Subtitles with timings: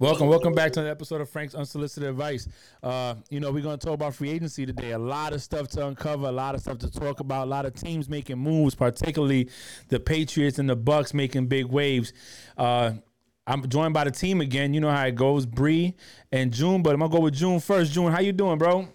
[0.00, 2.48] Welcome, welcome back to an episode of Frank's Unsolicited Advice.
[2.82, 4.92] Uh, you know, we're going to talk about free agency today.
[4.92, 7.66] A lot of stuff to uncover, a lot of stuff to talk about, a lot
[7.66, 9.50] of teams making moves, particularly
[9.88, 12.14] the Patriots and the Bucks making big waves.
[12.56, 12.92] Uh,
[13.46, 14.72] I'm joined by the team again.
[14.72, 15.94] You know how it goes, Bree
[16.32, 17.92] and June, but I'm gonna go with June first.
[17.92, 18.88] June, how you doing, bro?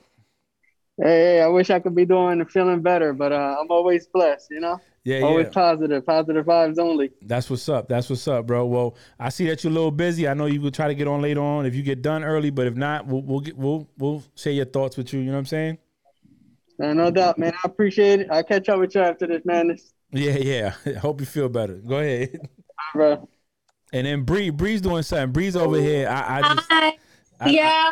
[1.02, 4.48] Hey, I wish I could be doing and feeling better, but uh, I'm always blessed,
[4.50, 4.80] you know.
[5.04, 5.28] Yeah, always yeah.
[5.28, 7.12] Always positive, positive vibes only.
[7.22, 7.88] That's what's up.
[7.90, 8.66] That's what's up, bro.
[8.66, 10.28] Well, I see that you're a little busy.
[10.28, 12.50] I know you will try to get on later on if you get done early,
[12.50, 15.20] but if not, we'll we'll get, we'll we'll share your thoughts with you.
[15.20, 15.78] You know what I'm saying?
[16.80, 17.54] Man, no doubt, man.
[17.54, 18.28] I appreciate it.
[18.32, 19.70] I'll catch up with you after this, man.
[19.70, 20.38] It's, Yeah,
[20.86, 20.98] yeah.
[21.00, 21.76] Hope you feel better.
[21.76, 22.50] Go ahead.
[22.94, 23.30] bro.
[23.94, 25.32] And then Bree, Bree's doing something.
[25.32, 26.08] Bree's over here.
[26.10, 26.98] I, I just Hi.
[27.42, 27.92] I- yeah,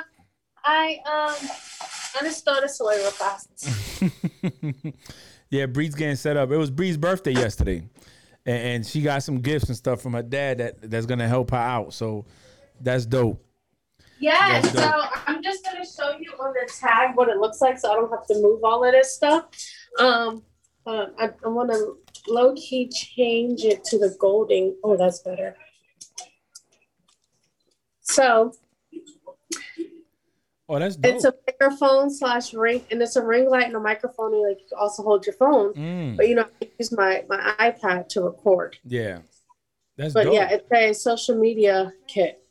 [0.66, 1.93] I um, I just
[2.82, 3.70] away real fast.
[5.50, 6.52] yeah, Bree's getting set up.
[6.52, 7.88] It was Bree's birthday yesterday,
[8.46, 11.52] and, and she got some gifts and stuff from her dad that that's gonna help
[11.52, 11.94] her out.
[11.94, 12.26] So
[12.82, 13.44] that's dope.
[14.20, 15.02] Yeah, That's so.
[15.28, 18.10] I'm just gonna show you on the tag what it looks like, so I don't
[18.10, 19.46] have to move all of this stuff.
[20.00, 20.44] Um,
[20.86, 21.98] uh, I, I want to
[22.32, 24.76] low key change it to the golding.
[24.84, 25.58] Oh, that's better.
[28.02, 28.54] So
[30.70, 31.14] Oh, that's dope.
[31.16, 34.34] it's a microphone slash ring, and it's a ring light and a microphone.
[34.34, 37.24] And like you can also hold your phone, Mm, but you know, I use my
[37.28, 38.78] my iPad to record.
[38.86, 39.20] yeah,
[39.98, 40.34] that's But dope.
[40.34, 42.42] yeah, it's a social media kit,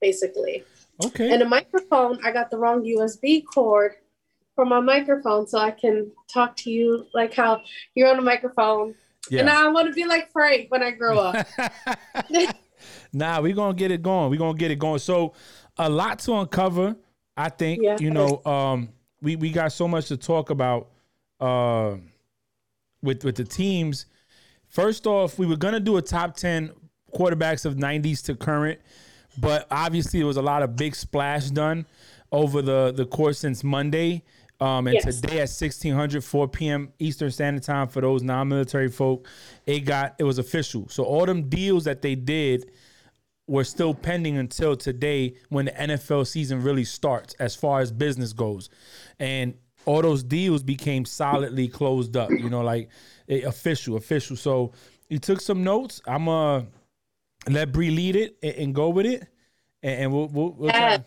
[0.00, 0.64] basically.
[1.04, 1.32] okay.
[1.32, 3.94] And a microphone, I got the wrong USB cord
[4.54, 7.62] for my microphone, so I can talk to you like how
[7.94, 8.94] you're on a microphone.
[9.32, 9.48] And.
[9.48, 11.46] I want to be like Frank when I grow up.
[13.12, 14.30] nah, we're gonna get it going.
[14.30, 14.98] We're gonna get it going.
[14.98, 15.32] So
[15.78, 16.96] a lot to uncover.
[17.36, 17.96] I think Yeah.
[17.98, 18.42] you know.
[18.44, 18.88] Um,
[19.20, 20.88] we we got so much to talk about.
[21.40, 21.96] Uh,
[23.02, 24.06] with with the teams.
[24.68, 26.70] First off, we were gonna do a top ten
[27.14, 28.80] quarterbacks of '90s to current,
[29.38, 31.84] but obviously there was a lot of big splash done
[32.32, 34.22] over the the course since Monday.
[34.60, 35.20] Um, and Yes.
[35.20, 36.92] today at 1600, 4 p.m.
[37.00, 39.26] Eastern Standard Time for those non-military folk,
[39.66, 40.88] it got it was official.
[40.88, 42.70] So all them deals that they did
[43.46, 48.32] were still pending until today when the NFL season really starts as far as business
[48.32, 48.70] goes.
[49.18, 52.88] And all those deals became solidly closed up, you know, like
[53.28, 54.36] eh, official, official.
[54.36, 54.72] So
[55.08, 56.00] he took some notes.
[56.06, 56.66] I'm going
[57.46, 59.28] uh, let Bree lead it and, and go with it.
[59.82, 61.04] And, and we'll we'll, we'll try,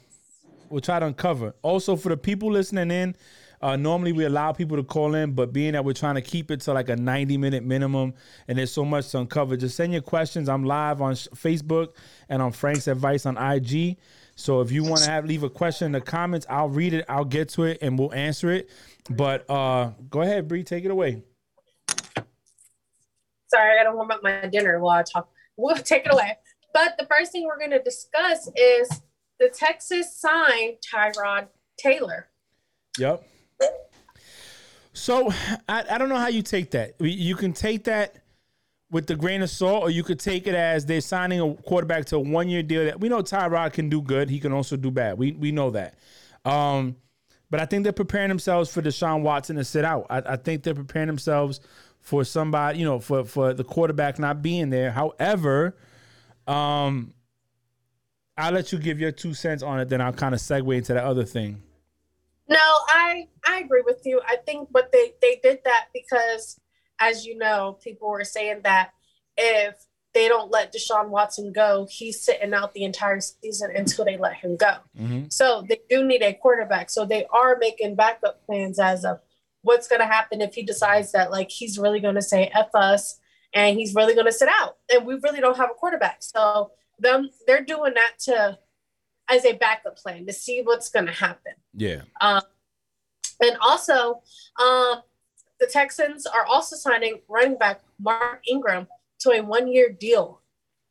[0.70, 1.56] we'll try to uncover.
[1.64, 3.16] Also for the people listening in,
[3.62, 6.52] uh, normally we allow people to call in, but being that we're trying to keep
[6.52, 8.14] it to like a 90 minute minimum
[8.48, 10.48] and there's so much to uncover, just send your questions.
[10.48, 11.94] I'm live on Facebook
[12.30, 13.98] and on Frank's Advice on IG.
[14.36, 17.06] So if you want to have leave a question in the comments, I'll read it,
[17.10, 18.70] I'll get to it, and we'll answer it.
[19.10, 21.24] But uh, go ahead, Bree, take it away.
[23.48, 25.30] Sorry, I gotta warm up my dinner while I talk.
[25.56, 26.38] We'll take it away.
[26.74, 29.02] But the first thing we're gonna discuss is
[29.40, 31.48] the Texas signed Tyrod
[31.80, 32.28] Taylor.
[33.00, 33.24] Yep.
[34.94, 35.32] So
[35.70, 36.96] I, I don't know how you take that.
[37.00, 38.18] You can take that
[38.90, 42.06] with the grain of salt, or you could take it as they're signing a quarterback
[42.06, 42.86] to a one year deal.
[42.86, 44.30] That we know Tyrod can do good.
[44.30, 45.18] He can also do bad.
[45.18, 45.96] We we know that.
[46.46, 46.96] Um,
[47.50, 50.08] but I think they're preparing themselves for Deshaun Watson to sit out.
[50.10, 51.60] I, I think they're preparing themselves
[52.00, 54.92] for somebody, you know, for for the quarterback not being there.
[54.92, 55.78] However,
[56.48, 57.14] um,
[58.38, 59.90] I'll let you give your two cents on it.
[59.90, 61.62] Then I'll kind of segue into that other thing.
[62.50, 64.22] No, I I agree with you.
[64.26, 66.60] I think but they they did that because
[67.00, 68.92] as you know, people were saying that
[69.36, 69.76] if
[70.14, 74.34] they don't let Deshaun Watson go, he's sitting out the entire season until they let
[74.34, 74.78] him go.
[75.00, 75.26] Mm-hmm.
[75.30, 76.90] So they do need a quarterback.
[76.90, 79.20] So they are making backup plans as of
[79.62, 82.74] what's going to happen if he decides that like he's really going to say F
[82.74, 83.20] us
[83.54, 86.18] and he's really going to sit out and we really don't have a quarterback.
[86.24, 88.58] So them they're doing that to
[89.30, 91.54] as a backup plan to see what's going to happen.
[91.74, 92.02] Yeah.
[92.22, 92.42] Um,
[93.42, 94.22] and also,
[94.60, 95.02] um,
[95.60, 98.88] the Texans are also signing running back Mark Ingram
[99.20, 100.42] to a one year deal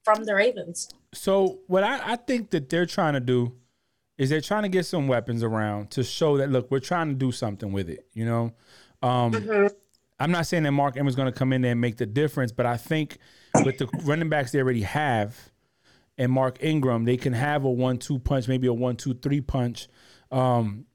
[0.04, 0.88] from the Ravens.
[1.14, 3.52] So what I, I think that they're trying to do
[4.18, 7.14] is they're trying to get some weapons around to show that look, we're trying to
[7.14, 8.06] do something with it.
[8.12, 8.52] You know,
[9.02, 9.70] um, Mhm.
[10.18, 12.50] I'm not saying that Mark Ingram's going to come in there and make the difference,
[12.50, 13.18] but I think
[13.64, 15.52] with the running backs they already have
[16.18, 19.88] and Mark Ingram, they can have a one-two punch, maybe a one-two-three punch.
[20.30, 20.86] Um,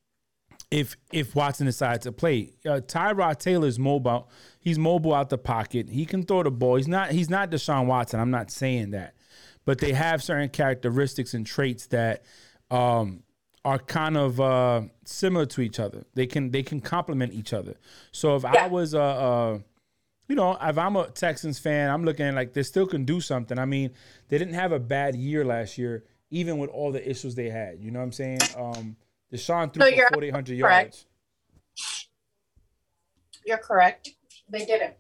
[0.71, 4.29] if if Watson decides to play, uh, Tyrod Taylor's mobile.
[4.59, 5.89] He's mobile out the pocket.
[5.89, 6.77] He can throw the ball.
[6.77, 8.19] He's not he's not Deshaun Watson.
[8.19, 9.15] I'm not saying that,
[9.65, 12.23] but they have certain characteristics and traits that
[12.69, 13.23] um,
[13.65, 16.05] are kind of uh, similar to each other.
[16.13, 17.75] They can they can complement each other.
[18.13, 19.59] So if I was a, uh
[20.31, 23.59] you know, if I'm a Texans fan, I'm looking like they still can do something.
[23.59, 23.91] I mean,
[24.29, 27.81] they didn't have a bad year last year even with all the issues they had.
[27.81, 28.39] You know what I'm saying?
[28.57, 28.95] Um,
[29.29, 31.05] Deshaun threw No, for 4,800 yards.
[33.45, 34.11] You're correct.
[34.49, 34.93] They didn't.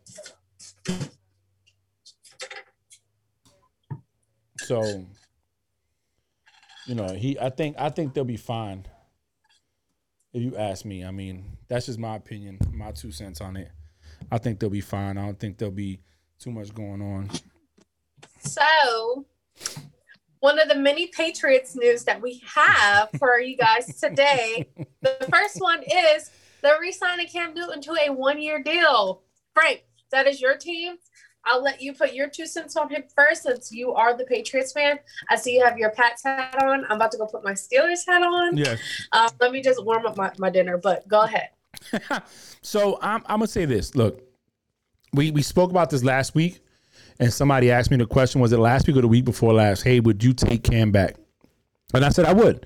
[4.57, 5.05] So,
[6.87, 7.39] you know, he.
[7.39, 7.77] I think.
[7.79, 8.85] I think they'll be fine.
[10.33, 13.71] If you ask me, I mean, that's just my opinion, my two cents on it.
[14.31, 15.17] I think they'll be fine.
[15.17, 16.01] I don't think there'll be
[16.39, 17.29] too much going on.
[18.39, 19.25] So,
[20.39, 24.67] one of the many Patriots news that we have for you guys today,
[25.01, 26.31] the first one is
[26.61, 29.21] the re-signing Cam Newton to a one-year deal.
[29.53, 30.95] Frank, that is your team.
[31.45, 34.71] I'll let you put your two cents on him first, since you are the Patriots
[34.71, 34.99] fan.
[35.29, 36.85] I see you have your Pats hat on.
[36.85, 38.57] I'm about to go put my Steelers hat on.
[38.57, 38.79] Yes.
[39.11, 41.49] Uh, let me just warm up my, my dinner, but go ahead.
[42.61, 43.95] So I'm, I'm gonna say this.
[43.95, 44.21] Look,
[45.13, 46.59] we we spoke about this last week,
[47.19, 49.83] and somebody asked me the question: Was it last week or the week before last?
[49.83, 51.15] Hey, would you take Cam back?
[51.93, 52.65] And I said I would.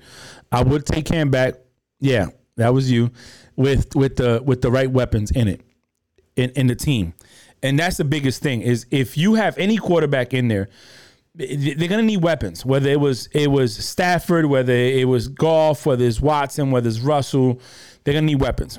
[0.52, 1.54] I would take Cam back.
[1.98, 2.26] Yeah,
[2.56, 3.10] that was you,
[3.56, 5.62] with with the with the right weapons in it,
[6.36, 7.14] in in the team,
[7.62, 8.60] and that's the biggest thing.
[8.60, 10.68] Is if you have any quarterback in there.
[11.38, 12.64] They're gonna need weapons.
[12.64, 17.00] Whether it was it was Stafford, whether it was Goff, whether it's Watson, whether it's
[17.00, 17.60] Russell,
[18.04, 18.78] they're gonna need weapons.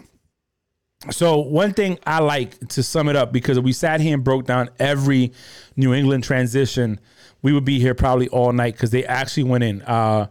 [1.12, 4.46] So one thing I like to sum it up because we sat here and broke
[4.46, 5.32] down every
[5.76, 7.00] New England transition,
[7.42, 9.82] we would be here probably all night because they actually went in.
[9.84, 10.28] Uh,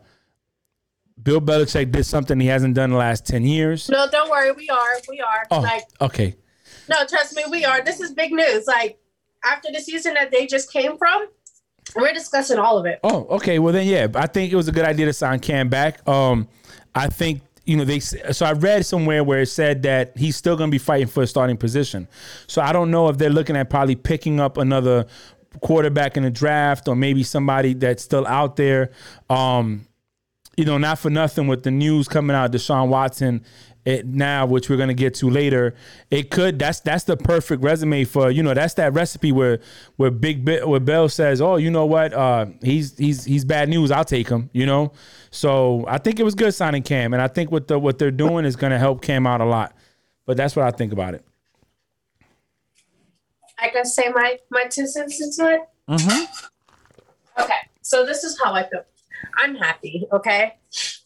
[1.22, 3.88] Bill Belichick did something he hasn't done in the last ten years.
[3.88, 4.52] No, don't worry.
[4.52, 4.86] We are.
[5.08, 5.46] We are.
[5.50, 6.36] Oh, Like, okay.
[6.88, 7.82] no, trust me, we are.
[7.82, 8.66] This is big news.
[8.66, 8.98] Like,
[9.44, 11.26] after the season that they just came from,
[11.94, 12.98] we're discussing all of it.
[13.04, 13.58] Oh, okay.
[13.60, 16.06] Well then, yeah, I think it was a good idea to sign Cam back.
[16.08, 16.48] Um,
[16.94, 18.00] I think you know they.
[18.00, 21.22] So I read somewhere where it said that he's still going to be fighting for
[21.22, 22.08] a starting position.
[22.46, 25.06] So I don't know if they're looking at probably picking up another
[25.60, 28.90] quarterback in the draft or maybe somebody that's still out there.
[29.28, 29.86] Um,
[30.56, 33.44] you know, not for nothing with the news coming out, Deshaun Watson
[33.86, 35.74] it now, which we're gonna get to later,
[36.10, 39.60] it could that's that's the perfect resume for you know that's that recipe where
[39.94, 43.68] where Big Bill, where Bell says, oh, you know what, uh, he's he's he's bad
[43.68, 44.92] news, I'll take him, you know.
[45.30, 48.10] So I think it was good signing Cam, and I think what the what they're
[48.10, 49.74] doing is gonna help Cam out a lot.
[50.26, 51.24] But that's what I think about it.
[53.58, 55.60] I can say my my two cents into it.
[55.88, 57.40] Mm-hmm.
[57.40, 58.82] Okay, so this is how I feel.
[59.38, 60.08] I'm happy.
[60.12, 60.54] Okay,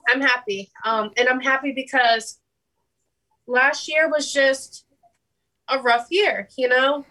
[0.09, 0.71] I'm happy.
[0.85, 2.40] Um, and I'm happy because
[3.51, 4.87] last year was just
[5.69, 6.49] a rough year.
[6.57, 7.05] You know,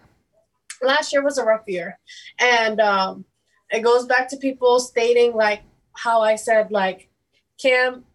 [0.82, 2.00] last year was a rough year,
[2.40, 3.26] and um,
[3.70, 5.62] it goes back to people stating like
[5.94, 7.10] how I said like
[7.62, 8.06] Cam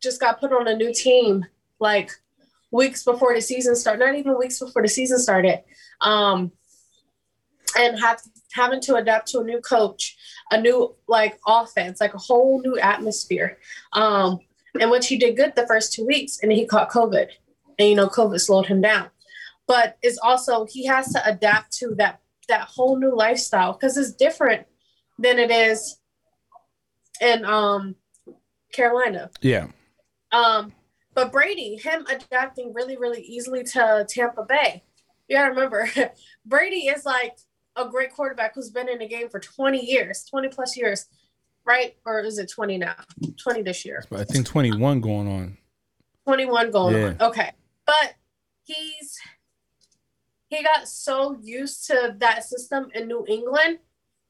[0.00, 1.44] just got put on a new team
[1.80, 2.10] like
[2.70, 5.62] weeks before the season started, not even weeks before the season started.
[6.00, 6.52] Um,
[7.76, 8.22] and have
[8.52, 10.16] having to adapt to a new coach,
[10.50, 13.58] a new like offense, like a whole new atmosphere.
[13.92, 14.40] Um,
[14.80, 17.28] and which he did good the first two weeks, and he caught COVID,
[17.78, 19.08] and you know COVID slowed him down.
[19.66, 24.12] But it's also he has to adapt to that that whole new lifestyle because it's
[24.12, 24.66] different
[25.18, 25.98] than it is
[27.20, 27.94] in um
[28.72, 29.30] Carolina.
[29.40, 29.68] Yeah.
[30.32, 30.72] Um,
[31.14, 34.82] but Brady, him adapting really, really easily to Tampa Bay.
[35.28, 35.88] You gotta remember,
[36.46, 37.36] Brady is like
[37.76, 41.06] a great quarterback who's been in the game for 20 years, 20 plus years,
[41.64, 41.96] right?
[42.04, 42.94] Or is it 20 now?
[43.42, 44.04] 20 this year.
[44.12, 45.58] I think twenty one going on.
[46.24, 47.06] 21 going Yeah.
[47.06, 47.16] on.
[47.30, 47.52] Okay.
[47.88, 48.14] But
[48.64, 49.18] he's
[50.48, 53.78] he got so used to that system in New England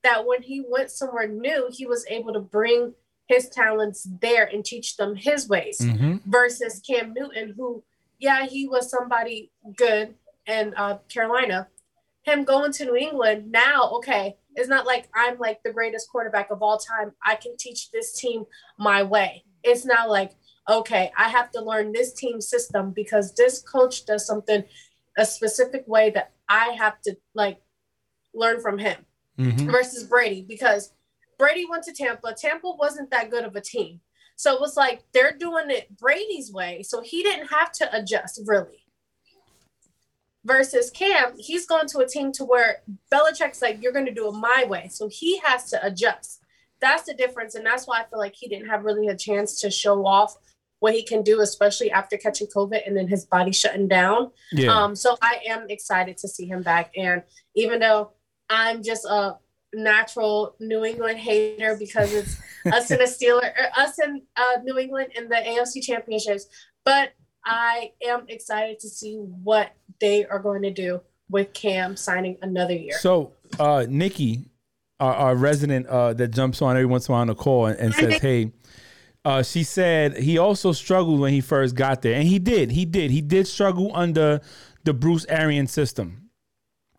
[0.05, 2.95] that when he went somewhere new, he was able to bring
[3.27, 6.31] his talents there and teach them his ways Mm-hmm.
[6.31, 7.83] versus Cam Newton, who,
[8.19, 10.15] yeah, he was somebody good
[10.47, 11.69] in uh, Carolina.
[12.23, 16.50] Him going to New England now, okay, it's not like I'm like the greatest quarterback
[16.50, 17.12] of all time.
[17.25, 18.45] I can teach this team
[18.79, 19.45] my way.
[19.62, 20.33] It's not like,
[20.69, 24.65] okay, I have to learn this team system because this coach does something
[25.17, 27.59] a specific way that I have to like
[28.35, 29.05] learn from him
[29.39, 29.71] Mm-hmm.
[29.71, 30.93] versus Brady because
[31.39, 32.35] Brady went to Tampa.
[32.37, 34.01] Tampa wasn't that good of a team.
[34.35, 36.83] So it was like they're doing it Brady's way.
[36.83, 38.85] So he didn't have to adjust really.
[40.45, 42.79] Versus Cam, he's going to a team to where
[43.13, 44.89] Belichick's like, you're going to do it my way.
[44.89, 46.41] So he has to adjust.
[46.81, 47.55] That's the difference.
[47.55, 50.37] And that's why I feel like he didn't have really a chance to show off
[50.80, 54.30] what he can do, especially after catching COVID and then his body shutting down.
[54.52, 54.73] Yeah.
[54.73, 56.92] Um, so I am excited to see him back.
[56.97, 57.23] And
[57.54, 58.12] even though
[58.49, 59.37] I'm just a
[59.75, 62.40] natural New England hater because it's
[62.73, 66.47] us in a Steeler, or us in uh, New England in the AFC championships,
[66.85, 67.12] but
[67.44, 72.75] I am excited to see what they are going to do with Cam signing another
[72.75, 72.99] year.
[72.99, 74.50] So, uh, Nikki,
[75.00, 77.66] our, our resident uh, that jumps on every once in a while on the call
[77.66, 78.52] and, and says, "Hey."
[79.25, 82.71] Uh, she said he also struggled when he first got there, and he did.
[82.71, 83.11] He did.
[83.11, 84.41] He did struggle under
[84.85, 86.31] the Bruce Arians system.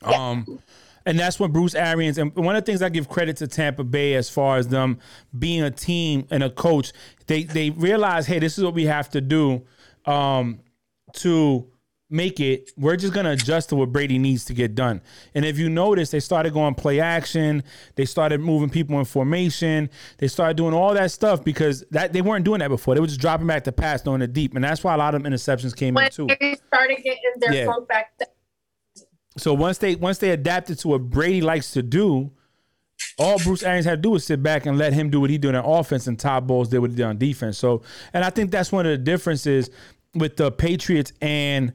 [0.04, 0.60] Um,
[1.06, 3.84] and that's when Bruce Arians and one of the things I give credit to Tampa
[3.84, 5.00] Bay as far as them
[5.38, 6.94] being a team and a coach,
[7.28, 9.66] they they realize, hey, this is what we have to do
[10.06, 10.60] um,
[11.14, 11.68] to
[12.10, 12.72] make it.
[12.76, 15.02] We're just gonna adjust to what Brady needs to get done.
[15.36, 17.64] And if you notice, they started going play action.
[17.96, 19.90] They started moving people in formation.
[20.18, 22.96] They started doing all that stuff because that they weren't doing that before.
[22.96, 25.14] They were just dropping back to pass, throwing it deep, and that's why a lot
[25.14, 26.28] of them interceptions came when in too.
[26.40, 27.74] they started getting their Yeah.
[27.88, 28.30] back, th-
[29.38, 32.32] So once they once they adapted to what Brady likes to do,
[33.18, 35.38] all Bruce Arians had to do was sit back and let him do what he
[35.38, 37.58] did on offense, and Todd Bowles did what he did on defense.
[37.58, 39.70] So, and I think that's one of the differences
[40.16, 41.72] with the Patriots and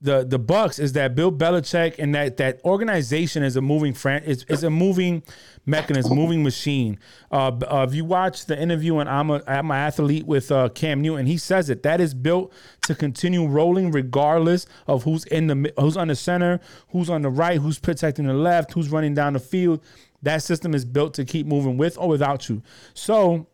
[0.00, 4.22] the the Bucks is that Bill Belichick and that that organization is a moving fran
[4.22, 5.24] is, is a moving
[5.66, 6.98] mechanism, moving machine.
[7.32, 10.68] Uh, uh, if you watch the interview and I'm a I'm an athlete with uh,
[10.68, 11.82] Cam Newton, he says it.
[11.82, 12.52] That is built
[12.82, 17.30] to continue rolling regardless of who's in the who's on the center, who's on the
[17.30, 19.82] right, who's protecting the left, who's running down the field.
[20.22, 22.62] That system is built to keep moving with or without you.
[22.94, 23.48] So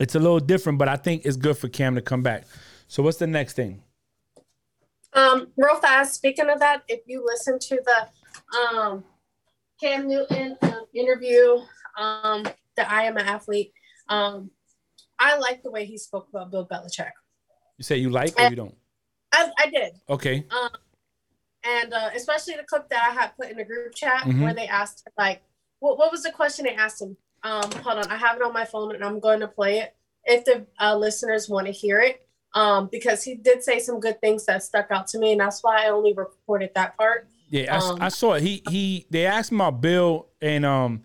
[0.00, 2.44] it's a little different, but I think it's good for Cam to come back.
[2.88, 3.83] So what's the next thing?
[5.14, 6.14] Um, real fast.
[6.14, 9.04] Speaking of that, if you listen to the um,
[9.80, 11.58] Cam Newton um, interview,
[11.98, 12.44] um,
[12.76, 13.72] the I am an athlete.
[14.08, 14.50] Um,
[15.18, 17.10] I like the way he spoke about Bill Belichick.
[17.78, 18.76] You say you like or you don't?
[19.32, 20.44] I, I did, Okay.
[21.64, 24.40] and uh, especially the clip that I had put in the group chat Mhm.
[24.42, 25.42] where they asked like,
[25.80, 27.16] what what was the question they asked him?
[27.42, 29.94] Um, hold on, I have it on my phone and I'm going to play it
[30.24, 32.26] if the uh, listeners want to hear it.
[32.54, 35.62] Um, because he did say some good things that stuck out to me, and that's
[35.62, 37.26] why I only reported that part.
[37.50, 38.42] Yeah, I, Um, I saw it.
[38.42, 39.06] He he.
[39.10, 41.02] They asked him about Bill, and um,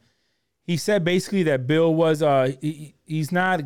[0.65, 3.61] he said basically that Bill was uh, he, he's not,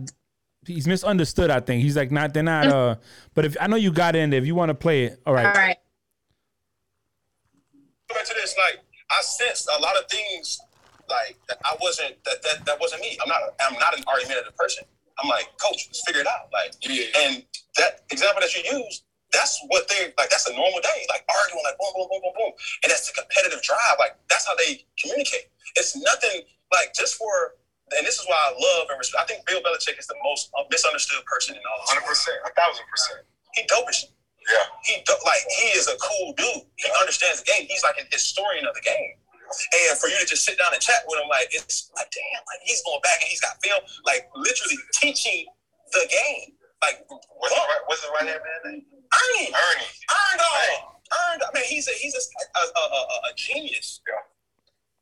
[0.66, 1.52] he's misunderstood.
[1.52, 2.34] I think he's like not.
[2.34, 2.68] They're not.
[2.68, 2.96] Uh,
[3.34, 5.34] but if I know you got in there, if you want to play it, all
[5.34, 5.46] right.
[5.46, 5.78] All right.
[8.14, 8.80] back to this, like
[9.12, 10.60] I sensed a lot of things
[11.10, 13.18] like that I wasn't that that, that wasn't me.
[13.22, 14.84] I'm not I'm not an argumentative person.
[15.20, 16.50] I'm like, coach, let's figure it out.
[16.52, 17.44] Like and
[17.78, 19.04] that example that you used,
[19.34, 21.06] that's what they like that's a normal day.
[21.10, 22.54] Like arguing like boom, boom, boom, boom, boom.
[22.86, 23.98] And that's the competitive drive.
[23.98, 25.50] Like that's how they communicate.
[25.76, 27.58] It's nothing like just for
[27.98, 29.22] and this is why I love and respect.
[29.22, 32.86] I think Bill Belichick is the most misunderstood person in all Hundred percent, a thousand
[32.90, 33.26] percent.
[33.58, 34.06] He dope as.
[34.44, 34.68] Yeah.
[34.84, 36.68] He like he is a cool dude.
[36.76, 37.66] He understands the game.
[37.68, 39.18] He's like a historian of the game.
[39.90, 42.44] And for you to just sit down and chat with him, like it's like damn,
[42.44, 45.48] like he's going back and he's got film, like literally teaching
[45.94, 46.60] the game.
[46.84, 48.86] Like What's the right, what's the right hand man name?
[48.92, 49.86] Ernie, Ernie.
[50.20, 51.42] earned all, earned.
[51.44, 54.02] I mean, he's a he's a a, a, a, a genius.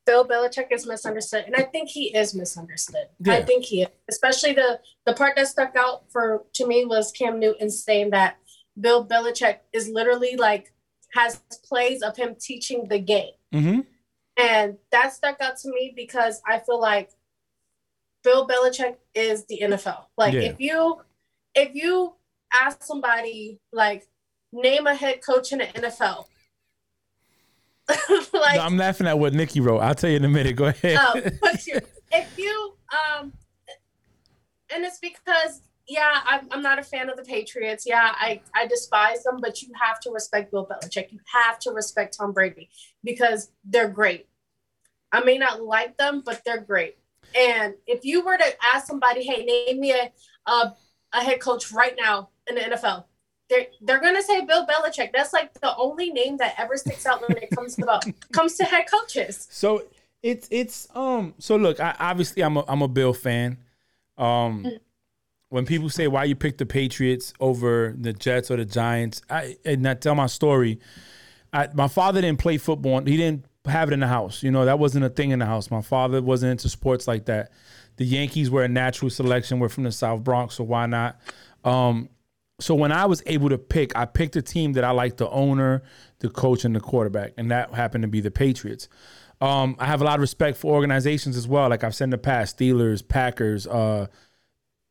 [0.06, 3.06] Bill Belichick is misunderstood, and I think he is misunderstood.
[3.28, 7.12] I think he is, especially the the part that stuck out for to me was
[7.12, 8.38] Cam Newton saying that
[8.80, 10.74] Bill Belichick is literally like
[11.14, 13.80] has plays of him teaching the game, Mm-hmm.
[14.38, 17.12] and that stuck out to me because I feel like
[18.24, 20.06] Bill Belichick is the NFL.
[20.18, 20.42] Like Yeah.
[20.42, 21.02] if you
[21.56, 22.16] if you
[22.62, 24.08] ask somebody like
[24.52, 26.26] name a head coach in the NFL.
[28.34, 29.80] like I'm laughing at what Nikki wrote.
[29.80, 30.56] I'll tell you in a minute.
[30.56, 30.98] Go ahead.
[31.00, 31.80] Oh, but you-
[32.14, 33.32] if you um
[34.74, 38.68] and it's because yeah I'm, I'm not a fan of the patriots yeah I, I
[38.68, 42.70] despise them but you have to respect bill belichick you have to respect tom brady
[43.04, 44.28] because they're great
[45.12, 46.98] i may not like them but they're great
[47.34, 50.12] and if you were to ask somebody hey name me a
[50.48, 50.74] a,
[51.14, 53.04] a head coach right now in the nfl
[53.52, 55.12] they're, they're gonna say Bill Belichick.
[55.14, 58.56] That's like the only name that ever sticks out when it comes to the, comes
[58.56, 59.48] to head coaches.
[59.52, 59.84] So
[60.24, 63.58] it's it's um so look, I obviously I'm a I'm a Bill fan.
[64.18, 64.68] Um
[65.50, 69.58] when people say why you pick the Patriots over the Jets or the Giants, I
[69.66, 70.80] and I tell my story.
[71.54, 73.02] I, my father didn't play football.
[73.02, 74.42] He didn't have it in the house.
[74.42, 75.70] You know, that wasn't a thing in the house.
[75.70, 77.52] My father wasn't into sports like that.
[78.02, 79.60] The Yankees were a natural selection.
[79.60, 81.22] We're from the South Bronx, so why not?
[81.64, 82.10] Um,
[82.60, 85.30] so when I was able to pick, I picked a team that I liked the
[85.30, 85.84] owner,
[86.18, 88.90] the coach, and the quarterback, and that happened to be the Patriots.
[89.40, 91.70] Um, I have a lot of respect for organizations as well.
[91.70, 93.68] Like I've said in the past, Steelers, Packers.
[93.68, 94.08] Uh,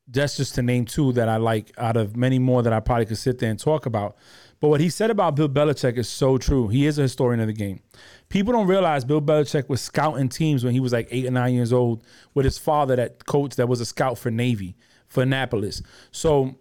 [0.07, 3.07] that's just to name two that I like out of many more that I probably
[3.07, 4.15] could sit there and talk about.
[4.61, 6.69] But what he said about Bill Belichick is so true.
[6.69, 7.81] He is a historian of the game.
[8.29, 11.55] People don't realize Bill Belichick was scouting teams when he was like eight or nine
[11.55, 14.77] years old with his father, that coach that was a scout for Navy,
[15.09, 15.83] for Annapolis.
[16.13, 16.57] So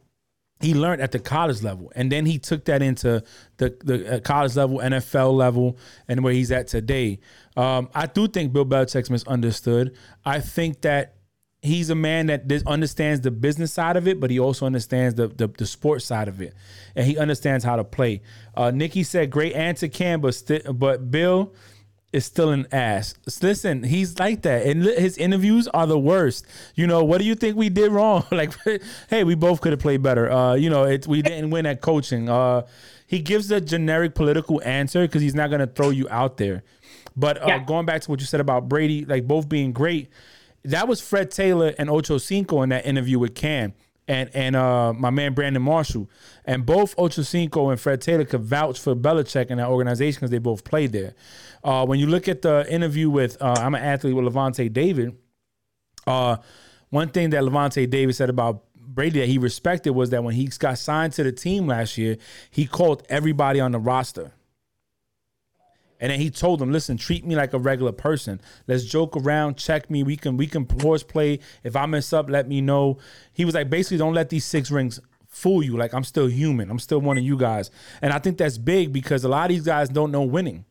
[0.62, 3.24] he learned at the college level, and then he took that into
[3.58, 5.78] the the uh, college level, NFL level,
[6.08, 7.20] and where he's at today.
[7.56, 9.96] Um, I do think Bill Belichick's misunderstood.
[10.26, 11.16] I think that
[11.62, 15.28] he's a man that understands the business side of it, but he also understands the
[15.28, 16.54] the, the sports side of it,
[16.96, 18.22] and he understands how to play.
[18.56, 21.54] Uh, Nikki said, "Great answer, Cam, but sti- but Bill."
[22.12, 23.14] is still an ass.
[23.44, 26.44] Listen, he's like that, and his interviews are the worst.
[26.74, 28.26] You know, what do you think we did wrong?
[28.32, 28.52] like,
[29.12, 30.28] hey, we both could have played better.
[30.32, 32.28] Uh, you know, it, we didn't win at coaching.
[32.28, 32.64] Uh,
[33.06, 36.64] he gives a generic political answer because he's not going to throw you out there.
[37.16, 37.64] But uh, Yeah.
[37.64, 40.10] going back to what you said about Brady, like both being great,
[40.64, 43.74] that was Fred Taylor and Ocho Cinco in that interview with Cam
[44.10, 46.10] and and uh, my man Brandon Marshall,
[46.44, 50.32] and both Ocho Cinco and Fred Taylor could vouch for Belichick and that organization because
[50.32, 51.14] they both played there.
[51.64, 55.16] Uh, when you look at the interview with uh, I'm an athlete with Lavonte David,
[56.08, 56.38] uh,
[56.90, 60.48] one thing that Lavonte David said about Brady that he respected was that when he
[60.58, 62.18] got signed to the team last year,
[62.50, 64.34] he called everybody on the roster.
[66.00, 68.40] And then he told them, "Listen, treat me like a regular person.
[68.68, 70.04] Let's joke around, check me.
[70.04, 71.40] We can we can horseplay.
[71.64, 72.98] If I mess up, let me know."
[73.34, 75.78] He was like, basically, don't let these six rings fool you.
[75.78, 76.70] Like I'm still human.
[76.70, 77.72] I'm still one of you guys.
[78.02, 80.66] And I think that's big because a lot of these guys don't know winning.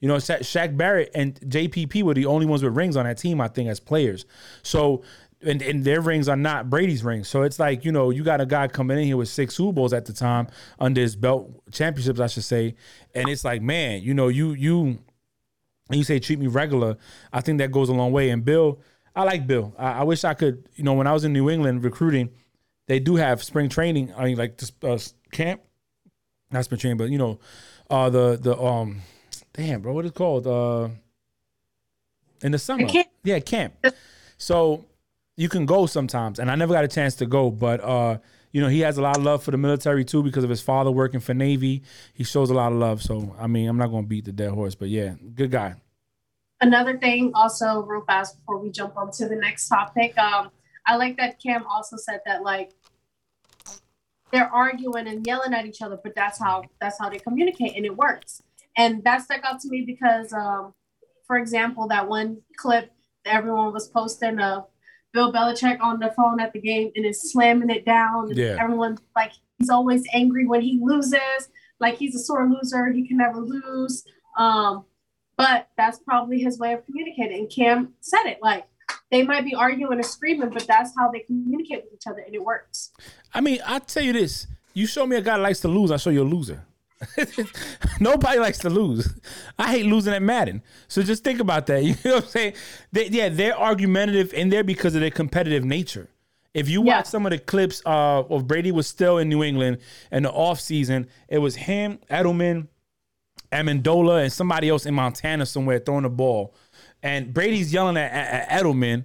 [0.00, 3.18] You know, Sha- Shaq Barrett and JPP were the only ones with rings on that
[3.18, 4.26] team, I think, as players.
[4.62, 5.02] So,
[5.42, 7.28] and, and their rings are not Brady's rings.
[7.28, 9.72] So it's like, you know, you got a guy coming in here with six Super
[9.72, 12.74] Bowls at the time under his belt, championships, I should say.
[13.14, 14.98] And it's like, man, you know, you, you,
[15.88, 16.96] and you say treat me regular,
[17.32, 18.30] I think that goes a long way.
[18.30, 18.80] And Bill,
[19.14, 19.74] I like Bill.
[19.78, 22.30] I, I wish I could, you know, when I was in New England recruiting,
[22.86, 24.12] they do have spring training.
[24.16, 24.98] I mean, like this uh,
[25.30, 25.60] camp,
[26.50, 27.38] not spring training, but you know,
[27.90, 29.02] uh, the the um,
[29.52, 30.46] damn, bro, what is it called?
[30.46, 30.88] Uh,
[32.42, 33.08] in the summer, camp.
[33.24, 33.74] yeah, camp.
[34.38, 34.86] So
[35.38, 38.18] you can go sometimes, and I never got a chance to go, but uh,
[38.50, 40.60] you know, he has a lot of love for the military too because of his
[40.60, 41.84] father working for Navy.
[42.12, 43.02] He shows a lot of love.
[43.02, 45.76] So I mean, I'm not gonna beat the dead horse, but yeah, good guy.
[46.60, 50.50] Another thing, also real fast before we jump on to the next topic, um,
[50.84, 52.72] I like that Cam also said that like
[54.32, 57.86] they're arguing and yelling at each other, but that's how that's how they communicate and
[57.86, 58.42] it works.
[58.76, 60.74] And that stuck out to me because, um,
[61.28, 62.90] for example, that one clip
[63.24, 64.66] everyone was posting of
[65.12, 68.30] Bill Belichick on the phone at the game and is slamming it down.
[68.34, 68.56] Yeah.
[68.60, 71.48] Everyone's like he's always angry when he loses,
[71.80, 74.04] like he's a sore loser, he can never lose.
[74.36, 74.84] Um,
[75.36, 77.40] but that's probably his way of communicating.
[77.40, 78.66] And Cam said it like
[79.10, 82.34] they might be arguing and screaming, but that's how they communicate with each other, and
[82.34, 82.90] it works.
[83.32, 84.46] I mean, I'll tell you this.
[84.74, 86.64] You show me a guy likes to lose, I show you a loser.
[88.00, 89.14] Nobody likes to lose.
[89.58, 90.62] I hate losing at Madden.
[90.88, 91.82] So just think about that.
[91.88, 92.52] You know what I'm saying?
[92.92, 96.08] They, yeah, they're argumentative in there because of their competitive nature.
[96.54, 96.98] If you Yeah.
[96.98, 99.78] watch some of the clips uh, of Brady was still in New England
[100.10, 102.66] in the offseason, it was him, Edelman,
[103.52, 106.54] Amendola, and somebody else in Montana somewhere throwing the ball.
[107.02, 109.04] And Brady's yelling at, at, at Edelman,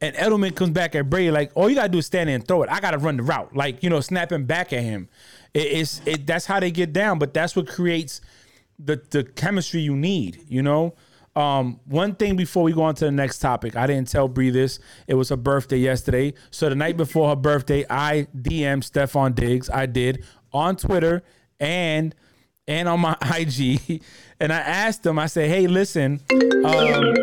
[0.00, 2.46] and Edelman comes back at Brady like, "All you gotta do is stand there and
[2.46, 2.70] throw it.
[2.70, 5.08] I gotta run the route." Like you know, snapping back at him.
[5.54, 8.20] It, it's it, that's how they get down, but that's what creates
[8.78, 10.44] the the chemistry you need.
[10.48, 10.94] You know.
[11.36, 14.50] Um, one thing before we go on to the next topic, I didn't tell Bree
[14.50, 14.78] this.
[15.08, 16.34] It was her birthday yesterday.
[16.52, 19.68] So the night before her birthday, I DM'd Stefon Diggs.
[19.68, 21.24] I did on Twitter
[21.58, 22.14] and
[22.66, 24.02] and on my IG.
[24.40, 26.20] And I asked him, I said, hey, listen,
[26.64, 27.14] um,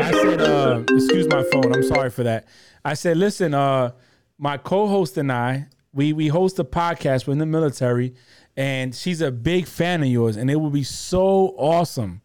[0.00, 1.74] I said, uh, excuse my phone.
[1.74, 2.46] I'm sorry for that.
[2.84, 3.92] I said, listen, uh,
[4.38, 7.26] my co-host and I, we we host a podcast.
[7.26, 8.14] We're in the military,
[8.56, 10.36] and she's a big fan of yours.
[10.36, 12.20] And it would be so awesome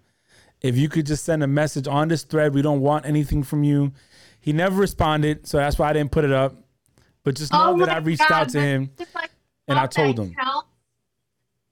[0.62, 2.54] if you could just send a message on this thread.
[2.54, 3.94] We don't want anything from you.
[4.42, 6.56] He never responded, so that's why I didn't put it up.
[7.24, 8.90] But just know oh that I reached God, out to him.
[9.14, 9.30] like,
[9.68, 10.34] and I told him.
[10.34, 10.68] counts.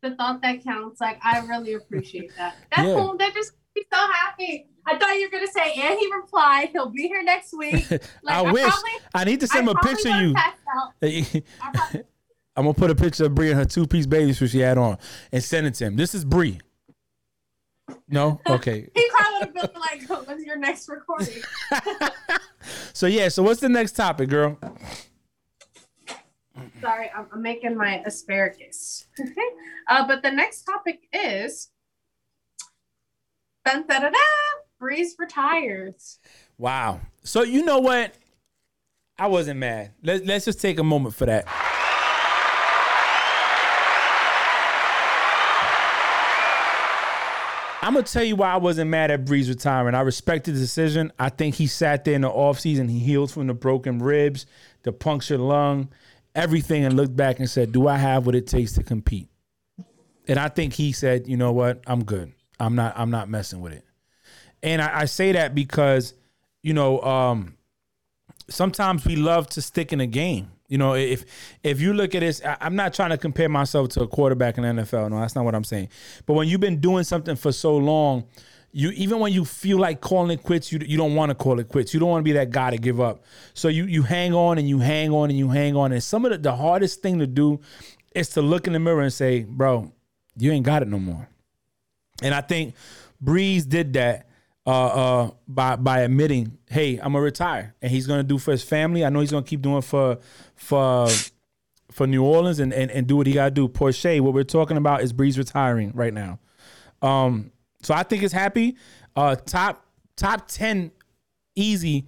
[0.02, 2.56] The thought that counts, like I really appreciate that.
[2.76, 2.94] That's Yeah.
[2.96, 3.18] cool.
[3.18, 4.68] That just makes me so happy.
[4.86, 7.86] I thought you were gonna say, and he replied, he'll be here next week.
[8.22, 8.64] Like, I wish.
[8.64, 10.36] Probably, I need to send I him a picture of you.
[11.02, 11.44] passed out.
[11.62, 12.04] I probably-
[12.56, 14.80] I'm gonna put a picture of Bree and her two piece baby suit she had
[14.80, 14.98] on
[15.32, 15.96] and send it to him.
[15.96, 16.60] This is Bree.
[18.10, 18.90] No, okay.
[18.96, 21.42] He probably would have been like, "When's your next recording?"
[22.94, 23.30] So yeah.
[23.30, 24.58] So what's the next topic, girl?
[26.82, 29.06] Sorry, I'm, I'm making my asparagus.
[29.88, 31.70] uh, but the next topic is
[33.66, 34.18] dun, da, da, da,
[34.82, 36.20] Brees retires.
[36.58, 37.02] Wow.
[37.24, 38.16] So you know what?
[39.20, 39.92] I wasn't mad.
[40.04, 41.48] Let, let's just take a moment for that.
[47.82, 49.96] I'm gonna tell you why I wasn't mad at Brees retiring.
[49.96, 51.12] I respected the decision.
[51.18, 54.46] I think he sat there in the offseason, he healed from the broken ribs,
[54.84, 55.90] the punctured lung.
[56.36, 59.30] everything and looked back and said, "Do I have what it takes to compete?"
[60.28, 61.82] And I think he said, "You know what?
[61.88, 62.32] I'm good.
[62.60, 62.94] I'm not.
[62.96, 63.84] I'm not messing with it."
[64.62, 66.14] And I, I say that because,
[66.62, 67.57] you know, um,
[68.50, 70.52] sometimes we love to stick in a game.
[70.68, 71.24] You know, if
[71.64, 74.58] if you look at this, I, I'm not trying to compare myself to a quarterback
[74.58, 75.10] in the NFL.
[75.10, 75.90] No, that's not what I'm saying.
[76.26, 78.26] But when you've been doing something for so long,
[78.74, 81.60] you even when you feel like calling it quits, you you don't want to call
[81.60, 81.94] it quits.
[81.94, 83.24] You don't want to be that guy to give up.
[83.54, 85.94] So you you hang on and you hang on and you hang on.
[85.94, 87.62] And some of the, the hardest thing to do
[88.14, 89.94] is to look in the mirror and say, "Bro,
[90.36, 91.30] you ain't got it no more."
[92.22, 92.76] And I think
[93.24, 94.27] Brees did that
[94.68, 98.64] uh, uh, by by admitting, "Hey, I'm gonna retire," and he's gonna do for his
[98.64, 99.06] family.
[99.06, 100.18] I know he's gonna keep doing for
[100.56, 101.08] for
[101.90, 103.70] for New Orleans and and, and do what he gotta do.
[103.70, 106.40] Porsche, what we're talking about is Brees retiring right now.
[107.02, 107.52] Um,
[107.82, 108.76] so I think it's happy.
[109.16, 109.86] Uh, top
[110.18, 110.92] top ten
[111.56, 112.06] easy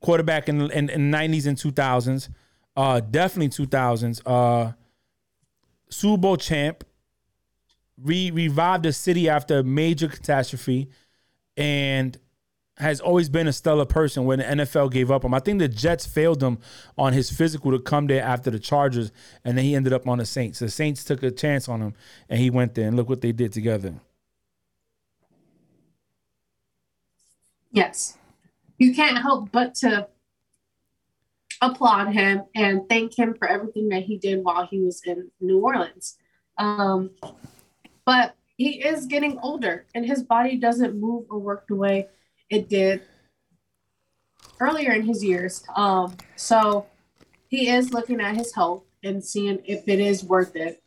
[0.00, 2.30] quarterback in in, in 90s and 2000s.
[2.74, 4.22] Uh, definitely 2000s.
[4.24, 4.72] Uh,
[5.90, 6.84] Super Bowl champ.
[8.00, 10.88] Re- revived the city after a major catastrophe
[11.58, 12.16] and
[12.78, 15.34] has always been a stellar person when the NFL gave up him.
[15.34, 16.58] I think the Jets failed him
[16.96, 19.10] on his physical to come there after the Chargers,
[19.44, 20.60] and then he ended up on the Saints.
[20.60, 21.94] The Saints took a chance on him,
[22.28, 23.94] and he went there, and look what they did together.
[27.72, 28.16] Yes.
[28.78, 30.06] You can't help but to
[31.60, 35.58] applaud him and thank him for everything that he did while he was in New
[35.58, 36.16] Orleans.
[36.56, 37.10] Um,
[38.04, 42.08] but he is getting older and his body doesn't move or work the way
[42.50, 43.02] it did
[44.60, 45.62] earlier in his years.
[45.76, 46.86] Um, so
[47.46, 50.82] he is looking at his health and seeing if it is worth it.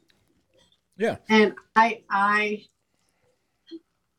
[0.97, 1.15] Yeah.
[1.29, 2.65] And I I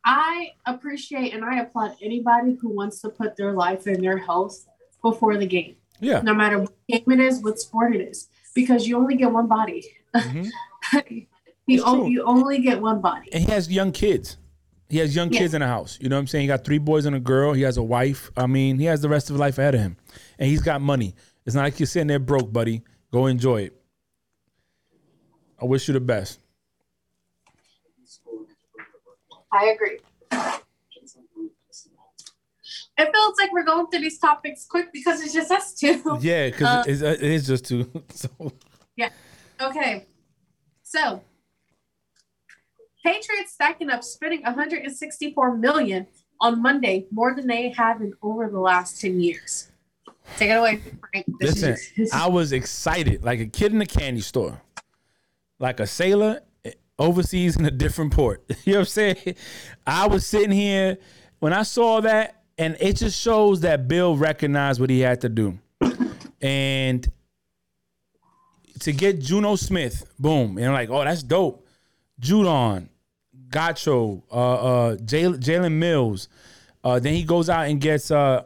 [0.03, 4.67] I appreciate and I applaud anybody who wants to put their life and their health
[5.03, 5.77] before the game.
[6.01, 6.23] Yeah.
[6.23, 8.29] No matter what game it is, what sport it is.
[8.55, 9.85] Because you only get one body.
[10.15, 10.49] Mhm.
[11.66, 13.29] you, o- you only get one body.
[13.33, 14.37] And he has young kids.
[14.88, 15.40] He has young Yeah.
[15.40, 15.98] kids in the house.
[16.01, 16.42] You know what I'm saying?
[16.42, 17.53] He got three boys and a girl.
[17.55, 18.31] He has a wife.
[18.37, 19.96] I mean, he has the rest of life ahead of him.
[20.38, 21.14] And he's got money.
[21.46, 22.83] It's not like you're sitting there broke, buddy.
[23.11, 23.83] Go enjoy it.
[25.61, 26.40] I wish you the best.
[29.53, 29.98] I agree.
[32.98, 36.18] It feels like we're going through these topics quick because it's just us two.
[36.20, 37.90] Yeah, because Uh, it's, just two.
[38.14, 38.29] So
[38.96, 39.09] Yeah.
[39.61, 40.07] Okay.
[40.83, 41.22] So
[43.03, 46.07] Patriots stacking up spending 164 million
[46.41, 49.71] on Monday, more than they have in over the last 10 years.
[50.37, 51.27] Take it away, Frank.
[51.41, 54.61] This listen, is- I was excited, like a kid in a candy store,
[55.59, 58.43] like a sailor eh, overseas in a different port.
[58.65, 59.35] you know what I'm saying?
[59.87, 60.99] I was sitting here
[61.38, 65.29] when I saw that, and it just shows that Bill recognized what he had to
[65.29, 65.59] do,
[66.41, 67.07] and
[68.81, 71.67] to get Jonnu Smith, boom, and I'm like, oh, that's dope.
[72.21, 72.88] Judon,
[73.53, 76.29] Gacho, uh, uh, Jalen Mills.
[76.83, 78.43] Uh, then he goes out and gets uh,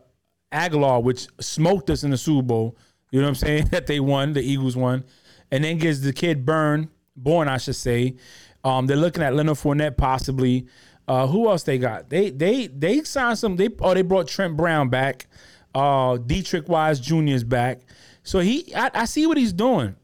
[0.52, 2.76] Agholor, which smoked us in the Super Bowl.
[3.10, 3.66] You know what I'm saying?
[3.70, 5.04] that they won, the Eagles won,
[5.50, 8.16] and then gets the kid Burn, born, I should say.
[8.64, 10.66] Um, they're looking at Leonard Fournette possibly.
[11.08, 12.10] Uh, who else they got?
[12.10, 13.54] They they they signed some.
[13.56, 15.28] They oh they brought Trent Brown back.
[15.72, 17.26] Uh, Deatrich Wise Jr.
[17.28, 17.82] is back.
[18.24, 19.94] So he I, I see what he's doing.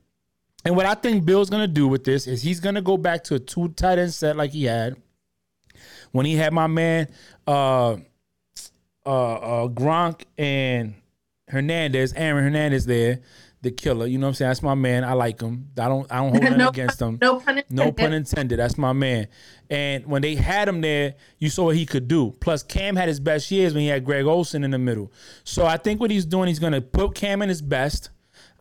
[0.64, 3.34] And what I think Bill's gonna do with this is he's gonna go back to
[3.34, 4.96] a two tight end set like he had
[6.12, 7.08] when he had my man
[7.46, 7.96] uh
[9.04, 10.94] uh, uh Gronk and
[11.48, 13.20] Hernandez, Aaron Hernandez there,
[13.62, 14.06] the killer.
[14.06, 14.48] You know what I'm saying?
[14.50, 15.04] That's my man.
[15.04, 15.68] I like him.
[15.78, 17.18] I don't I don't hold nothing No against him.
[17.20, 17.76] no pun intended.
[17.76, 18.58] No pun intended.
[18.60, 19.26] That's my man.
[19.68, 22.32] And when they had him there, you saw what he could do.
[22.40, 25.10] Plus, Cam had his best years when he had Greg Olsen in the middle.
[25.44, 28.10] So I think what he's doing, he's going to put Cam in his best.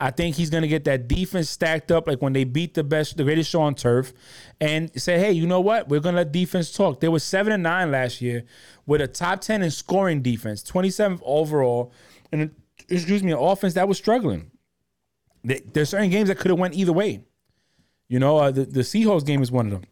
[0.02, 2.84] I think he's going to get that defense stacked up like when they beat the
[2.84, 4.14] best, the greatest show on turf,
[4.60, 5.90] and say, hey, you know what?
[5.90, 7.00] We're going to let defense talk.
[7.00, 8.44] They were seven and nine last year
[8.88, 11.94] with a top ten in scoring defense, twenty seventh overall,
[12.32, 12.50] and
[12.90, 14.50] excuse me, an offense that was struggling.
[15.44, 17.24] There's certain games that could have went either way.
[18.08, 19.84] You know, uh, the the Seahawks game is one of them.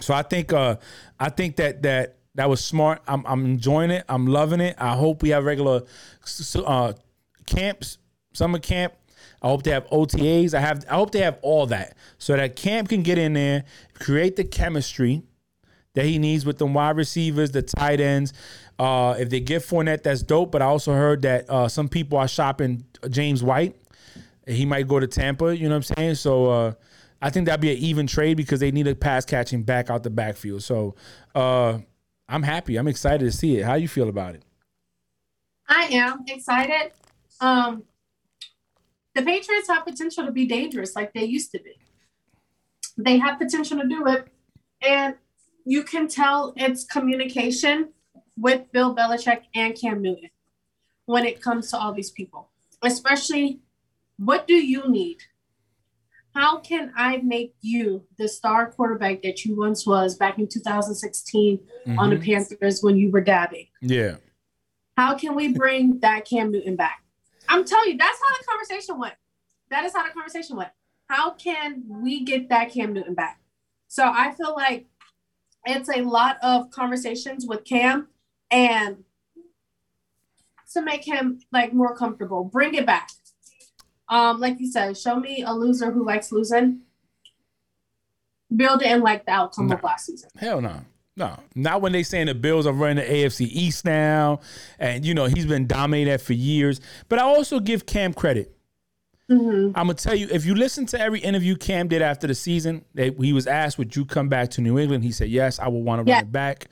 [0.00, 0.76] So I think uh
[1.18, 3.02] I think that that that was smart.
[3.08, 4.04] I'm I'm enjoying it.
[4.08, 4.76] I'm loving it.
[4.78, 5.82] I hope we have regular
[6.64, 6.92] uh
[7.46, 7.98] camps,
[8.32, 8.94] summer camp.
[9.42, 10.54] I hope they have OTAs.
[10.54, 13.64] I have I hope they have all that so that camp can get in there,
[13.94, 15.22] create the chemistry
[15.94, 18.32] that he needs with the wide receivers, the tight ends.
[18.78, 20.52] Uh, if they get Fournette, that's dope.
[20.52, 23.76] But I also heard that uh, some people are shopping James White.
[24.46, 25.56] He might go to Tampa.
[25.56, 26.14] You know what I'm saying?
[26.16, 26.72] So uh,
[27.20, 30.02] I think that'd be an even trade because they need a pass catching back out
[30.02, 30.62] the backfield.
[30.62, 30.94] So
[31.34, 31.78] uh,
[32.28, 32.76] I'm happy.
[32.76, 33.64] I'm excited to see it.
[33.64, 34.42] How you feel about it?
[35.68, 36.92] I am excited.
[37.40, 37.84] Um,
[39.16, 41.78] The Patriots have potential to be dangerous like they used to be.
[42.98, 44.28] They have potential to do it.
[44.86, 45.14] And
[45.64, 47.94] you can tell it's communication
[48.36, 50.28] with Bill Belichick and Cam Newton
[51.06, 52.50] when it comes to all these people,
[52.82, 53.60] especially
[54.18, 55.22] what do you need?
[56.34, 61.58] How can I make you the star quarterback that you once was back in 2016
[61.96, 62.22] on the Mhm.
[62.50, 63.68] Panthers when you were dabbing?
[63.80, 64.16] Yeah.
[64.98, 67.02] How can we bring that Cam Newton back?
[67.48, 69.14] I'm telling you, that's how the conversation went.
[69.70, 70.70] That is how the conversation went.
[71.08, 73.40] How can we get that Cam Newton back?
[73.88, 74.86] So I feel like
[75.64, 78.08] it's a lot of conversations with Cam
[78.50, 79.04] and
[80.72, 82.44] to make him like more comfortable.
[82.44, 83.10] Bring it back.
[84.08, 86.80] Um, like you said, show me a loser who likes losing.
[88.54, 89.74] Build it and like the outcome No.
[89.76, 90.30] of last season.
[90.38, 90.80] Hell no.
[91.16, 94.40] No, not when they saying the Bills are running the AFC East now,
[94.78, 96.80] and you know he's been dominating that for years.
[97.08, 98.52] But I also give Cam credit.
[99.30, 99.68] Mhm.
[99.74, 102.84] I'm gonna tell you, if you listen to every interview Cam did after the season,
[102.94, 105.68] they, he was asked, "Would you come back to New England?" He said, "Yes, I
[105.68, 106.16] would want to Yeah.
[106.18, 106.66] run it back."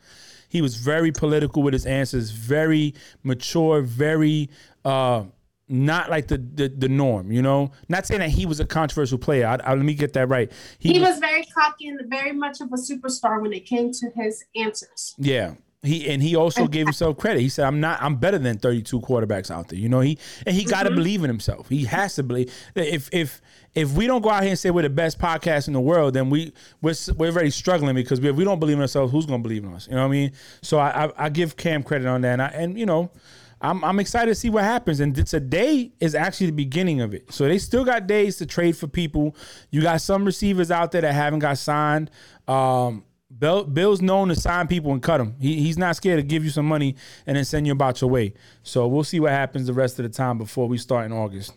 [0.50, 4.50] He was very political with his answers, very mature, very
[4.84, 5.24] uh,
[5.68, 7.32] not like the, the the norm.
[7.32, 9.46] You know, not saying that he was a controversial player.
[9.46, 10.50] I, I, let me get that right.
[10.78, 14.44] He was very cocky and very much of a superstar when it came to his
[14.56, 15.14] answers.
[15.18, 15.54] Yeah.
[15.84, 17.40] He and he also gave himself credit.
[17.40, 18.02] He said, "I'm not.
[18.02, 20.96] I'm better than 32 quarterbacks out there." You know, he and he got to mm-hmm.
[20.96, 21.68] believe in himself.
[21.68, 22.50] He has to believe.
[22.74, 23.42] If if
[23.74, 26.14] if we don't go out here and say we're the best podcast in the world,
[26.14, 29.42] then we we're we're already struggling because if we don't believe in ourselves, who's going
[29.42, 29.86] to believe in us?
[29.86, 30.32] You know what I mean?
[30.62, 33.10] So I I, I give Cam credit on that, and, I, and you know.
[33.60, 35.00] I'm, I'm excited to see what happens.
[35.00, 37.32] And today is actually the beginning of it.
[37.32, 39.36] So they still got days to trade for people.
[39.70, 42.10] You got some receivers out there that haven't got signed.
[42.46, 43.04] Um,
[43.36, 45.34] Bill, Bill's known to sign people and cut them.
[45.40, 46.94] He, he's not scared to give you some money
[47.26, 48.34] and then send you about your way.
[48.62, 51.52] So we'll see what happens the rest of the time before we start in August.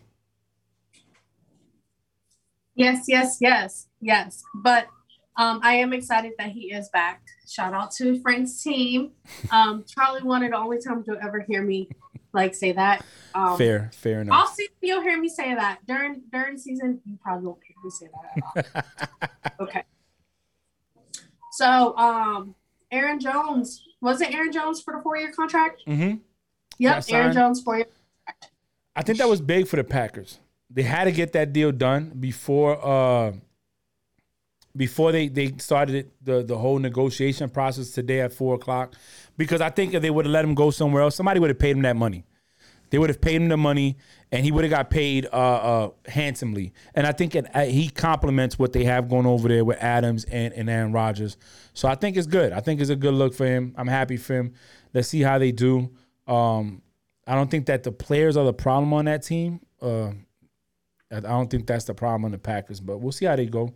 [2.74, 4.44] Yes, yes, yes, yes.
[4.56, 4.88] But
[5.38, 7.22] um, I am excited that he is back.
[7.48, 9.12] Shout out to Frank's team.
[9.52, 11.90] Um, Charlie of the only times you'll ever hear me
[12.34, 13.06] like say that.
[13.34, 14.54] Um, Fair, fair All enough.
[14.54, 15.80] season you'll hear me say that.
[15.88, 18.08] During during season, you probably won't hear me say
[18.56, 19.66] that at all.
[19.68, 19.84] okay.
[21.52, 22.56] So um
[22.92, 23.84] Aaron Jones.
[24.02, 25.84] Was it Aaron Jones for the four year contract?
[25.88, 26.18] Mm-hmm.
[26.80, 27.34] Yep, Aaron.
[27.34, 27.88] Jones four year.
[28.96, 30.40] I think that was big for the Packers.
[30.70, 33.34] They had to get that deal done before uh
[34.78, 38.94] before they they started the the whole negotiation process today at four o'clock.
[39.36, 41.60] Because I think if they would have let him go somewhere else, somebody would have
[41.60, 42.26] paid him that money.
[42.90, 43.98] They would have paid him the money,
[44.32, 46.74] and he would have got paid uh, uh, handsomely.
[46.96, 50.24] And I think it, uh, he complements what they have going over there with Adams
[50.26, 51.38] and, and Aaron Rodgers.
[51.74, 52.54] So I think it's good.
[52.54, 53.76] I think it's a good look for him.
[53.78, 54.54] I'm happy for him.
[54.94, 55.92] Let's see how they do.
[56.28, 56.82] Um,
[57.26, 59.60] I don't think that the players are the problem on that team.
[59.82, 60.12] Uh,
[61.12, 63.74] I don't think that's the problem on the Packers, but we'll see how they go.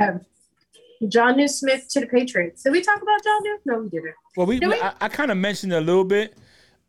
[0.00, 0.20] Um,
[1.02, 2.62] Jonnu Smith to the Patriots.
[2.62, 3.56] Did we talk about Jonnu?
[3.64, 4.14] No, we didn't.
[4.36, 4.80] Well, we, Did we?
[4.80, 6.36] I, I kind of mentioned it a little bit.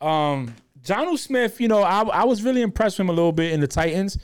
[0.02, 3.52] Um, John Smith, you know, I, I was really impressed with him a little bit
[3.52, 4.18] in the Titans.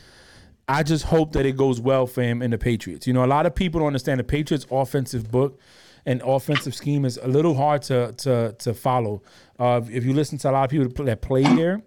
[0.67, 3.05] I just hope that it goes well for him in the Patriots.
[3.05, 5.59] You know, a lot of people don't understand the Patriots' offensive book
[6.05, 9.21] and offensive scheme is a little hard to to to follow.
[9.59, 11.81] Uh, if you listen to a lot of people that play there,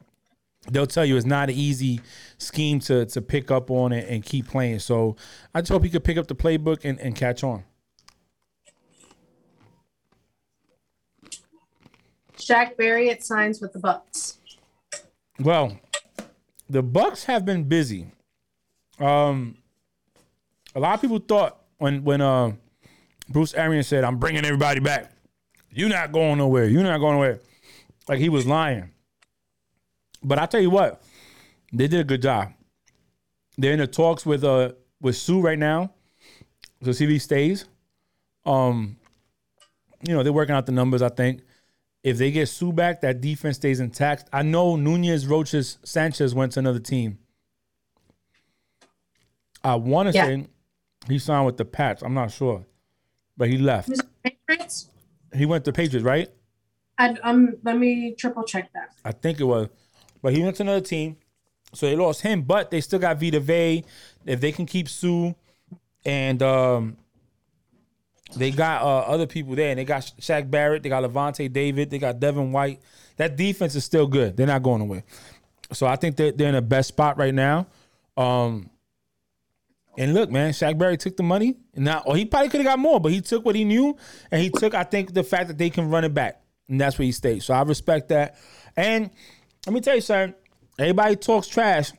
[0.71, 2.01] they'll tell you it's not an easy
[2.39, 4.79] scheme to to pick up on and, and keep playing.
[4.79, 5.17] So
[5.55, 7.65] I just hope he could pick up the playbook and, and catch on.
[12.37, 14.39] Shaq Barrett signs with the Bucks.
[15.41, 15.79] Well,
[16.71, 18.07] the Bucks have been busy.
[18.99, 19.57] Um,
[20.75, 22.53] a lot of people thought when when uh,
[23.29, 25.11] Bruce Arians said, "I'm bringing everybody back,"
[25.71, 26.67] you're not going nowhere.
[26.67, 27.41] You're not going nowhere.
[28.09, 28.91] Like he was lying.
[30.23, 31.03] But I tell you what,
[31.73, 32.53] they did a good job.
[33.57, 35.93] They're in the talks with uh with Suh right now
[36.85, 37.67] to see if he stays.
[38.47, 38.97] Um,
[40.07, 41.03] you know they're working out the numbers.
[41.03, 41.43] I think
[42.05, 44.29] if they get Suh back, that defense stays intact.
[44.33, 47.19] I know Nunez, Roches, Sanchez went to another team.
[49.65, 50.25] I want to Yeah.
[50.25, 50.47] say
[51.09, 52.03] he signed with the Pats.
[52.03, 52.65] I'm not sure,
[53.37, 53.91] but he left.
[55.35, 56.31] He went to Patriots, right?
[56.97, 58.91] I, um, let me triple check that.
[59.05, 59.69] I think it was,
[60.23, 61.17] but he went to another team,
[61.73, 62.43] so they lost him.
[62.43, 63.85] But they still got Vita Vea.
[64.27, 65.33] If they can keep Suh,
[66.05, 66.97] and um,
[68.37, 71.91] they got uh, other people there, and they got Shaq Barrett, they got Lavonte David,
[71.91, 72.81] they got Devin White.
[73.17, 74.37] That defense is still good.
[74.37, 75.05] They're not going away.
[75.73, 77.67] So I think they're, they're in the best spot right now.
[78.17, 78.71] Um,
[79.99, 81.57] and look, man, Shaq Barrett took the money.
[81.75, 83.97] Now, or he probably could have got more, but he took what he knew,
[84.31, 86.99] and he took, I think, the fact that they can run it back, and that's
[86.99, 87.43] where he stayed.
[87.43, 88.37] So I respect that.
[88.77, 89.11] And
[89.69, 90.35] let me tell you, son,
[90.79, 91.91] Everybody talks trash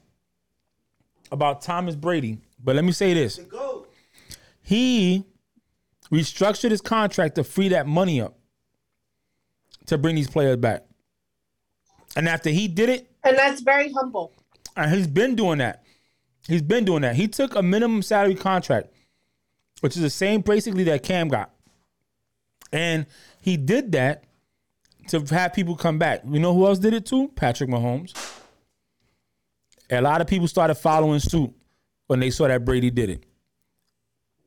[1.32, 3.40] about Thomas Brady, but let me say this:
[4.64, 5.26] he
[6.12, 8.38] restructured his contract to free that money up
[9.88, 10.86] to bring these players back.
[12.16, 14.34] And after he did it, And that's very humble.
[14.76, 15.84] and he's been doing that.
[16.48, 17.16] He's been doing that.
[17.16, 18.88] He took a minimum salary contract,
[19.82, 21.52] which is the same basically that Cam got.
[22.72, 23.06] And
[23.42, 24.24] he did that
[25.10, 26.22] to have people come back.
[26.28, 27.32] You know who else did it too?
[27.36, 28.14] Patrick Mahomes.
[29.90, 31.52] A lot of people started following suit
[32.08, 33.24] when they saw that Brady did it.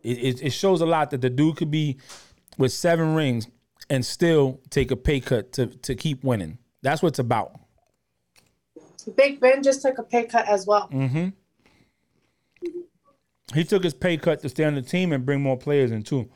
[0.02, 1.98] It, it, it shows a lot that the dude could be
[2.58, 3.48] with seven rings
[3.90, 6.58] and still take a pay cut to, to keep winning.
[6.82, 7.58] That's what it's about.
[9.16, 10.88] Big Ben just took a pay cut as well.
[10.92, 11.28] Mm-hmm.
[13.54, 16.02] He took his pay cut to stay on the team and bring more players in
[16.02, 16.30] too.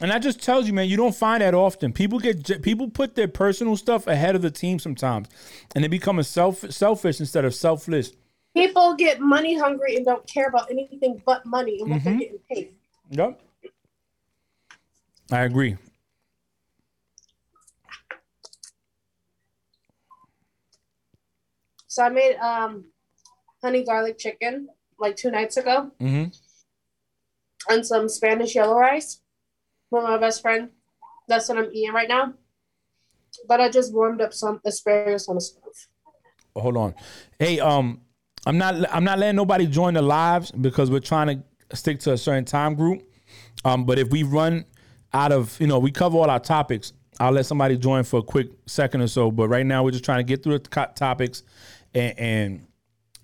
[0.00, 1.92] And that just tells you, man, you don't find that often.
[1.92, 5.28] People get people put their personal stuff ahead of the team sometimes,
[5.74, 8.12] and they become a self selfish instead of selfless.
[8.54, 12.38] People get money hungry and don't care about anything but money and what they're getting
[12.50, 12.74] paid.
[13.10, 13.40] Yep,
[15.30, 15.76] I agree.
[21.86, 22.86] So I made um
[23.62, 26.30] honey garlic chicken like two nights ago mm-hmm.
[27.72, 29.21] and some Spanish yellow rice
[29.92, 30.70] with my best friend.
[31.28, 32.34] That's what I'm eating right now.
[33.48, 35.62] But I just warmed up some asparagus on the stove.
[36.54, 36.94] Hold on,
[37.38, 38.02] hey, um,
[38.46, 41.28] I'm not I'm not letting nobody join the lives because we're trying
[41.70, 43.02] to stick to a certain time group.
[43.64, 44.64] Um, but if we run
[45.12, 48.22] out of, you know, we cover all our topics, I'll let somebody join for a
[48.22, 49.30] quick second or so.
[49.30, 51.42] But right now, we're just trying to get through the topics
[51.94, 52.66] and, and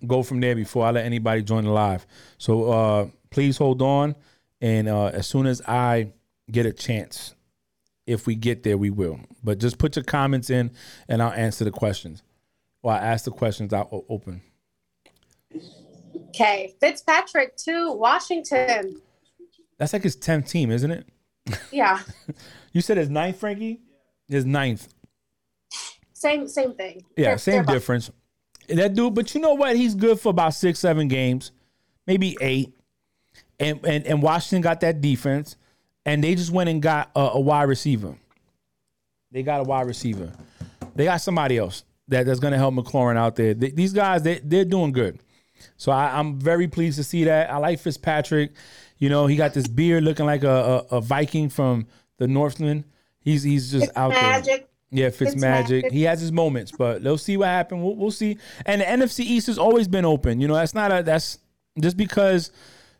[0.07, 2.07] go from there before I let anybody join the live.
[2.39, 4.15] So uh, please hold on,
[4.61, 6.13] and uh, as soon as I
[6.51, 7.35] get a chance,
[8.07, 9.21] if we get there, we will.
[9.45, 10.71] But just put your comments in,
[11.09, 12.23] and I'll answer the questions.
[12.83, 13.73] Or I ask the questions.
[13.73, 14.43] I'll open.
[16.29, 16.75] Okay.
[16.81, 19.01] Fitzpatrick to Washington.
[19.79, 21.07] That's like his tenth team, isn't it?
[21.71, 22.01] Yeah.
[22.71, 23.81] You said his ninth, Frankie.
[24.29, 24.89] His ninth.
[26.13, 27.03] Same same thing.
[27.17, 28.11] Yeah, They're- same they're about- difference.
[28.69, 29.75] That dude, but you know what?
[29.75, 31.51] He's good for about six, seven games,
[32.07, 32.75] maybe eight.
[33.59, 35.57] And and, and Washington got that defense,
[36.09, 38.17] and they just went and got a, a wide receiver.
[39.31, 40.33] They got a wide receiver.
[40.95, 43.55] They got somebody else that, that's going to help McLaurin out there.
[43.55, 45.21] They- these guys, they, they're doing good.
[45.77, 47.51] So I, I'm very pleased to see that.
[47.51, 48.53] I like Fitzpatrick.
[48.99, 51.87] You know, he got this beard looking like a, a, a Viking from
[52.19, 52.85] the Northland.
[53.21, 54.23] He's he's just out there.
[54.23, 54.69] Magic.
[54.91, 55.83] Yeah, Fitzmagic.
[55.85, 55.91] Fitzmagic.
[55.91, 57.83] He has his moments, but they'll see what happens.
[57.83, 58.39] We'll, we'll see.
[58.65, 60.41] And the NFC East has always been open.
[60.41, 61.39] You know, that's not a that's
[61.81, 62.51] just because.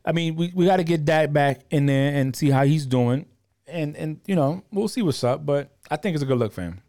[0.09, 2.87] I mean, we, we got to get Dak back in there and see how he's
[2.87, 3.27] doing,
[3.67, 5.45] and and you know we'll see what's up.
[5.45, 6.81] But I think it's a good look for him.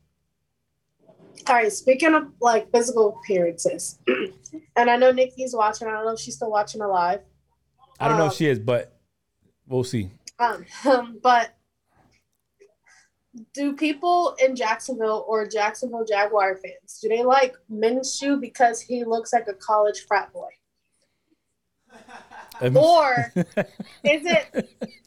[1.47, 3.99] All right, speaking of like physical appearances,
[4.77, 5.89] and I know Nikki's watching.
[5.89, 7.19] I don't know if she's still watching alive.
[7.99, 8.97] I don't know if Um, she is, but
[9.67, 10.09] we'll see.
[10.39, 10.65] Um,
[11.21, 11.57] but
[13.53, 19.33] do people in Jacksonville or Jacksonville Jaguar fans do they like Minshew because he looks
[19.33, 20.49] like a college frat boy,
[22.61, 24.51] Um, or is it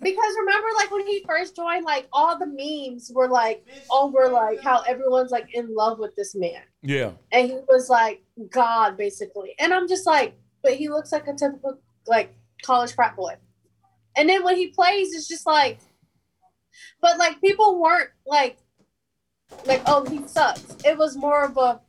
[0.01, 4.61] because remember like when he first joined, like all the memes were like over like
[4.63, 6.63] how everyone's like in love with this man.
[6.83, 9.55] yeah, and he was like God basically.
[9.59, 13.35] And I'm just like, but he looks like a typical like college frat boy.
[14.17, 15.79] And then when he plays, it's just like,
[17.01, 18.59] but like people weren't like,
[19.67, 20.77] like oh he sucks.
[20.85, 21.81] It was more of a,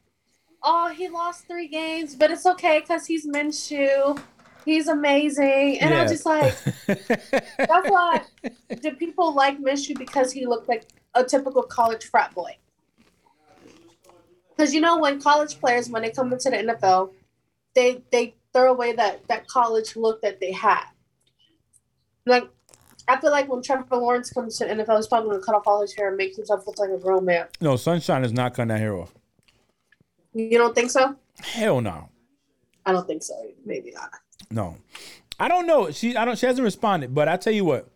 [0.62, 4.22] oh he lost three games, but it's okay because he's Minshew.
[4.66, 6.56] He's amazing, and I'm just like,
[6.88, 8.22] that's why.
[8.82, 12.58] Do people like Minshew because he looked like a typical college frat boy?
[14.56, 17.12] Because you know when college players when they come into the NFL,
[17.76, 20.86] they they throw away that that college look that they had.
[22.26, 22.50] Like
[23.08, 25.64] I feel like when Trevor Lawrence comes to the NFL, he's probably gonna cut off
[25.66, 27.48] all his hair and make himself look like a grown man.
[27.60, 29.14] no, Sunshine is not cutting that hair off.
[30.34, 31.16] You don't think so?
[31.40, 32.10] Hell no,
[32.86, 33.36] I don't think so.
[33.66, 34.12] Maybe not.
[34.54, 34.78] No.
[35.40, 35.92] I don't know.
[35.92, 36.38] She I don't.
[36.38, 37.90] She hasn't responded, but I tell you what.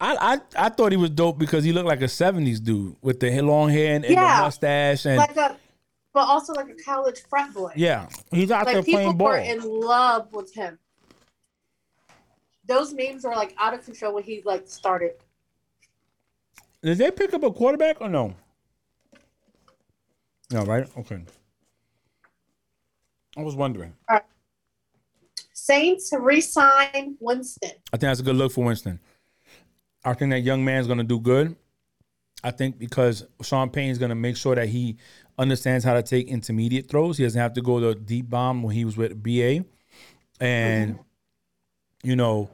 [0.00, 3.20] I, I I thought he was dope because he looked like a '70s dude with
[3.20, 4.36] the long hair and, and Yeah.
[4.38, 5.56] the mustache, and Like a,
[6.12, 7.72] but also like a college frat boy.
[7.76, 9.74] yeah, he's out there like people playing were ball.
[9.74, 10.78] in love with him.
[12.66, 15.12] Those memes were like out of control when he like started.
[16.82, 18.34] Did they pick up a quarterback or no?
[20.52, 20.86] No, right?
[20.98, 21.22] Okay.
[23.36, 23.94] I was wondering.
[25.66, 27.70] Saints re-sign Winston.
[27.92, 29.00] I think that's a good look for Winston.
[30.04, 31.56] I think that young man's going to do good.
[32.44, 34.98] I think because Sean Payton's going to make sure that he
[35.36, 37.18] understands how to take intermediate throws.
[37.18, 39.64] He doesn't have to go to deep bomb when he was with BA.
[40.40, 40.98] And
[42.04, 42.48] you know,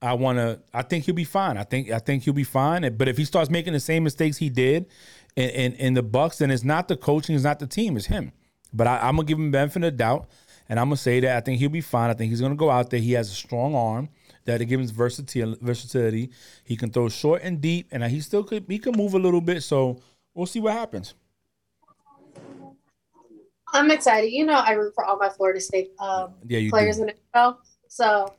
[0.00, 0.60] I want to.
[0.72, 1.56] I think he'll be fine.
[1.56, 1.90] I think.
[1.90, 2.96] I think he'll be fine.
[2.96, 4.86] But if he starts making the same mistakes he did
[5.34, 8.06] in in, in the Bucks, then it's not the coaching, it's not the team, it's
[8.06, 8.30] him.
[8.72, 10.28] But I, I'm gonna give him benefit of doubt,
[10.68, 12.10] and I'm gonna say that I think he'll be fine.
[12.10, 13.00] I think he's gonna go out there.
[13.00, 14.08] He has a strong arm
[14.44, 15.58] that it gives him versatility.
[15.64, 16.30] Versatility.
[16.64, 18.64] He can throw short and deep, and he still could.
[18.68, 19.62] He can move a little bit.
[19.62, 20.00] So
[20.34, 21.14] we'll see what happens.
[23.72, 24.30] I'm excited.
[24.32, 27.02] You know, I root for all my Florida State um, Yeah, players do.
[27.02, 27.56] in the NFL.
[27.88, 28.32] So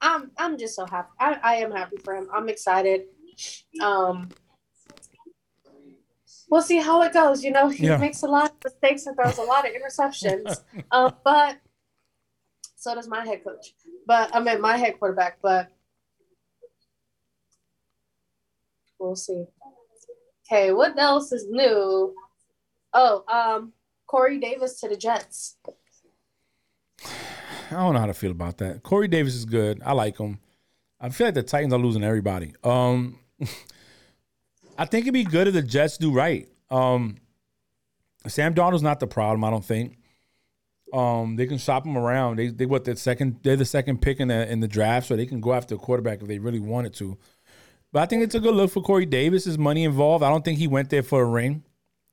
[0.00, 1.08] I'm I'm just so happy.
[1.18, 2.28] I, I am happy for him.
[2.32, 3.02] I'm excited.
[3.80, 4.28] Um
[6.50, 7.44] we'll see how it goes.
[7.44, 7.96] You know, he Yeah.
[7.96, 10.60] makes a lot mistakes and throws a lot of interceptions.
[10.90, 11.58] uh, but
[12.76, 13.74] so does my head coach.
[14.06, 15.68] But I mean my head quarterback, but
[18.98, 19.44] we'll see.
[20.46, 22.14] Okay, what else is new?
[22.92, 23.72] Oh, um,
[24.06, 25.56] Corey Davis to the Jets.
[27.70, 28.82] I don't know how to feel about that.
[28.82, 29.80] Corey Davis is good.
[29.84, 30.40] I like him.
[31.00, 32.52] I feel like the Titans are losing everybody.
[32.64, 33.20] Um,
[34.78, 36.48] I think it'd be good if the Jets do right.
[36.70, 37.18] Um,
[38.26, 39.44] Sam Darnold's not the problem.
[39.44, 39.96] I don't think.
[40.92, 42.36] Um, they can shop him around.
[42.36, 45.16] They they what the second they're the second pick in the in the draft, so
[45.16, 47.16] they can go after a quarterback if they really wanted to.
[47.92, 49.44] But I think it's a good look for Corey Davis.
[49.44, 50.24] There's money involved.
[50.24, 51.62] I don't think he went there for a ring.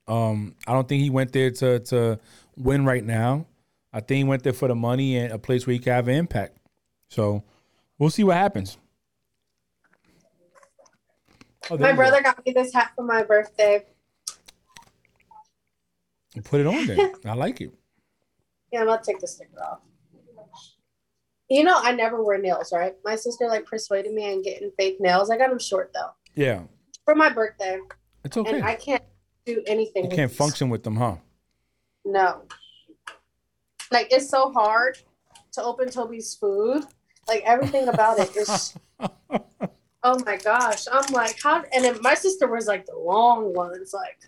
[0.07, 2.19] Um, I don't think he went there to to
[2.55, 3.47] win right now.
[3.91, 6.07] I think he went there for the money and a place where he can have
[6.07, 6.57] an impact.
[7.09, 7.43] So
[7.97, 8.77] we'll see what happens.
[11.69, 11.97] Oh, My you go.
[11.97, 13.83] brother got me this hat for my birthday.
[16.43, 17.11] Put it on there.
[17.25, 17.71] I like it.
[18.73, 19.79] Yeah, I'm gonna take the sticker off.
[21.49, 22.93] You know, I never wear nails, right?
[23.05, 25.29] My sister like persuaded me on getting fake nails.
[25.29, 26.63] I got them short though Yeah,
[27.05, 27.79] for my birthday,
[28.25, 28.55] it's okay.
[28.57, 29.03] and I can't
[29.45, 30.03] do anything.
[30.03, 30.37] you can't these.
[30.37, 31.15] function with them, huh?
[32.03, 32.41] No.
[33.89, 34.97] Like it's so hard
[35.53, 36.83] to open Toby's food.
[37.29, 38.75] Like everything about it is.
[40.03, 40.83] oh my gosh!
[40.91, 41.63] I'm like, how?
[41.73, 44.19] And then my sister was like the long ones, like.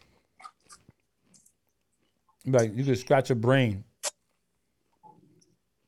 [2.46, 3.84] Like you could scratch your brain.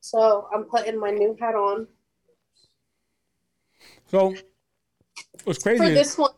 [0.00, 1.86] So I'm putting my new hat on
[4.06, 4.34] So
[5.44, 6.32] what's crazy for is this one.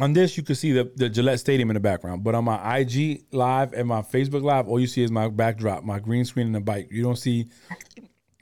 [0.00, 2.78] on this you can see the, the Gillette Stadium in the background, but on my
[2.78, 6.46] IG live and my Facebook live, all you see is my backdrop, my green screen
[6.46, 6.88] and the bike.
[6.90, 7.48] You don't see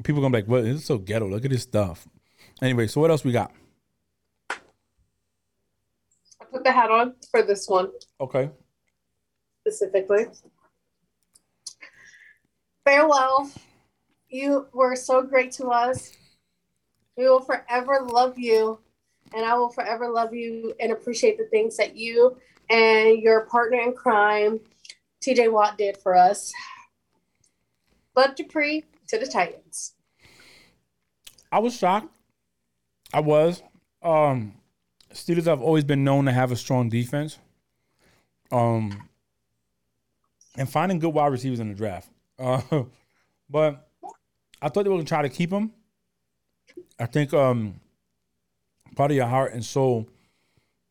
[0.03, 0.65] people gonna be like, "What?
[0.65, 1.29] This is so ghetto.
[1.29, 2.09] Look at this stuff."
[2.63, 3.53] Anyway, so what else we got?
[4.51, 7.91] I put the hat on for this one.
[8.21, 8.51] Okay.
[9.63, 10.27] Specifically.
[12.85, 13.51] Farewell.
[14.29, 16.13] You were so great to us.
[17.17, 18.81] We will forever love you,
[19.35, 22.39] and I will forever love you and appreciate the things that you
[22.71, 24.59] and your partner in crime,
[25.21, 26.53] TJ Watt, did for us.
[28.15, 29.95] Bud Dupree to the Titans.
[31.53, 32.09] I was shocked.
[33.13, 33.63] I was.
[34.03, 34.55] Um,
[35.13, 37.39] Steelers have always been known to have a strong defense.
[38.51, 39.09] Um,
[40.57, 42.09] and finding good wide receivers in the draft.
[42.39, 42.61] Uh,
[43.51, 43.89] but
[44.61, 45.73] I thought they were gonna try to keep him.
[46.99, 47.81] I think um,
[48.95, 50.09] part of your heart and soul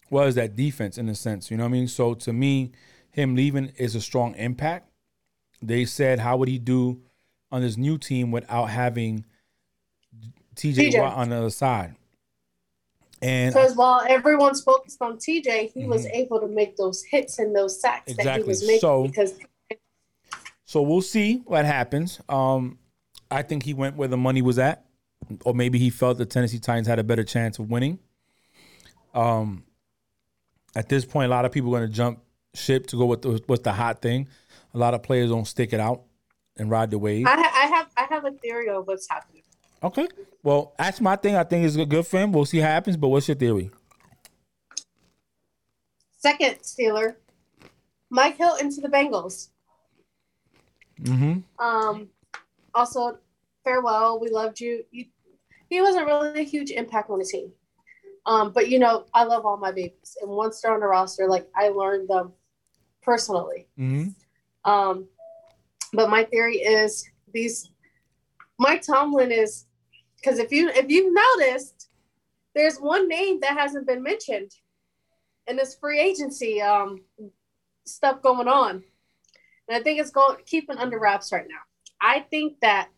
[0.09, 1.49] was that defense in a sense.
[1.49, 1.87] You know what I mean?
[1.87, 2.71] So to me,
[3.11, 4.89] him leaving is a strong impact.
[5.61, 7.01] They said, how would he do
[7.51, 9.25] on this new team without having
[10.55, 10.99] TJ, TJ.
[10.99, 11.95] Watt on the other side?
[13.21, 16.11] And Because while everyone's focused on TJ, he was Mhm.
[16.15, 19.37] able to make those hits and those sacks that he was making So- because
[20.71, 22.21] So we'll see what happens.
[22.29, 22.79] Um,
[23.29, 24.85] I think he went where the money was at,
[25.43, 27.99] or maybe he felt the Tennessee Titans had a better chance of winning.
[29.13, 29.65] Um,
[30.73, 32.19] at this point, a lot of people are going to jump
[32.53, 34.29] ship to go with the, what's the hot thing.
[34.73, 36.03] A lot of players don't stick it out
[36.55, 37.27] and ride the wave.
[37.27, 39.43] I, ha- I have I have a theory of what's happening.
[39.83, 40.07] Okay.
[40.41, 41.35] Well, that's my thing.
[41.35, 42.31] I think it's good for him.
[42.31, 42.95] We'll see what happens.
[42.95, 43.71] But what's your theory?
[46.17, 47.15] Second Steeler,
[48.09, 49.49] Mike Hilton to the Bengals.
[51.01, 51.63] Mm-hmm.
[51.63, 52.09] Um,
[52.73, 53.17] also,
[53.63, 54.19] farewell.
[54.19, 54.83] We loved you.
[54.91, 55.05] you.
[55.69, 57.51] He wasn't really a huge impact on the team.
[58.25, 61.27] Um, but you know, I love all my babies, and once they're on the roster,
[61.27, 62.33] like I learned them
[63.01, 63.67] personally.
[63.79, 64.69] Mm-hmm.
[64.69, 65.07] Um,
[65.93, 67.71] but my theory is these
[68.59, 69.65] Mike Tomlin is
[70.17, 71.89] because if you if you've noticed,
[72.53, 74.51] there's one name that hasn't been mentioned
[75.47, 77.01] in this free agency um,
[77.85, 78.83] stuff going on,
[79.71, 81.61] and I think it's going keeping under wraps right now.
[82.01, 82.89] I think that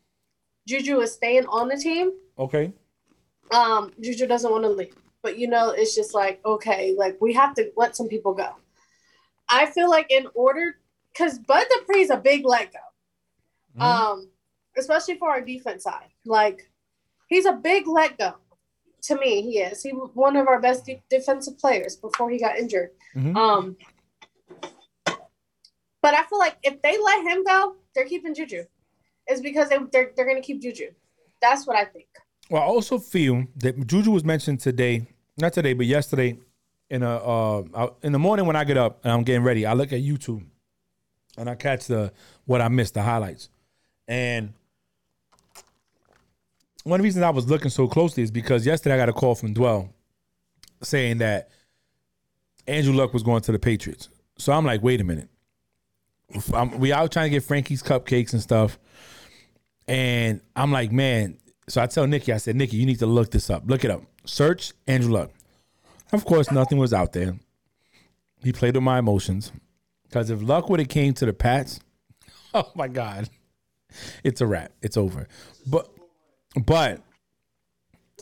[0.67, 2.13] Juju is staying on the team.
[2.39, 2.73] Okay.
[3.51, 7.31] Um, Juju doesn't want to leave, but you know, it's just like okay, like we
[7.33, 8.49] have to let some people go.
[9.47, 10.77] I feel like in order,
[11.11, 12.79] because Bud Dupree's a big let go,
[13.77, 13.83] Mhm.
[13.83, 14.29] um,
[14.77, 16.09] especially for our defense side.
[16.25, 16.71] Like,
[17.27, 18.33] he's a big let go.
[19.03, 19.83] To me, he is.
[19.83, 22.91] He was one of our best de- defensive players before he got injured.
[23.15, 23.35] Mhm.
[23.35, 23.77] Um,
[26.03, 28.65] but I feel like if they let him go, they're keeping Juju.
[29.25, 30.91] It's because they, they're they're gonna keep Juju.
[31.41, 32.07] That's what I think.
[32.49, 36.37] Well, I also feel that Juju was mentioned today, not today, but yesterday,
[36.89, 39.73] in a uh, in the morning when I get up and I'm getting ready, I
[39.73, 40.43] look at YouTube
[41.37, 42.11] and I catch the
[42.45, 43.49] what I missed, the highlights,
[44.05, 44.53] and
[46.83, 49.13] one of the reasons I was looking so closely is because yesterday I got a
[49.13, 49.87] call from Dwell
[50.81, 51.49] saying that
[52.67, 54.09] Andrew Luck was going to the Patriots.
[54.37, 55.29] So I'm like, wait a minute.
[56.53, 58.77] I'm, we out trying to get Frankie's cupcakes and stuff.
[59.87, 61.37] And I'm like, man.
[61.69, 63.63] So I tell Nikki, I said, Nikki, you need to look this up.
[63.67, 64.03] Look it up.
[64.25, 65.31] Search Andrew Luck.
[66.11, 67.37] Of course, nothing was out there.
[68.43, 69.51] He played with my emotions.
[70.03, 71.79] Because if Luck would have came to the Pats,
[72.53, 73.29] oh my God.
[74.23, 74.71] It's a wrap.
[74.81, 75.27] It's over.
[75.67, 75.89] But
[76.65, 77.01] but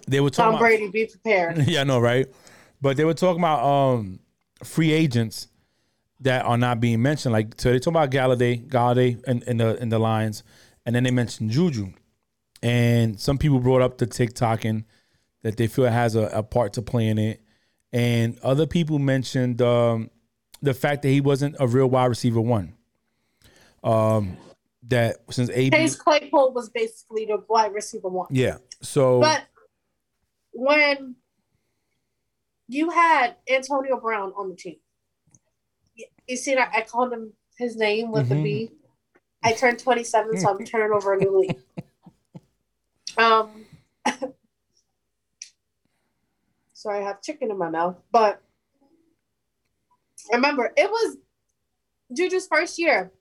[0.08, 1.58] they were talking Tom about- Brady, be prepared.
[1.68, 2.28] yeah, I know, right?
[2.82, 4.20] But they were talking about um
[4.64, 5.48] free agents
[6.22, 7.34] that are not being mentioned.
[7.34, 10.44] Like so they talk about Golladay, Golladay in, in the in the lines,
[10.86, 11.92] and then they mentioned Juju.
[12.64, 14.84] And some people brought up the TikToking
[15.42, 17.42] that they feel it has a, a part to play in it.
[17.92, 20.12] And other people mentioned um,
[20.62, 22.76] the fact that he wasn't a real wide receiver one.
[23.84, 24.38] Um
[24.88, 28.28] that since AB Chase Claypool was basically the wide receiver one.
[28.30, 28.58] Yeah.
[28.82, 29.44] So But
[30.52, 31.16] when
[32.68, 34.78] you had Antonio Brown on the team,
[36.28, 38.30] you, see that I called him his name with Mhm.
[38.30, 38.72] the B.
[39.44, 41.64] I turned 27, so I'm turning over a new leaf.
[43.18, 43.66] Um,
[46.74, 48.42] sorry, I have chicken in my mouth, but
[50.32, 51.18] remember, it was
[52.14, 53.12] Juju's first year.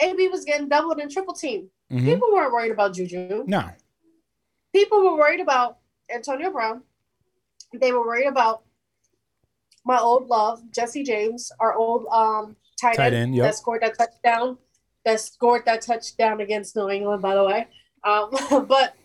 [0.00, 1.70] AB was getting doubled and triple team.
[1.90, 2.04] mhm.
[2.04, 3.70] People weren't worried about Juju no.
[4.72, 5.78] people were worried about
[6.12, 6.82] Antonio Brown.
[7.72, 8.64] They were worried about
[9.84, 13.46] my old love, Jesse James, our old um, tight, Tight end, end, yep.
[13.46, 14.58] that scored that touchdown.
[15.04, 17.66] That scored that touchdown against New England, by the way.
[18.02, 18.30] Um,
[18.66, 18.96] but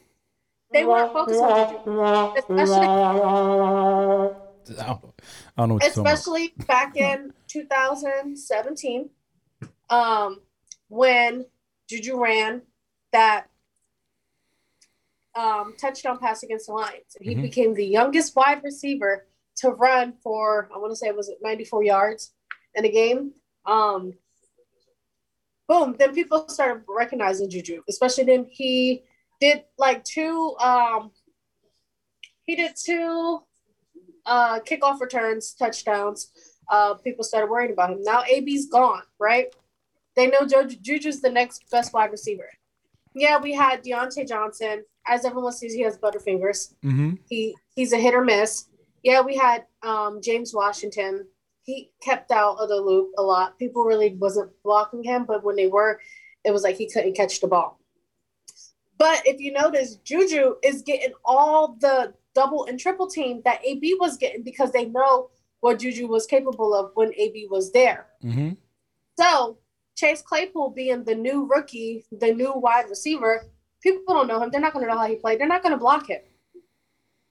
[0.71, 2.01] they weren't focused on Juju,
[2.37, 2.87] especially
[4.79, 5.03] I don't,
[5.57, 6.13] I don't know what you're talking about.
[6.13, 9.09] especially back in 2017,
[9.89, 10.41] um,
[10.87, 11.45] when
[11.89, 12.61] Juju ran
[13.11, 13.47] that
[15.35, 17.15] um, touchdown pass against the Lions.
[17.19, 17.41] He Mhm.
[17.41, 19.25] became the youngest wide receiver
[19.59, 22.33] to run for, I want to say, it was it 94 yards
[22.75, 23.31] in a game?
[23.65, 24.13] Um,
[25.67, 25.95] boom.
[25.97, 29.03] Then people started recognizing Juju, especially then he
[29.39, 31.11] did like two, um,
[32.45, 33.39] he did two
[34.25, 36.31] uh, kickoff returns, touchdowns.
[36.69, 38.03] Uh, people started worrying about him.
[38.03, 39.53] Now AB's gone, right?
[40.15, 42.49] They know Ju- Juju's the next best wide receiver.
[43.15, 44.83] Yeah, we had Diontae Johnson.
[45.07, 46.73] As everyone sees, he has butterfingers.
[46.83, 47.15] Mm-hmm.
[47.27, 48.65] He he's a hit or miss.
[49.03, 51.25] Yeah, we had um, James Washington.
[51.63, 53.59] He kept out of the loop a lot.
[53.59, 55.99] People really wasn't blocking him, but when they were,
[56.43, 57.79] it was like he couldn't catch the ball.
[58.97, 63.95] But if you notice, Juju is getting all the double and triple team that AB
[63.99, 65.29] was getting because they know
[65.61, 68.07] what Juju was capable of when AB was there.
[68.23, 68.51] Mm-hmm.
[69.17, 69.57] So
[69.95, 73.49] Chase Claypool being the new rookie, the new wide receiver,
[73.81, 74.49] people don't know him.
[74.49, 75.39] They're not going to know how he played.
[75.39, 76.21] They're not going to block him.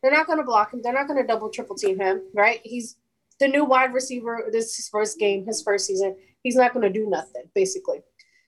[0.03, 0.81] They're not going to block him.
[0.83, 2.23] They're not going to double triple team him.
[2.35, 2.61] Right?
[2.65, 2.97] He's
[3.41, 4.49] the new wide receiver.
[4.53, 6.17] This is his first game, his first season.
[6.43, 8.01] He's not going to do nothing basically.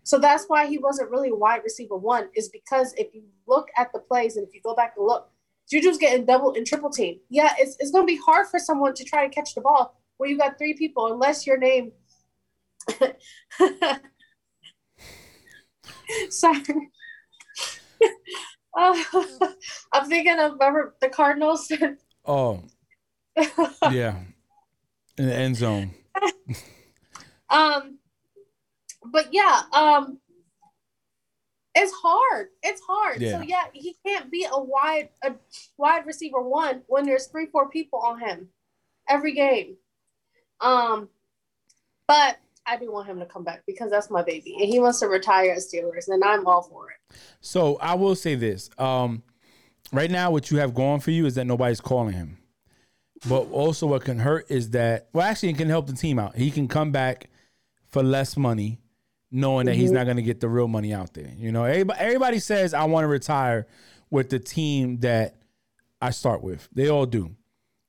[0.03, 2.29] So that's why he wasn't really wide receiver one.
[2.35, 5.31] Is because if you look at the plays and if you go back and look,
[5.71, 7.21] Juju's getting double and triple team.
[7.29, 10.01] Yeah, it's, it's going to be hard for someone to try to catch the ball
[10.17, 11.93] where you've got three people, unless your name.
[16.29, 16.91] Sorry.
[18.77, 19.03] Uh,
[19.93, 21.71] I'm thinking of remember the Cardinals.
[22.25, 22.63] Oh,
[23.91, 24.17] yeah.
[25.19, 25.91] In the end zone.
[27.51, 27.99] um,
[29.05, 30.19] but yeah, um,
[31.75, 32.49] it's hard.
[32.63, 33.21] It's hard.
[33.21, 33.39] Yeah.
[33.39, 35.35] So yeah, he can't be a wide a
[35.77, 38.49] wide receiver one when there's three four people on him
[39.09, 39.77] every game.
[40.61, 41.09] Um,
[42.07, 45.01] but I do want him to come back because that's my baby, and he wants
[45.01, 47.17] to retire at Steelers, and I'm all for it.
[47.41, 48.71] So I will say this.
[48.79, 49.23] Um,
[49.93, 52.39] right now, what you have going for you is that nobody's calling him.
[53.29, 56.37] But also, what can hurt is that, well, actually, it can help the team out.
[56.37, 57.29] He can come back
[57.89, 58.79] for less money,
[59.31, 61.31] knowing that he's not going to get the real money out there.
[61.37, 63.67] You know, everybody, everybody says, I want to retire
[64.11, 65.37] with the team that
[66.01, 66.69] I start with.
[66.73, 67.37] They all do.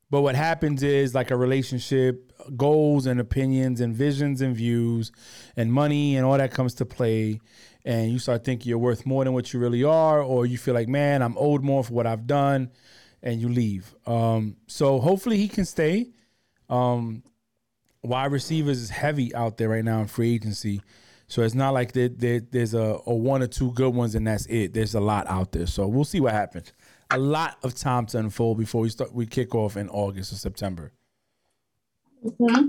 [0.09, 5.11] But what happens is like a relationship, goals and opinions and visions and views
[5.55, 7.39] and money and all that comes to play.
[7.83, 10.73] And you start thinking you're worth more than what you really are, or you feel
[10.73, 12.69] like, man, I'm owed more for what I've done,
[13.23, 13.95] and you leave.
[14.05, 16.11] Um, so hopefully he can stay.
[16.69, 17.23] Um,
[18.03, 20.81] wide receivers is heavy out there right now in free agency.
[21.27, 24.27] So it's not like there, there, there's a, a one or two good ones and
[24.27, 24.73] that's it.
[24.73, 25.65] There's a lot out there.
[25.65, 26.73] So we'll see what happens.
[27.09, 30.35] A lot of time to unfold before we start we kick off in August or
[30.35, 30.91] September.
[32.23, 32.67] Mm-hmm.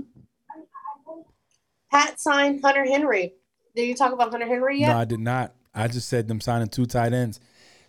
[1.91, 3.33] Pat signed Hunter Henry.
[3.75, 4.89] Did you talk about Hunter Henry yet?
[4.89, 5.53] No, I did not.
[5.73, 7.39] I just said them signing two tight ends.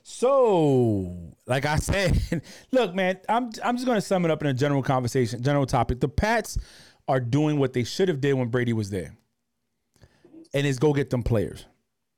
[0.02, 4.54] So, like I said, look, man, I'm I'm just gonna sum it up in a
[4.54, 6.00] general conversation, general topic.
[6.00, 6.58] The Pats
[7.08, 9.16] are doing what they should have did when Brady was there,
[10.52, 11.64] and is go get them players.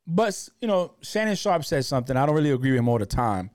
[0.07, 2.16] But you know, Shannon Sharpe said something.
[2.16, 3.51] I don't really agree with him all the time,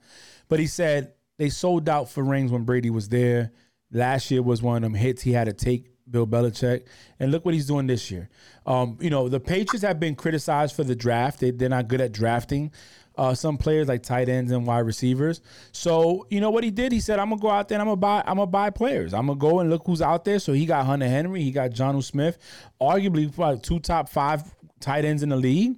[0.48, 3.52] but he said they sold out for rings when Brady was there.
[3.92, 6.84] Last year was one of them hits he had to take Bill Belichick,
[7.20, 8.28] and look what he's doing this year.
[8.66, 11.40] Um, you know, the Patriots have been criticized for the draft.
[11.40, 12.72] They, they're not good at drafting
[13.16, 15.40] uh, some players like tight ends and wide receivers.
[15.72, 16.92] So you know what he did?
[16.92, 18.22] He said, "I'm gonna go out there and I'm gonna buy.
[18.26, 19.14] I'm gonna buy players.
[19.14, 21.42] I'm gonna go and look who's out there." So he got Hunter Henry.
[21.42, 22.38] He got Jonnu Smith,
[22.80, 24.42] arguably probably two top five
[24.80, 25.76] tight ends in the league.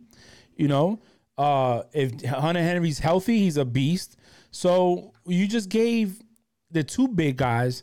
[0.56, 1.00] You know,
[1.36, 4.16] uh, if Hunter Henry's healthy, he's a beast.
[4.50, 6.22] So you just gave
[6.70, 7.82] the two big guys.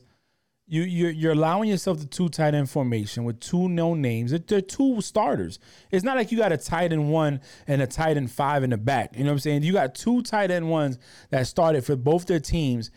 [0.71, 4.31] You you're, you're allowing yourself the two tight end formation with two known names.
[4.31, 5.59] They're, two starters.
[5.91, 8.69] It's not like you got a tight end one and a tight end five in
[8.69, 9.17] the back.
[9.17, 9.63] You know what I'm saying?
[9.63, 10.97] You got two tight end ones
[11.29, 12.89] that started for both their teams,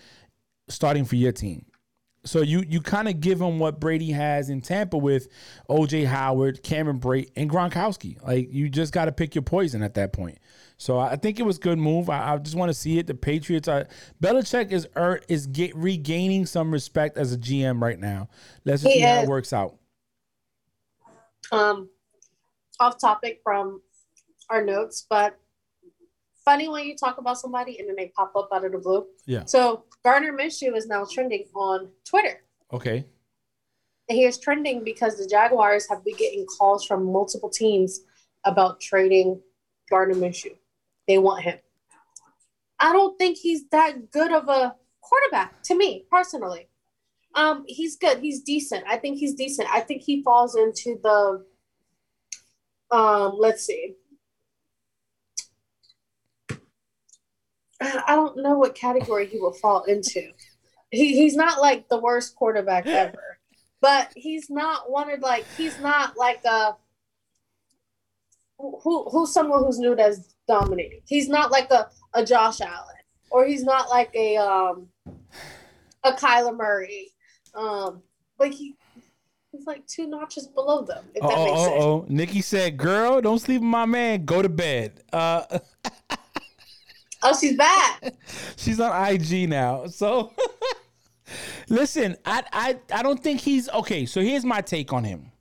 [0.68, 1.66] starting for your team.
[2.24, 5.26] So you you kind of give them what Brady has in Tampa with
[5.68, 8.22] OJ Howard, Cameron Brate, and Gronkowski.
[8.24, 10.38] Like you just got to pick your poison at that point.
[10.76, 12.10] So I think it was a good move.
[12.10, 13.06] I, I just want to see it.
[13.06, 13.86] The Patriots are
[14.22, 18.28] Belichick is er, is get, regaining some respect as a GM right now.
[18.64, 19.76] Let's just He see how it works out.
[21.52, 21.88] um
[22.80, 23.80] off topic from
[24.50, 25.38] our notes, but
[26.44, 29.06] funny when you talk about somebody and then they pop up out of the blue.
[29.26, 29.44] Yeah.
[29.44, 32.42] So Gardner Minshew is now trending on Twitter.
[32.72, 33.06] Okay.
[34.08, 38.00] And he is trending because the Jaguars have been getting calls from multiple teams
[38.44, 39.40] about trading
[39.88, 40.56] Gardner Minshew.
[41.06, 41.58] They want him.
[42.78, 46.68] I don't think he's that good of a quarterback to me personally.
[47.34, 48.18] Um, he's good.
[48.18, 48.84] He's decent.
[48.88, 49.68] I think he's decent.
[49.72, 51.44] I think he falls into the
[52.90, 53.94] um, let's see.
[57.80, 60.30] I don't know what category he will fall into.
[60.90, 63.38] He, he's not like the worst quarterback ever,
[63.80, 66.76] but he's not of like he's not like a
[68.58, 71.00] who who's someone who's new that's dominating.
[71.06, 72.94] He's not like a, a Josh Allen
[73.30, 74.88] or he's not like a um
[76.04, 77.10] a Kyler Murray.
[77.54, 78.02] Um,
[78.38, 78.76] but he
[79.50, 81.04] he's like two notches below them.
[81.14, 81.76] If Oh, that makes oh, sense.
[81.84, 82.06] oh, oh.
[82.08, 84.24] Nikki said, "Girl, don't sleep with my man.
[84.24, 85.58] Go to bed." Uh,
[87.26, 88.02] Oh, she's back.
[88.56, 89.86] she's on IG now.
[89.86, 90.32] So
[91.70, 94.04] listen, I I I don't think he's okay.
[94.04, 95.32] So here's my take on him.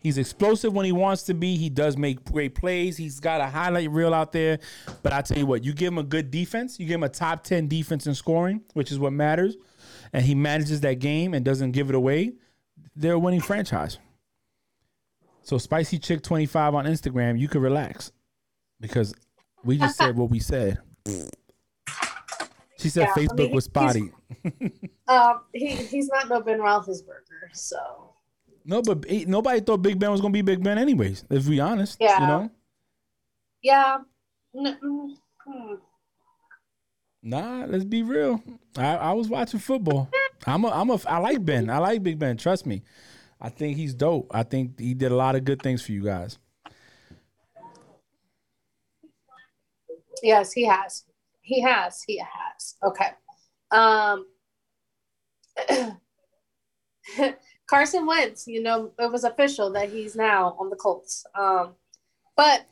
[0.00, 1.56] He's explosive when he wants to be.
[1.56, 2.96] He does make great plays.
[2.96, 4.58] He's got a highlight reel out there.
[5.02, 7.08] But I tell you what, you give him a good defense, you give him a
[7.08, 9.56] top 10 defense in scoring, which is what matters,
[10.12, 12.32] and he manages that game and doesn't give it away,
[12.96, 13.98] they're a winning franchise.
[15.42, 18.12] So Spicy Chick 25 on Instagram, you can relax.
[18.80, 19.14] Because
[19.64, 20.78] we just said what we said.
[22.78, 24.12] She said Yeah, I Facebook mean, was spotty.
[25.08, 28.14] Um, he he's not no Ben Roethlisberger, so
[28.64, 31.24] No, but nobody thought Big Ben was gonna be Big Ben anyways.
[31.30, 32.20] If we honest, Yeah.
[32.20, 32.50] you know.
[33.62, 33.98] yeah.
[34.56, 35.14] N- mm,
[35.46, 35.74] hmm.
[37.22, 38.42] Nah, let's be real.
[38.76, 40.08] I, I was watching football.
[40.46, 41.68] I'm a I'm a I like Ben.
[41.70, 42.36] I like Big Ben.
[42.36, 42.82] Trust me.
[43.40, 44.30] I think he's dope.
[44.34, 46.38] I think he did a lot of good things for you guys.
[50.22, 51.04] Yes, he has.
[51.40, 52.02] He has.
[52.06, 52.76] He has.
[52.82, 53.08] Okay.
[53.70, 54.26] Um
[57.70, 61.24] Carson Wentz, you know, it was official that he's now on the Colts.
[61.38, 61.74] Um,
[62.36, 62.66] but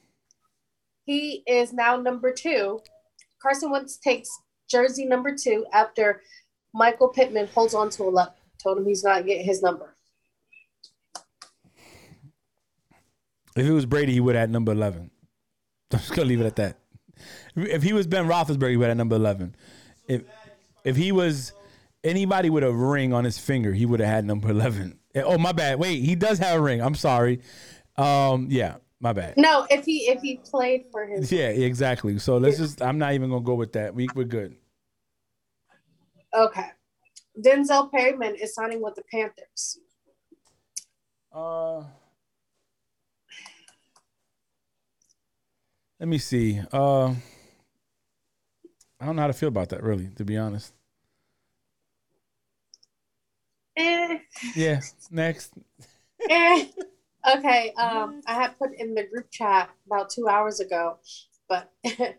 [1.04, 2.80] he is now number two.
[3.40, 4.28] Carson Wentz takes
[4.68, 6.22] jersey number two after
[6.74, 8.34] Michael Pittman holds on to 11.
[8.60, 9.94] Told him he's not getting his number.
[13.54, 15.10] If it was Brady, he would have had number eleven.
[15.92, 16.78] I'm just gonna leave it at that.
[17.56, 19.56] If he was Ben Roethlisberger, he would have had number eleven.
[20.06, 20.22] If
[20.84, 21.52] if he was
[22.04, 24.98] anybody with a ring on his finger, he would have had number eleven.
[25.14, 25.78] Oh my bad.
[25.78, 26.80] Wait, he does have a ring.
[26.80, 27.40] I'm sorry.
[27.96, 29.36] Um, yeah, my bad.
[29.36, 32.18] No, if he if he played for his Yeah, exactly.
[32.18, 32.80] So let's just.
[32.82, 33.94] I'm not even gonna go with that.
[33.94, 34.56] We we're good.
[36.34, 36.66] Okay.
[37.40, 39.78] Denzel Perryman is signing with the Panthers.
[41.32, 41.84] Uh,
[46.00, 46.60] let me see.
[46.72, 47.08] Uh,
[49.00, 50.72] I don't know how to feel about that, really, to be honest.
[53.78, 54.18] Eh,
[54.56, 54.80] Yeah.
[55.10, 55.52] Next.
[56.28, 56.66] eh.
[57.36, 57.72] Okay.
[57.76, 60.98] Um, I had put in the group chat about two hours ago,
[61.48, 62.14] but I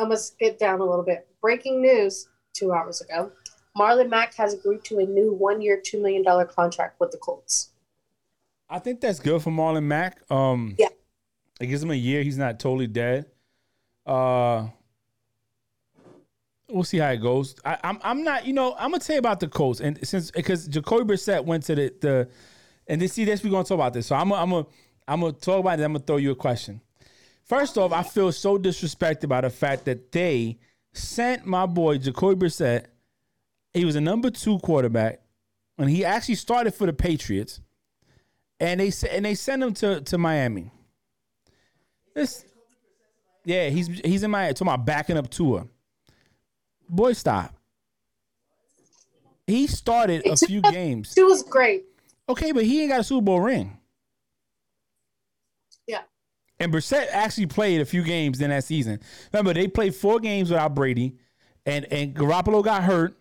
[0.00, 1.28] must skip down a little bit.
[1.40, 3.30] Breaking news two hours ago.
[3.78, 7.70] Marlon Mack has agreed to a new one year, $2 million contract with the Colts.
[8.68, 10.22] I think that's good for Marlon Mack.
[10.30, 10.88] Um, Yeah.
[11.60, 12.22] It gives him a year.
[12.22, 13.26] He's not totally dead.
[14.06, 14.68] Uh,
[16.68, 17.54] we'll see how it goes.
[17.64, 18.46] I, I'm I'm not.
[18.46, 21.64] You know, I'm gonna tell you about the Colts, and since because Jacoby Brissett went
[21.64, 22.28] to the the,
[22.86, 24.06] and this see this we're gonna talk about this.
[24.06, 24.52] So I'm I'm
[25.08, 25.84] I'm gonna talk about it.
[25.84, 26.80] I'm gonna throw you a question.
[27.44, 30.58] First off, I feel so disrespected by the fact that they
[30.92, 32.86] sent my boy Jacoby Brissett.
[33.72, 35.20] He was a number two quarterback,
[35.78, 37.60] and he actually started for the Patriots
[38.60, 40.70] and they and they send him to to Miami.
[42.14, 42.44] This,
[43.44, 45.66] yeah, he's he's in my talking about backing up tour.
[46.88, 47.54] Boy, stop.
[49.46, 51.12] He started a few games.
[51.14, 51.84] She was great.
[52.28, 53.78] Okay, but he ain't got a Super Bowl ring.
[55.86, 56.02] Yeah.
[56.58, 59.00] And Brissett actually played a few games in that season.
[59.32, 61.16] Remember, they played four games without Brady,
[61.64, 63.16] and and Garoppolo got hurt,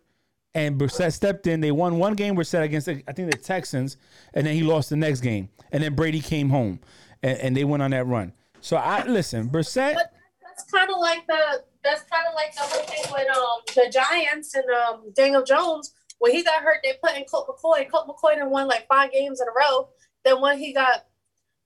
[0.55, 1.61] and Brissett stepped in.
[1.61, 2.36] They won one game.
[2.36, 3.97] Brissett against the, I think the Texans,
[4.34, 5.49] and then he lost the next game.
[5.72, 6.80] And then Brady came home,
[7.22, 8.34] and, and they went on that run.
[8.61, 9.93] So I listen, Brissett.
[9.93, 13.61] But that's kind of like the that's kind of like the whole thing with um
[13.75, 16.77] the Giants and um Daniel Jones when he got hurt.
[16.83, 17.89] They put in Colt McCoy.
[17.89, 19.89] Colt McCoy done won like five games in a row.
[20.23, 21.05] Then when he got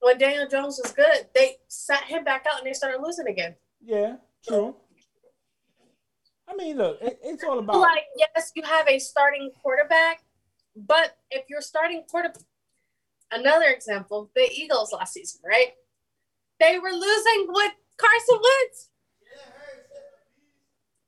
[0.01, 3.55] when Daniel Jones was good, they sat him back out and they started losing again.
[3.83, 4.17] Yeah,
[4.47, 4.75] true.
[6.47, 7.79] I mean, look, it, it's all about.
[7.79, 10.23] Like yes, you have a starting quarterback,
[10.75, 12.41] but if you're starting quarterback,
[13.31, 15.73] another example, the Eagles last season, right?
[16.59, 18.89] They were losing with Carson Wentz.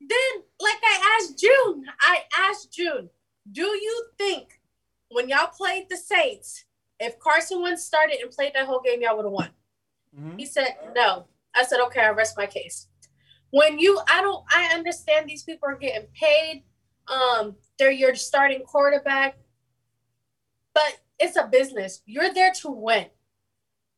[0.09, 3.09] Then, like I asked June, I asked June,
[3.51, 4.59] do you think
[5.09, 6.65] when y'all played the Saints,
[6.99, 9.49] if Carson Wentz started and played that whole game, y'all would have won?
[10.17, 10.39] Mhm.
[10.39, 11.27] He said no.
[11.53, 12.01] I said okay.
[12.01, 12.87] I rest my case.
[13.51, 16.63] When you, I don't, I understand these people are getting paid.
[17.07, 19.37] Um, they're your starting quarterback,
[20.73, 22.01] but it's a business.
[22.05, 23.07] You're there to win.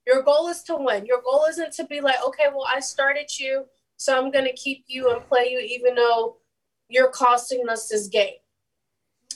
[0.08, 1.06] Your goal is to win.
[1.06, 3.66] Your goal isn't to be like, okay, well, I started you,
[3.98, 6.38] so I'm gonna keep you and play you, even though
[6.90, 8.36] you're costing us this game.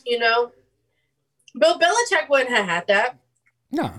[0.05, 0.51] You know,
[1.59, 3.19] Bill Belichick wouldn't have had that.
[3.71, 3.91] Nah,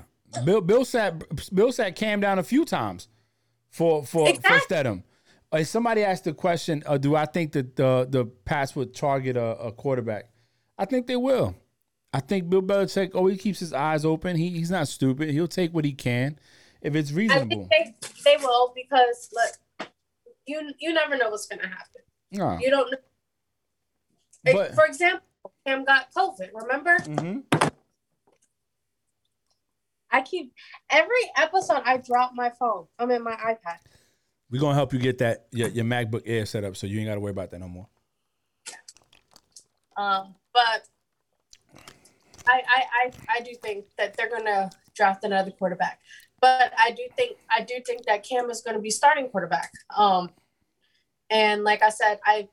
[0.45, 1.23] Bill Bill sat
[1.55, 3.09] Bill sat Cam down a few times
[3.71, 4.77] for for for Exactly.
[4.77, 5.03] Stidham.
[5.51, 9.37] Uh, somebody asked the question: uh, Do I think that the the pass would target
[9.37, 10.31] a, a quarterback?
[10.79, 11.57] I think they will.
[12.13, 14.37] I think Bill Belichick always keeps his eyes open.
[14.37, 15.31] He, he's not stupid.
[15.31, 16.39] He'll take what he can
[16.81, 17.69] if it's I reasonable.
[17.69, 19.53] think they, they will because look,
[20.49, 22.03] you you never know what's gonna happen.
[22.33, 22.59] Nah.
[22.59, 22.99] You don't know.
[24.47, 25.27] Like, But- for example,
[25.67, 26.51] Cam got COVID.
[26.55, 26.97] Remember?
[27.03, 27.41] hmm
[30.11, 30.55] I keep
[30.91, 31.83] every episode.
[31.85, 32.87] I drop my phone.
[32.99, 33.77] I'm in my iPad.
[34.51, 37.09] We're gonna help you get that your, your MacBook Air set up, so you ain't
[37.09, 37.87] got to worry about that no more.
[39.99, 40.89] Um, but
[42.47, 46.01] I, I I I do think that they're gonna draft another quarterback.
[46.41, 49.71] But I do think I do think that Cam is gonna be starting quarterback.
[49.97, 50.31] Um,
[51.31, 52.49] and like I said, I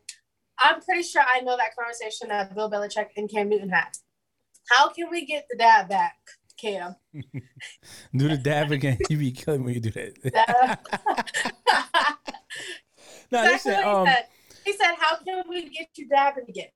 [0.57, 3.89] I'm pretty sure I know that conversation that Bill Belichick and Cam Newton had.
[4.71, 6.15] How can we get the dad back,
[6.59, 6.95] Cam?
[8.15, 8.97] Do the dab again.
[9.09, 10.79] You be killing when you do that.
[13.31, 13.73] No, Exactly listen.
[13.73, 14.25] what he Um, said.
[14.65, 16.69] He said, "How can we get you dabbing again?"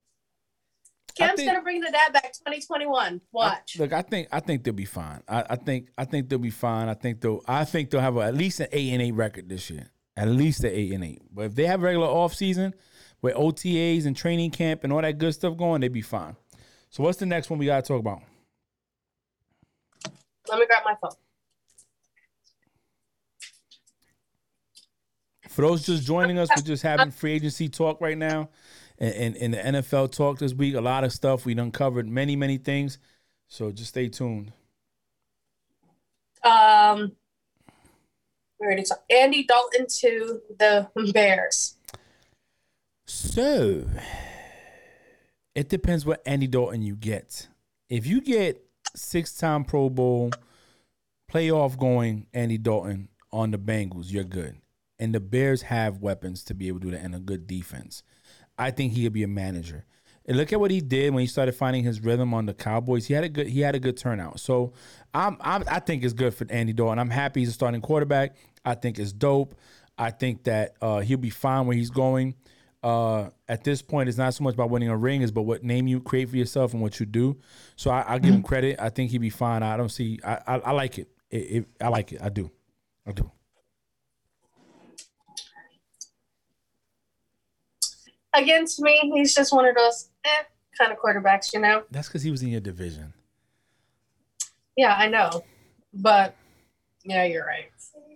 [1.16, 3.22] Cam's think- gonna bring the dad back 2021.
[3.32, 3.78] Watch.
[3.80, 5.22] Look, I think I think they'll be fine.
[5.28, 6.88] I, I think I think they'll be fine.
[6.89, 9.49] I think they'll I think they'll have a, at least an eight and eight record
[9.49, 9.89] this year.
[10.16, 11.22] At least an eight and eight.
[11.32, 12.74] But if they have regular off season
[13.22, 16.36] with OTAs and training camp and all that good stuff going, they'd be fine.
[16.89, 18.22] So what's the next one we gotta talk about?
[20.49, 21.12] Let me grab my phone.
[25.49, 28.49] For those just joining us, we're just having free agency talk right now,
[28.99, 30.75] in, in the NFL talk this week.
[30.75, 32.99] A lot of stuff we done covered, many many things.
[33.47, 34.53] So just stay tuned.
[36.43, 37.13] Um,
[38.59, 39.11] we already talked.
[39.11, 41.75] Andy Dalton to the Bears.
[43.05, 43.87] So
[45.55, 47.47] it depends what Andy Dalton you get.
[47.89, 48.63] If you get
[48.95, 50.31] six time Pro Bowl,
[51.31, 54.57] playoff going Andy Dalton on the Bengals, you're good.
[54.99, 58.03] And the Bears have weapons to be able to do that and a good defense.
[58.60, 59.86] I think he could be a manager.
[60.26, 63.07] And look at what he did when he started finding his rhythm on the Cowboys.
[63.07, 64.39] He had a good he had a good turnout.
[64.39, 64.74] So
[65.12, 66.99] I'm, I'm I think it's good for Andy Dalton.
[66.99, 68.36] I'm happy he's a starting quarterback.
[68.64, 69.55] I think it's dope.
[69.97, 72.36] I think that uh, he'll be fine where he's going.
[72.84, 75.64] Uh, at this point, it's not so much about winning a ring, is but what
[75.64, 77.38] name you create for yourself and what you do.
[77.76, 78.78] So I, I give him credit.
[78.80, 79.64] I think he'd be fine.
[79.64, 80.20] I don't see.
[80.24, 81.10] I I, I like it.
[81.32, 81.66] It, it.
[81.82, 82.22] I like it.
[82.22, 82.51] I do.
[83.07, 83.32] I do.
[88.41, 90.43] Against me, he's just one of those eh,
[90.77, 91.83] kind of quarterbacks, you know.
[91.91, 93.13] That's because he was in your division.
[94.77, 95.43] Yeah, I know,
[95.93, 96.35] but
[97.03, 97.65] yeah, you're right.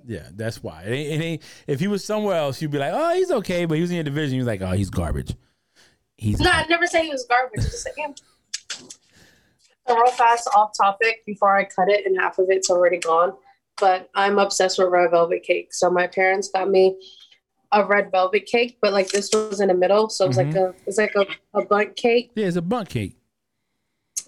[0.06, 0.84] Yeah, that's why.
[0.84, 3.66] It ain't, it ain't, if he was somewhere else, you'd be like, oh, he's okay.
[3.66, 4.36] But he was in your division.
[4.36, 5.34] You're like, oh, he's garbage.
[6.18, 7.62] He's No, I never say he was garbage.
[7.62, 8.14] Just like, yeah.
[9.88, 13.34] So real fast off topic before I cut it, and half of it's already gone.
[13.80, 15.74] But I'm obsessed with red velvet cake.
[15.74, 16.96] So my parents got me
[17.74, 20.56] a red velvet cake, but like this was in the middle, so it was like
[20.56, 22.32] a it's like a, a bundt cake.
[22.36, 23.16] yeah, it's a bunk cake.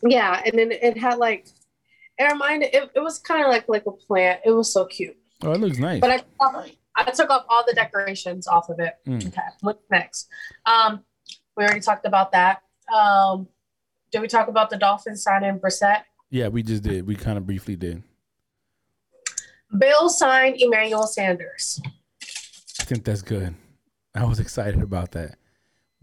[0.03, 1.47] Yeah, and then it had like
[2.17, 4.41] it reminded it, it was kind of like like a plant.
[4.45, 5.15] It was so cute.
[5.43, 6.01] Oh, it looks nice.
[6.01, 8.93] But I took off, I took off all the decorations off of it.
[9.07, 9.27] Mm.
[9.27, 10.27] Okay, what's next?
[10.65, 11.03] Um,
[11.55, 12.61] we already talked about that.
[12.93, 13.47] Um,
[14.11, 16.03] did we talk about the Dolphins signing Brissett?
[16.29, 17.05] yeah, we just did.
[17.07, 18.03] We kind of briefly did.
[19.77, 21.81] Bill signed Emmanuel Sanders.
[22.85, 23.55] I think that's good.
[24.13, 25.37] I was excited about that.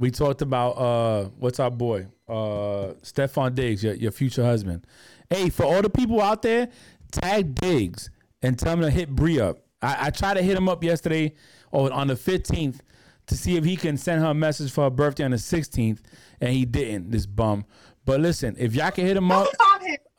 [0.01, 2.09] We talked about uh what's our boy?
[2.28, 4.85] Uh Stefon Diggs, your, your future husband.
[5.30, 6.70] Hey, for all the people out there,
[7.12, 8.11] tag Diggs
[8.43, 9.59] and tell him to hit Bree up.
[9.80, 11.35] I, I tried to hit him up yesterday
[11.70, 12.80] or on the 15th
[13.28, 16.01] to see if he can send her a message for her birthday on the 16th,
[16.41, 17.64] and he didn't, this bum.
[18.05, 19.47] But listen, if y'all can hit him up,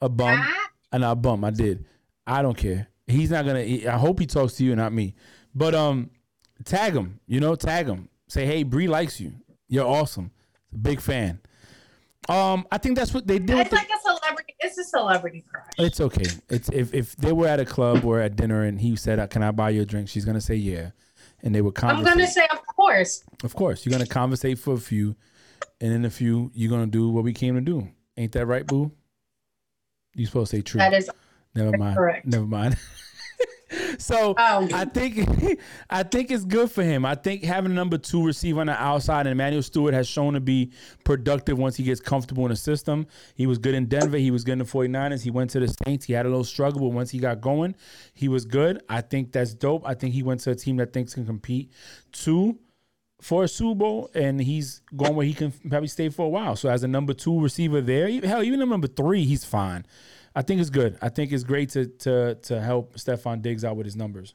[0.01, 0.41] a bum.
[0.93, 1.43] And I bum.
[1.43, 1.85] I did.
[2.25, 2.87] I don't care.
[3.05, 3.59] He's not gonna.
[3.59, 5.15] I hope he talks to you, not me.
[5.53, 6.09] But um,
[6.65, 7.19] tag him.
[7.27, 8.09] You know, tag him.
[8.27, 9.33] Say, hey, Bree likes you.
[9.67, 10.31] You're awesome.
[10.81, 11.39] Big fan.
[12.29, 13.57] Um, I think that's what they did.
[13.57, 14.55] It's the, like a celebrity.
[14.61, 15.65] It's a celebrity crush.
[15.77, 16.25] it's okay.
[16.49, 19.43] It's if if they were at a club or at dinner and he said, "Can
[19.43, 20.91] I buy you a drink?" She's gonna say yeah,
[21.41, 22.07] and they would conversate.
[22.07, 23.23] I'm gonna say, of course.
[23.43, 25.17] Of course, you're gonna conversate for a few,
[25.81, 27.89] and in a few, you're gonna do what we came to do.
[28.15, 28.91] Ain't that right, boo?
[30.15, 30.79] You supposed to say true.
[30.79, 31.09] That is
[31.55, 31.97] Never mind.
[31.97, 32.25] correct.
[32.25, 32.77] Never mind.
[33.97, 35.59] so Um, I think
[35.89, 37.05] I think it's good for him.
[37.05, 40.39] I think having number two receiver on the outside and Emmanuel Stewart has shown to
[40.39, 40.71] be
[41.03, 43.07] productive once he gets comfortable in the system.
[43.35, 44.17] He was good in Denver.
[44.17, 45.21] He was good in the 49ers.
[45.21, 46.05] He went to the Saints.
[46.05, 47.75] He had a little struggle, but once he got going,
[48.13, 48.81] he was good.
[48.89, 49.83] I think that's dope.
[49.85, 51.71] I think he went to a team that thinks can compete.
[52.11, 52.59] Two,
[53.23, 56.57] for a Super Bowl, and he's going where he can probably stay for a while.
[56.57, 59.85] So as a number two receiver there, hell, even a number three, he's fine.
[60.35, 60.97] I think it's good.
[61.01, 64.33] I think it's great to to to help Stefon Diggs out with his numbers.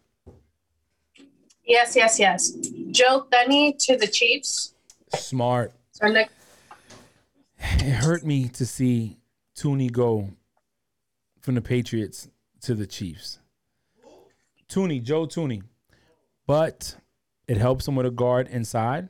[1.64, 2.51] yes, yes, yes.
[2.90, 4.74] Joe Thuney to the Chiefs.
[5.14, 5.72] Smart.
[7.61, 9.18] It hurt me to see
[9.57, 10.30] Thuney go
[11.40, 12.28] from the Patriots
[12.62, 13.40] to the Chiefs.
[14.68, 15.62] Thuney, Joe Thuney,
[16.46, 16.96] but
[17.49, 19.09] it helps him with a guard inside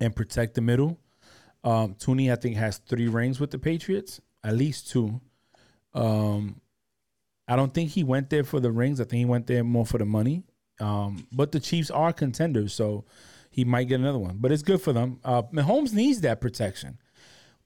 [0.00, 0.98] and protect the middle.
[1.64, 5.20] Um, Thuney, I think, has three rings with the Patriots, at least two.
[5.94, 6.60] Um,
[7.46, 9.00] I don't think he went there for the rings.
[9.00, 10.44] I think he went there more for the money.
[10.80, 13.04] Um, but the Chiefs are contenders, so
[13.50, 14.38] he might get another one.
[14.38, 15.20] But it's good for them.
[15.24, 16.98] Uh, Mahomes needs that protection.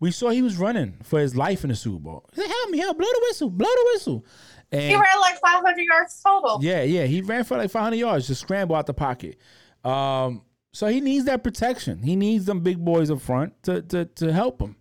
[0.01, 2.29] We saw he was running for his life in the Super Bowl.
[2.35, 4.25] He said, help me, help, blow the whistle, blow the whistle.
[4.71, 6.59] he ran like 500 yards total.
[6.63, 9.39] yeah, yeah, he ran for like 500 yards, just scramble out the pocket.
[9.85, 12.03] Um, so he needs that protection.
[12.03, 14.77] He needs them big boys up front to to to help him.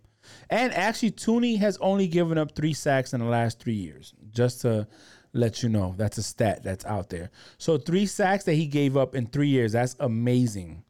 [0.50, 4.14] And actually, Thuney has only given up three sacks in the last three years.
[4.30, 4.86] Just to
[5.32, 7.30] let you know, that's a stat that's out there.
[7.58, 9.72] So three sacks that he gave up in three years.
[9.72, 10.84] That's amazing.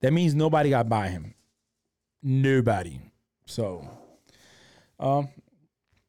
[0.00, 1.34] That means nobody got by him.
[2.22, 3.00] Nobody.
[3.46, 3.88] So,
[4.98, 5.28] um,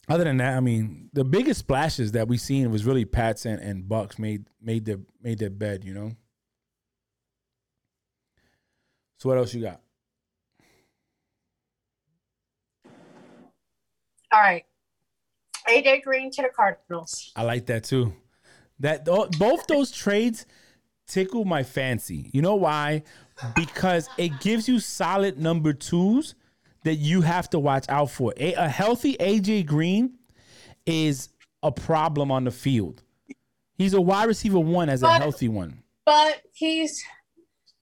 [0.09, 3.61] other than that, I mean, the biggest splashes that we seen was really Pats and,
[3.61, 6.11] and Bucks made made their made their bed, you know.
[9.17, 9.81] So what else you got?
[14.31, 14.65] All right.
[15.67, 17.31] AJ Green to the Cardinals.
[17.35, 18.13] I like that too.
[18.79, 20.45] That both those trades
[21.07, 22.29] tickle my fancy.
[22.33, 23.03] You know why?
[23.55, 26.35] Because it gives you solid number twos
[26.83, 28.33] that you have to watch out for.
[28.37, 30.17] A, a healthy AJ Green
[30.85, 31.29] is
[31.61, 33.03] a problem on the field.
[33.77, 35.83] He's a wide receiver one as a healthy one.
[36.05, 37.03] But he's,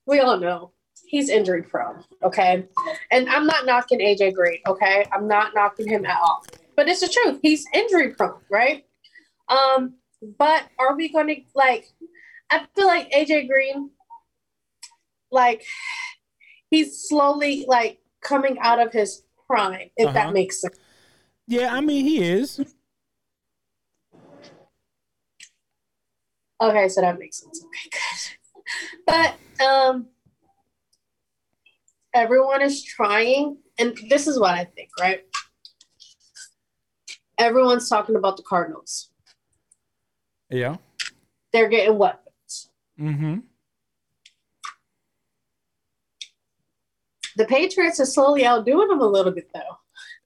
[0.05, 0.71] we all know,
[1.09, 2.03] he's injury prone.
[2.23, 2.65] Okay.
[3.11, 4.59] And I'm not knocking AJ Green.
[4.67, 5.05] Okay.
[5.11, 6.45] I'm not knocking him at all.
[6.75, 7.39] But it's the truth.
[7.41, 8.85] He's injury prone, right?
[9.49, 9.95] Um,
[10.37, 11.87] but are we going to, like,
[12.51, 13.89] I feel like AJ Green,
[15.31, 15.63] like,
[16.69, 20.13] he's slowly, like, coming out of his prime, if Uh-huh.
[20.13, 20.77] that makes sense.
[21.47, 22.59] Yeah, I mean he is.
[26.61, 27.65] Okay, so that makes sense.
[27.65, 28.35] Okay, good.
[29.07, 30.07] But um
[32.13, 35.21] everyone is trying, and this is what I think, right?
[37.37, 39.09] Everyone's talking about the Cardinals.
[40.49, 40.77] Yeah.
[41.53, 42.69] They're getting weapons.
[42.99, 43.39] Mm-hmm.
[47.37, 49.77] The Patriots are slowly outdoing them a little bit though.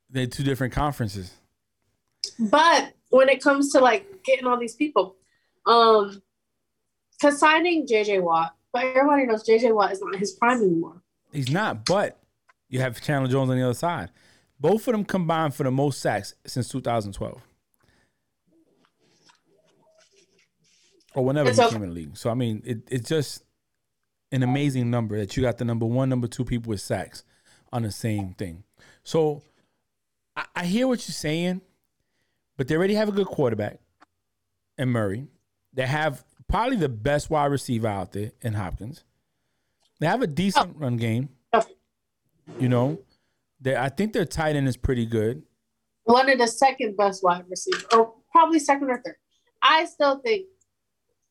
[0.10, 1.32] They're two different conferences.
[2.40, 5.18] But when it comes to like getting all these people,
[5.68, 6.24] um,
[7.22, 11.03] cause signing JJ Watt, but everybody knows JJ Watt is not his prime anymore.
[11.34, 12.20] He's not, but
[12.70, 14.10] you have Chandler Jones on the other side.
[14.60, 17.42] Both of them combined for the most sacks since 2012.
[21.16, 22.18] Or whenever It's he came in the league.
[22.18, 23.44] So I mean, it, it's just
[24.32, 27.24] an amazing number that you got the number one, number two people with sacks
[27.72, 28.64] on the same thing.
[29.04, 29.44] So
[30.36, 31.62] I, I hear what you're saying,
[32.58, 33.80] but they already have a good quarterback
[34.78, 35.28] in Murray.
[35.74, 39.04] They have probably the best wide receiver out there in Hopkins.
[40.04, 40.80] They have a decent oh.
[40.80, 41.30] run game.
[41.54, 41.64] Oh.
[42.60, 42.99] You know,
[43.62, 45.43] they I think their tight end is pretty good.
[46.04, 49.16] One of the second best wide receiver, or probably second or third.
[49.62, 50.47] I still think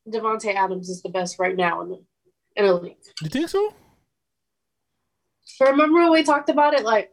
[0.08, 2.02] Davante Adams is the best right now in the
[2.56, 2.96] in the league.
[3.20, 3.74] You think so?
[5.60, 6.82] Remember when we talked about it?
[6.82, 7.12] Like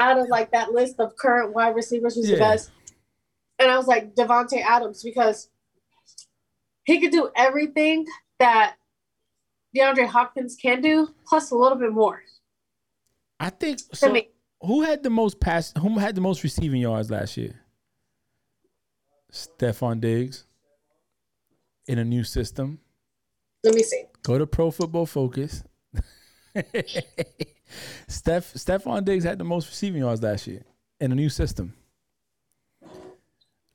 [0.00, 2.72] out of like that list of current wide receivers, who's the best?
[3.60, 5.50] And I was like Davante Adams because
[6.82, 8.06] he could do everything
[8.40, 8.74] that
[9.74, 12.22] DeAndre Hopkins can do, plus a little bit more.
[13.40, 14.12] I think so.
[14.12, 14.28] me,
[14.62, 15.72] Who had the most pass?
[15.78, 17.60] Who had the most receiving yards last year?
[19.32, 20.46] Stefon Diggs.
[21.86, 22.78] In a new system.
[23.62, 24.04] let me see.
[24.22, 25.62] Go to Pro Football Focus.
[28.08, 30.62] Steph Stefon Diggs had the most receiving yards last year
[31.00, 31.74] in a new system.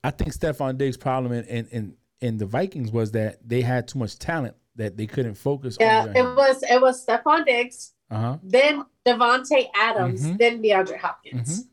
[0.04, 3.88] I think Stefon Diggs' problem in, in, in, in the Vikings was that they had
[3.88, 6.16] too much talent that they couldn't focus Yeah, on.
[6.18, 8.38] it was it was Stefon Diggs, Uh huh.
[8.42, 10.38] then Davante Adams, Mhm.
[10.40, 11.68] then DeAndre Hopkins.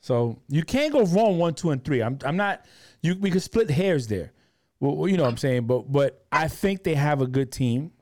[0.00, 2.02] So you can't go wrong one, two, and three.
[2.02, 2.64] I'm I'm not.
[3.02, 4.32] You we could split hairs there.
[4.80, 7.92] Well, you know what I'm saying, but but I think they have a good team.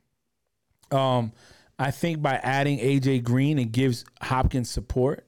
[0.91, 1.33] Um,
[1.77, 5.27] I think by adding AJ Green, it gives Hopkins support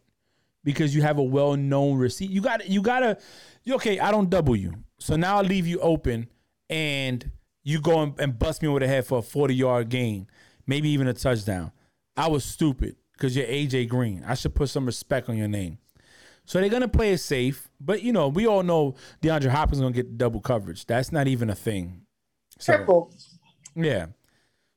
[0.64, 2.30] because you have a well-known receipt.
[2.30, 3.18] You got you gotta.
[3.64, 6.28] You, okay, I don't double you, so now I leave you open,
[6.70, 7.30] and
[7.64, 10.28] you go and, and bust me over the head for a 40-yard gain,
[10.68, 11.72] maybe even a touchdown.
[12.18, 14.24] I was stupid because you're AJ Green.
[14.26, 15.78] I should put some respect on your name.
[16.46, 19.82] So they're gonna play it safe, but you know we all know DeAndre Hopkins is
[19.82, 20.86] gonna get double coverage.
[20.86, 22.02] That's not even a thing.
[22.60, 23.14] So, Triple.
[23.76, 24.08] yeah.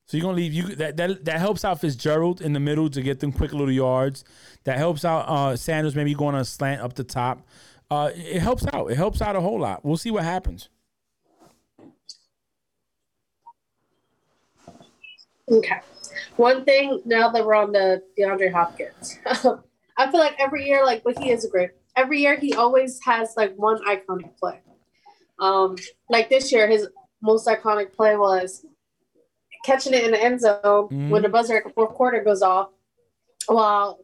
[0.07, 3.01] So you're gonna leave you that that that helps out Fitzgerald in the middle to
[3.01, 4.24] get them quick little yards.
[4.64, 7.47] That helps out uh Sanders maybe going on a slant up the top.
[7.91, 8.91] Uh, it helps out.
[8.91, 9.85] It helps out a whole lot.
[9.85, 10.68] We'll see what happens.
[15.51, 15.80] Okay.
[16.36, 19.18] One thing now that we're on the DeAndre Hopkins,
[19.97, 21.70] I feel like every year, like, but he is a great.
[21.97, 24.61] Every year, he always has like one iconic play.
[25.38, 25.76] Um,
[26.09, 26.88] like this year, his
[27.22, 28.64] most iconic play was
[29.64, 32.70] catching it in the end zone when the buzzer at the fourth quarter goes off,
[33.47, 34.01] while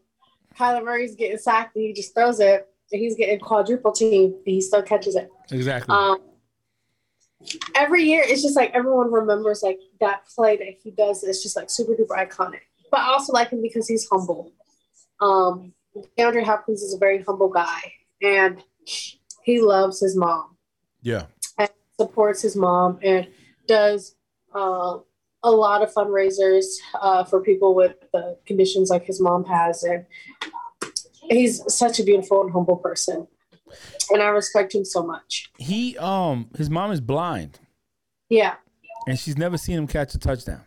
[0.56, 4.42] Kyler Murray's getting sacked and he just throws it, and he's getting quadruple team, and
[4.44, 5.28] he still catches it.
[5.50, 5.94] Exactly.
[5.94, 6.18] Um,
[7.74, 11.24] every year, it's just like everyone remembers like that play that he does.
[11.24, 12.60] It's just like super duper iconic.
[12.90, 14.52] But I also like him because he's humble.
[15.20, 15.72] Um,
[16.18, 17.80] DeAndre Hopkins is a very humble guy,
[18.22, 18.62] and
[19.42, 20.56] he loves his mom,
[21.02, 21.26] yeah.
[21.58, 23.28] And supports his mom, and
[23.66, 24.14] does
[24.54, 24.98] uh,
[25.42, 26.64] a lot of fundraisers
[27.00, 30.06] uh, for people with the conditions like his mom has, and
[31.28, 33.26] he's such a beautiful and humble person,
[34.10, 35.50] and I respect him so much.
[35.58, 37.58] He um his mom is blind
[38.28, 38.54] Yeah.
[39.06, 40.62] and she's never seen him catch a touchdown.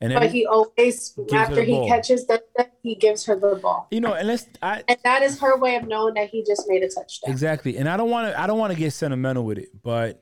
[0.00, 1.86] And But he always, after he ball.
[1.86, 2.42] catches that,
[2.82, 5.76] he gives her the ball, you know, and let's I and that is her way
[5.76, 7.30] of knowing that he just made a touchdown.
[7.30, 7.76] Exactly.
[7.76, 10.20] And I don't want to I don't want to get sentimental with it, but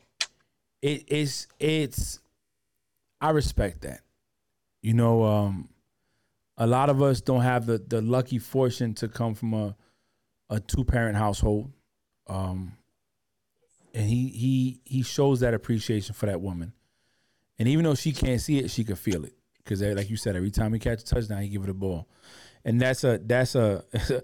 [0.82, 2.20] it is it's
[3.22, 4.01] I respect that.
[4.82, 5.70] You know, um
[6.59, 9.76] a lot of us don't have the the lucky fortune to come from a
[10.51, 11.72] a two parent household.
[12.30, 12.76] Um
[13.94, 16.72] and he he he shows that appreciation for that woman.
[17.58, 19.34] And even though she can't see it, she can feel it.
[19.58, 22.08] Because like you said, every time he catch a touchdown, he give it a ball.
[22.64, 23.84] And that's a that's a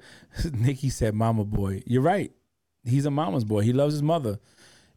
[0.53, 1.83] Nikki said mama boy.
[1.87, 2.33] You're right.
[2.85, 3.63] He's a mama's boy.
[3.63, 4.39] He loves his mother.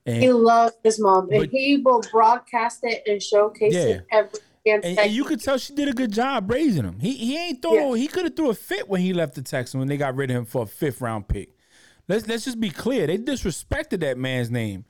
[0.05, 3.81] And He loves his mom, and he will broadcast it and showcase Yeah.
[3.81, 6.99] it every And, and you could tell she did a good job raising him.
[6.99, 7.93] He he ain't throw.
[7.95, 8.01] Yeah.
[8.01, 10.29] He could have threw a fit when he left the Texans when they got rid
[10.31, 11.49] of him for a fifth round pick.
[12.09, 13.07] Let's let's just be clear.
[13.07, 14.83] They disrespected that man's name.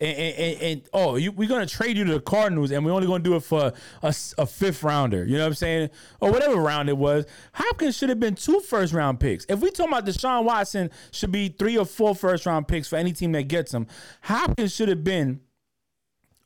[0.00, 3.08] And, and, and, oh, you, we're gonna trade you to the Cardinals, and we're only
[3.08, 4.12] gonna do it for a
[4.46, 5.24] fifth rounder.
[5.24, 5.90] You know what I'm saying,
[6.20, 7.26] or whatever round it was.
[7.52, 9.44] Hopkins should have been two first round picks.
[9.48, 12.94] If we talking about Deshaun Watson, should be three or four first round picks for
[12.94, 13.88] any team that gets him.
[14.20, 15.40] Hopkins should have been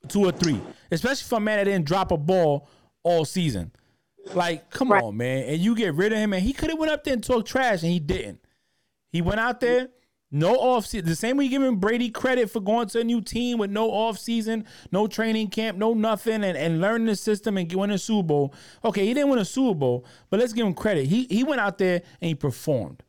[0.08, 0.58] two or three,
[0.90, 2.68] especially for a man that didn't drop a ball
[3.02, 3.70] all season.
[4.32, 5.02] Like, come Right.
[5.02, 5.42] on, man.
[5.44, 7.48] And you get rid of him, and he could have went up there and talked
[7.48, 8.40] trash, and he didn't.
[9.10, 9.88] He went out there,
[10.32, 11.06] no off season.
[11.06, 13.90] The same way you giving Brady credit for going to a new team with no
[13.90, 17.98] off season, no training camp, no nothing, and, and learning the system and winning a
[17.98, 18.54] Super Bowl.
[18.84, 21.06] Okay, he didn't win a Super Bowl, but let's give him credit.
[21.06, 23.02] He he went out there and he performed.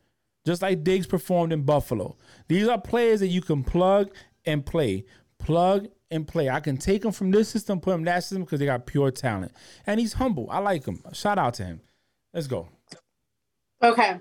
[0.46, 2.16] Just like Diggs performed in Buffalo.
[2.48, 4.14] These are players that you can plug
[4.44, 5.06] and play.
[5.38, 6.50] Plug and play.
[6.50, 9.10] I can take him from this system, put him that system because they got pure
[9.10, 9.52] talent.
[9.86, 10.48] And he's humble.
[10.50, 11.02] I like him.
[11.12, 11.80] Shout out to him.
[12.34, 12.68] Let's go.
[13.82, 14.18] Okay.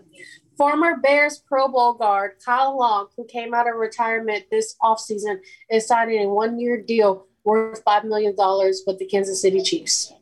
[0.57, 5.39] Former Bears Pro Bowl guard Kyle Long, who came out of retirement this offseason,
[5.69, 10.13] is signing a one year deal worth $5 million with the Kansas City Chiefs.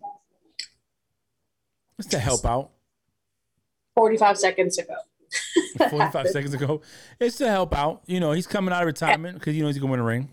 [1.98, 2.72] Just to help out.
[3.96, 4.96] 45 seconds ago.
[5.90, 6.82] 45 seconds ago.
[7.20, 8.02] It's to help out.
[8.06, 10.04] You know, he's coming out of retirement because you know he's going to win a
[10.04, 10.30] ring.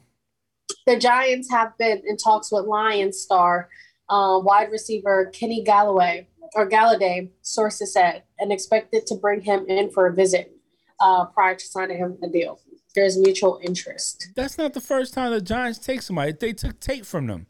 [0.87, 3.69] The Giants have been in talks with Lions star
[4.09, 9.91] uh, wide receiver Kenny Galloway or Golladay, sources said, and expected to bring him in
[9.91, 10.53] for a visit
[11.01, 12.61] uh, prior to signing him a deal.
[12.95, 14.29] There's mutual interest.
[14.35, 16.33] That's not the first time the Giants take somebody.
[16.33, 17.47] They took Tate from them.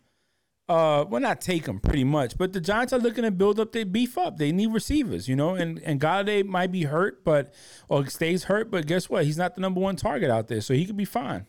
[0.69, 3.73] Uh, well, not take them pretty much, but the Giants are looking to build up
[3.73, 4.37] They beef up.
[4.37, 7.55] They need receivers, you know, and and Golladay might be hurt, but
[7.89, 9.25] or stays hurt, but guess what?
[9.25, 11.47] He's not the number one target out there, so he could be fine.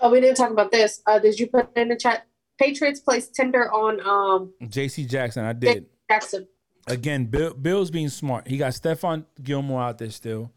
[0.00, 1.00] Oh, we didn't talk about this.
[1.06, 2.26] Uh, did you put in the chat?
[2.58, 5.04] Patriots placed tender on um, J.C.
[5.04, 5.86] Jackson, I did.
[6.10, 6.46] Jackson.
[6.86, 8.46] Again, Bill, Bill's being smart.
[8.46, 10.52] He got Stephon Gilmore out there still,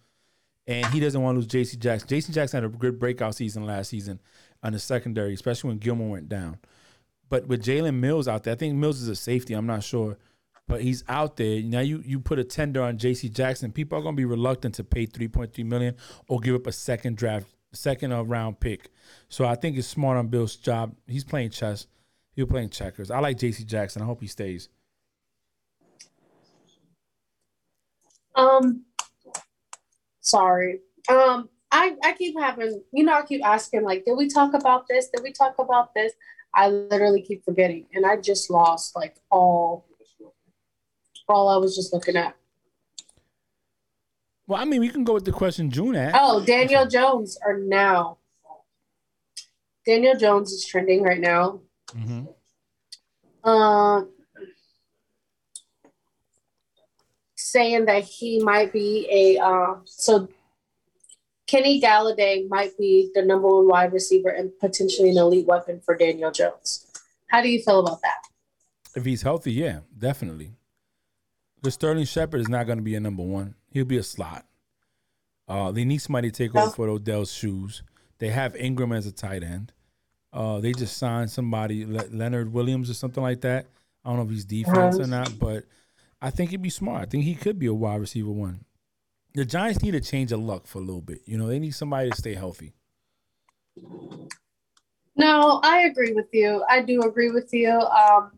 [0.67, 1.77] and he doesn't want to lose J.C.
[1.77, 2.07] Jackson.
[2.07, 2.31] J.C.
[2.31, 4.19] Jackson had a good breakout season last season
[4.61, 6.59] on the secondary, especially when Gilmore went down.
[7.29, 9.53] But with Jalen Mills out there, I think Mills is a safety.
[9.53, 10.17] I'm not sure,
[10.67, 11.79] but he's out there now.
[11.79, 13.29] You you put a tender on J.C.
[13.29, 15.95] Jackson, people are going to be reluctant to pay 3.3 million
[16.27, 18.89] or give up a second draft, second round pick.
[19.27, 20.95] So I think it's smart on Bill's job.
[21.07, 21.87] He's playing chess.
[22.35, 23.11] He's playing checkers.
[23.11, 23.63] I like J.C.
[23.63, 24.01] Jackson.
[24.01, 24.69] I hope he stays.
[28.35, 28.85] Um,
[30.21, 30.79] sorry.
[31.09, 34.87] Um, I I keep having, you know, I keep asking like, did we talk about
[34.87, 35.09] this?
[35.09, 36.13] Did we talk about this?
[36.53, 39.85] I literally keep forgetting, and I just lost like all
[41.27, 42.35] all I was just looking at.
[44.49, 46.17] Well, I mean, we can go with the question June asked.
[46.19, 48.17] Oh, Daniel Jones are now.
[49.85, 51.61] Daniel Jones is trending right now.
[51.93, 52.23] hmm
[53.43, 54.05] Uh,
[57.35, 60.27] saying that he might be a uh, so
[61.45, 65.95] Kenny Golladay might be the number one wide receiver and potentially an elite weapon for
[65.95, 66.87] Daniel Jones.
[67.27, 68.21] How do you feel about that?
[68.95, 70.53] If he's healthy, yeah, definitely.
[71.61, 73.55] The Sterling Shepard is not going to be a number one.
[73.69, 74.45] He'll be a slot.
[75.47, 77.83] Uh, they need somebody to take over for Odell's shoes.
[78.19, 79.73] They have Ingram as a tight end.
[80.31, 83.65] Uh, they just signed somebody, Le- Leonard Williams or something like that.
[84.05, 85.63] I don't know if he's defense or not, but
[86.21, 87.01] I think he'd be smart.
[87.01, 88.63] I think he could be a wide receiver one.
[89.33, 91.21] The Giants need a change of luck for a little bit.
[91.25, 92.73] You know, they need somebody to stay healthy.
[95.15, 96.63] No, I agree with you.
[96.69, 97.71] I do agree with you.
[97.71, 98.31] Um,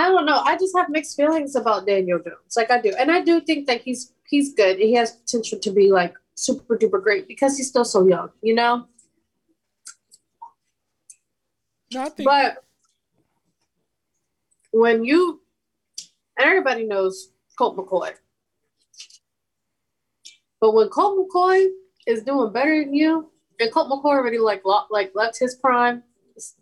[0.00, 0.40] I don't know.
[0.44, 2.56] I just have mixed feelings about Daniel Jones.
[2.56, 4.78] Like I do, and I do think that he's he's good.
[4.78, 8.30] He has potential to be like super duper great because he's still so young.
[8.42, 8.86] You know.
[11.92, 12.64] No, I think But
[14.70, 15.40] when you
[16.38, 18.12] and everybody knows Colt McCoy,
[20.60, 21.68] but when Colt McCoy
[22.06, 26.04] is doing better than you, and Colt McCoy already like like left his prime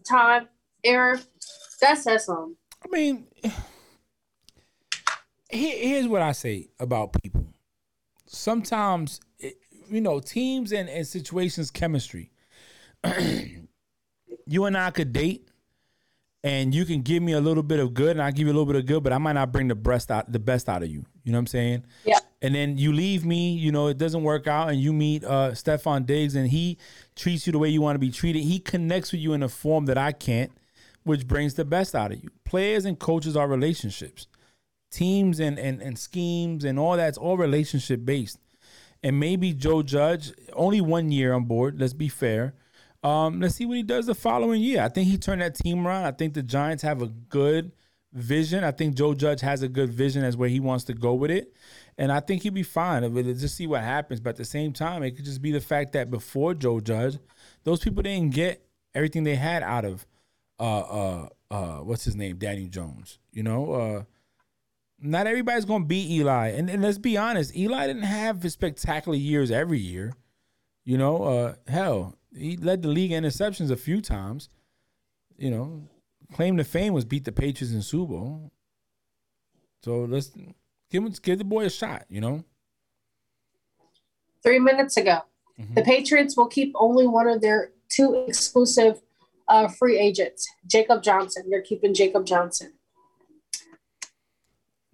[0.08, 0.48] time
[0.82, 1.20] era,
[1.82, 2.56] that says something.
[2.84, 3.26] I mean,
[5.50, 7.46] here's what I say about people.
[8.26, 9.56] Sometimes, it,
[9.90, 12.30] you know, teams and, and situations, chemistry.
[14.46, 15.48] you and I could date,
[16.44, 18.54] and you can give me a little bit of good, and I give you a
[18.54, 20.82] little bit of good, but I might not bring the best out, the best out
[20.82, 21.04] of you.
[21.24, 21.84] You know what I'm saying?
[22.04, 22.18] Yeah.
[22.40, 25.50] And then you leave me, you know, it doesn't work out, and you meet uh
[25.52, 26.78] Stefon Diggs, and he
[27.16, 28.42] treats you the way you want to be treated.
[28.42, 30.52] He connects with you in a form that I can't,
[31.08, 32.28] which brings the best out of you.
[32.44, 34.26] Players and coaches are relationships.
[34.90, 38.38] Teams and, and, and schemes and all that's all relationship based.
[39.02, 42.54] And maybe Joe Judge, only one year on board, let's be fair.
[43.02, 44.82] Um, let's see what he does the following year.
[44.82, 46.04] I think he turned that team around.
[46.04, 47.72] I think the Giants have a good
[48.12, 48.64] vision.
[48.64, 51.30] I think Joe Judge has a good vision as where he wants to go with
[51.30, 51.54] it.
[51.96, 53.10] And I think he'll be fine.
[53.14, 54.20] But just see what happens.
[54.20, 57.18] But at the same time, it could just be the fact that before Joe Judge,
[57.64, 60.06] those people didn't get everything they had out of
[60.60, 62.36] uh uh uh what's his name?
[62.38, 63.18] Daniel Jones.
[63.32, 64.02] You know, uh
[65.00, 66.48] not everybody's gonna beat Eli.
[66.48, 70.12] And, and let's be honest, Eli didn't have his spectacular years every year.
[70.84, 74.48] You know, uh hell, he led the league in interceptions a few times.
[75.36, 75.88] You know,
[76.32, 78.52] claim to fame was beat the Patriots in Super Bowl.
[79.84, 80.30] So let's
[80.90, 82.44] give him give the boy a shot, you know.
[84.42, 85.20] Three minutes ago,
[85.58, 85.74] Mhm.
[85.74, 89.00] the Patriots will keep only one of their two exclusive
[89.48, 91.44] uh, free agents, Jacob Johnson.
[91.48, 92.74] They're keeping Jacob Johnson.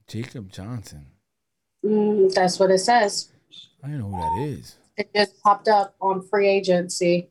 [0.07, 1.07] Jacob Johnson.
[1.85, 3.33] Mm, that's what it says.
[3.83, 4.77] I don't know who that is.
[4.97, 7.29] It just popped up on free agency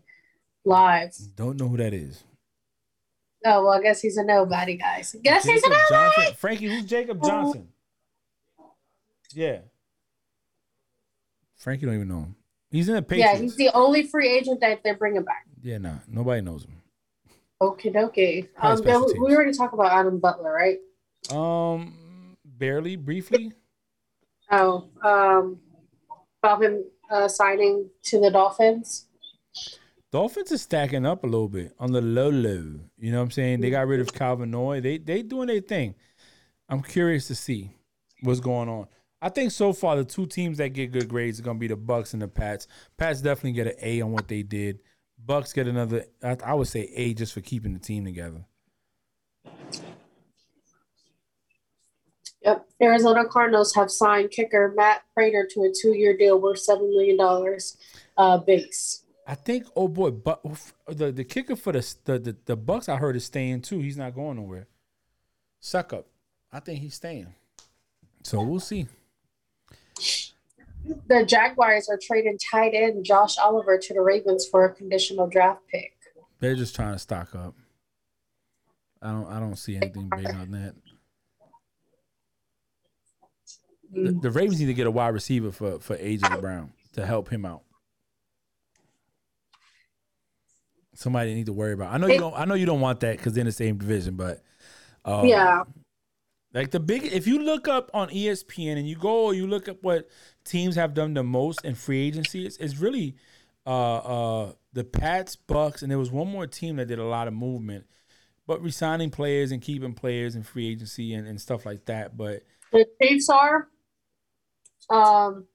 [0.66, 1.14] live.
[1.36, 2.24] Don't know who that is.
[3.46, 5.16] Oh, well, I guess he's a nobody, guys.
[5.22, 6.16] Guess he's a Jacob nobody.
[6.16, 6.36] Johnson.
[6.36, 7.68] Frankie, who's Jacob Johnson?
[9.34, 9.60] Yeah.
[11.58, 12.36] Frankie don't even know him.
[12.72, 13.34] He's in the Patriots.
[13.34, 15.46] Yeah, he's the only free agent that they're bringing back.
[15.62, 16.82] yeah, nah, nobody knows him.
[17.64, 18.50] Okay, dokie.
[18.58, 20.80] Um, then we already talked about Adam Butler, right?
[21.32, 23.54] Um, barely, briefly.
[24.52, 25.60] Oh, um,
[26.42, 29.08] about him uh, signing to the Dolphins.
[30.12, 32.80] Dolphins is stacking up a little bit on the low low.
[32.98, 33.62] You know what I'm saying?
[33.62, 34.82] They got rid of Kyle Van Noy.
[34.82, 35.96] They they doing their thing.
[36.70, 37.72] I'm curious to see
[38.22, 38.88] what's going on.
[39.22, 41.78] I think so far the two teams that get good grades are gonna be the
[41.78, 42.68] Bucks and the Pats.
[42.98, 44.80] Pats definitely get an A on what they did.
[45.26, 46.06] Bucks get another.
[46.22, 48.46] I, I would say A just for keeping the team together.
[52.42, 52.68] Yep.
[52.82, 57.78] Arizona Cardinals have signed kicker Matt Prater to a two-year deal worth seven million dollars
[58.18, 59.04] uh, base.
[59.26, 59.66] I think.
[59.76, 60.42] Oh boy, but
[60.88, 63.80] the the kicker for the the the, the Bucks I heard is staying too.
[63.80, 64.68] He's not going nowhere.
[65.62, 66.08] Suck up.
[66.52, 67.34] I think he's staying.
[68.24, 68.88] So we'll see.
[71.08, 75.62] The Jaguars are trading tight end Josh Oliver to the Ravens for a conditional draft
[75.72, 75.94] pick.
[76.40, 77.56] They're just trying to stock up.
[79.02, 80.76] I don't I don't see anything big on that.
[83.92, 87.30] The, the Ravens need to get a wide receiver for for AJ Brown to help
[87.30, 87.64] him out.
[90.96, 91.94] Somebody need to worry about.
[91.94, 92.34] I know you don't.
[92.38, 94.42] I know you don't want that because they're in the same division, but
[95.06, 95.64] um, yeah.
[96.54, 97.06] Like the big.
[97.06, 100.08] If you look up on ESPN and you go, you look up what
[100.46, 102.46] teams have done the most in free agency.
[102.46, 103.16] It's, it's really
[103.66, 107.28] uh, uh, the Pats, Bucks, and there was one more team that did a lot
[107.28, 107.86] of movement,
[108.46, 112.16] but resigning players and keeping players in free agency and, and stuff like that.
[112.16, 113.68] But The Chiefs are.
[114.90, 115.48] Um,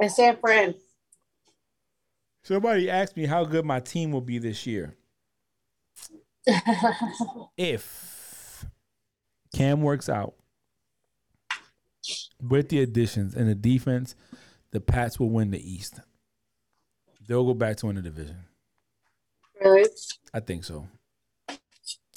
[0.00, 0.74] and San Fran.
[2.42, 4.97] somebody asked me how good my team will be this year
[7.56, 8.64] if
[9.54, 10.34] Cam works out
[12.40, 14.14] with the additions and the defense.
[14.70, 16.00] The Pats will win the East.
[17.26, 18.36] They'll go back to win the division.
[19.60, 19.88] really?
[20.34, 20.86] I think so.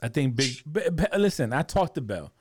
[0.03, 0.51] I think big.
[0.69, 2.31] B- B- listen, I talked to Bill.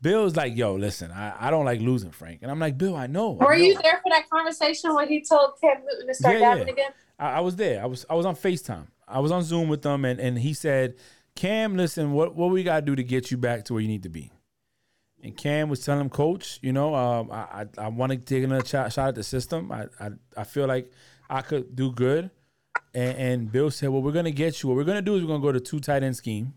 [0.00, 3.06] Bill's like, "Yo, listen, I, I don't like losing Frank," and I'm like, "Bill, I
[3.06, 3.62] know." I Were know.
[3.64, 6.72] you there for that conversation when he told Cam Newton to start Yeah, dabbing yeah.
[6.72, 6.90] again?
[7.18, 7.82] I, I was there.
[7.82, 8.86] I was I was on Facetime.
[9.06, 10.94] I was on Zoom with them, and, and he said,
[11.40, 14.02] "Cam, listen, what what we gotta do to get you back to where you need
[14.02, 14.30] to be?"
[15.22, 18.44] And Cam was telling him, "Coach, you know, um, I I, I want to take
[18.44, 19.72] another shot, shot at the system.
[19.72, 20.92] I, I I feel like
[21.30, 22.30] I could do good."
[22.92, 24.68] And, and Bill said, "Well, we're gonna get you.
[24.68, 26.52] What we're gonna do is we're gonna go to two tight end scheme.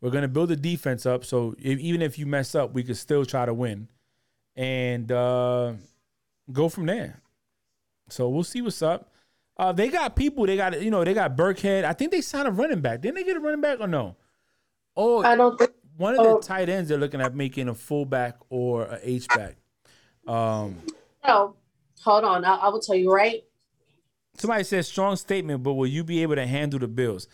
[0.00, 1.24] We're gonna build the defense up.
[1.24, 3.86] So if, even if you mess up, we could still try to win,
[4.56, 5.74] and uh,
[6.50, 7.22] go from there.
[8.08, 9.11] So we'll see what's up.
[9.62, 10.44] Uh, they got people.
[10.44, 11.84] They got you know they got Burkhead.
[11.84, 13.00] I think they signed a running back.
[13.00, 14.16] Didn't they get a running back or no?
[14.96, 15.70] Oh, I don't think.
[15.96, 16.40] one of oh.
[16.40, 19.54] the tight ends they're looking at making a fullback or a H back.
[20.26, 20.78] Um,
[21.24, 21.54] No,
[22.02, 22.44] hold on.
[22.44, 23.44] I, I will tell you right.
[24.36, 27.28] somebody says strong statement, but will you be able to handle the Bills?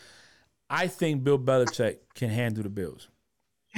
[0.69, 3.07] I think Bill Belichick can handle the Bills.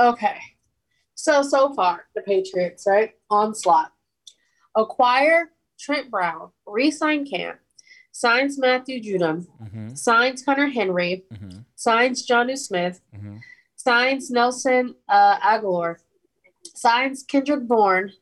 [0.00, 0.38] okay.
[1.26, 3.10] So so far, the Patriots, right?
[3.30, 3.90] Onslaught.
[4.76, 7.56] Acquire Trent Brown, re-sign Cam,
[8.12, 13.38] signs Matthew Judon, Mm-hmm, signs Hunter Henry, mm-hmm, signs Jonnu Smith, mm-hmm.
[13.74, 15.96] signs Nelson uh, Agholor,
[16.62, 18.12] signs Kendrick Bourne,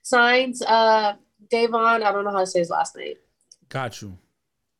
[0.00, 1.16] signs uh,
[1.50, 2.02] Davon.
[2.02, 3.16] I don't know how to say his last name.
[3.68, 4.16] Got you.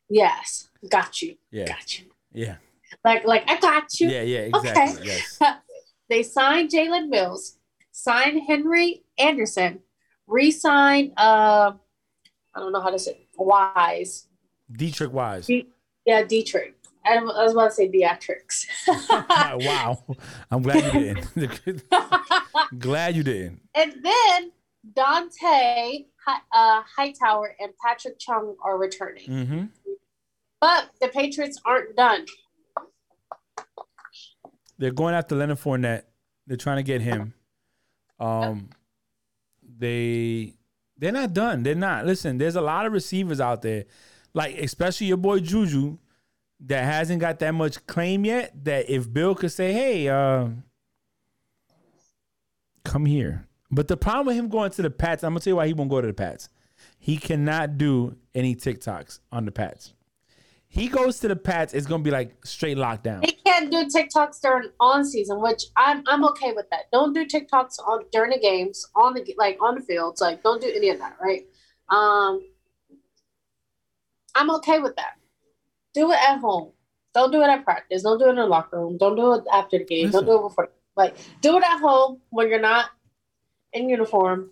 [0.09, 2.07] Yes, got you, Yeah, got you.
[2.33, 2.57] yeah,
[3.05, 4.09] Like like I got you.
[4.09, 4.39] yeah, yeah.
[4.49, 4.95] Exactly.
[4.95, 5.07] Okay.
[5.07, 5.39] Yes.
[6.11, 7.57] They signed Jalen Mills,
[7.93, 9.81] signed Henry Anderson
[10.31, 11.13] re-signed.
[11.17, 11.73] Uh,
[12.55, 14.27] I don't know how to say Wise.
[14.73, 15.49] Deatrich Wise.
[15.49, 16.75] Yeah, Deatrich.
[17.05, 18.67] I I was about to say Beatrix.
[18.89, 20.05] wow.
[20.51, 21.85] I'm glad you didn't.
[22.79, 23.61] glad you didn't.
[23.75, 24.53] and then
[24.95, 29.29] Dont'a uh, Hightower and Patrick Chung are returning.
[29.29, 29.65] Mm-hmm.
[30.61, 32.27] But the Patriots aren't done.
[34.81, 36.05] They're going after Leonard Fournette.
[36.47, 37.35] They're trying to get him.
[38.19, 38.71] Um,
[39.79, 40.55] they
[40.97, 41.63] they're not done.
[41.63, 42.07] They're not.
[42.07, 43.85] Listen, there's a lot of receivers out there,
[44.33, 45.99] like especially your boy Juju,
[46.61, 48.53] that hasn't got that much claim yet.
[48.65, 50.49] That if Bill could say, "Hey, uh,
[52.83, 55.57] come here," but the problem with him going to the Pats, I'm gonna tell you
[55.57, 56.49] why he won't go to the Pats.
[56.99, 59.93] He cannot do any TikToks on the Pats.
[60.73, 63.23] He goes to the Pats, it's gonna be like straight lockdown.
[63.23, 66.83] They can't do TikToks during on season, which I'm I'm okay with that.
[66.93, 70.21] Don't do TikToks on during the games on the like on the fields.
[70.21, 71.43] Like don't do any of that, right?
[71.89, 72.41] Um,
[74.37, 75.15] I'm okay with that.
[75.93, 76.71] Do it at home.
[77.15, 78.05] Don't do it at practice.
[78.05, 78.97] Don't do it in the locker room.
[78.97, 80.07] Don't do it after the game.
[80.07, 80.25] Listen.
[80.25, 80.71] Don't do it before.
[80.95, 82.91] Like do it at home when you're not
[83.73, 84.51] in uniform,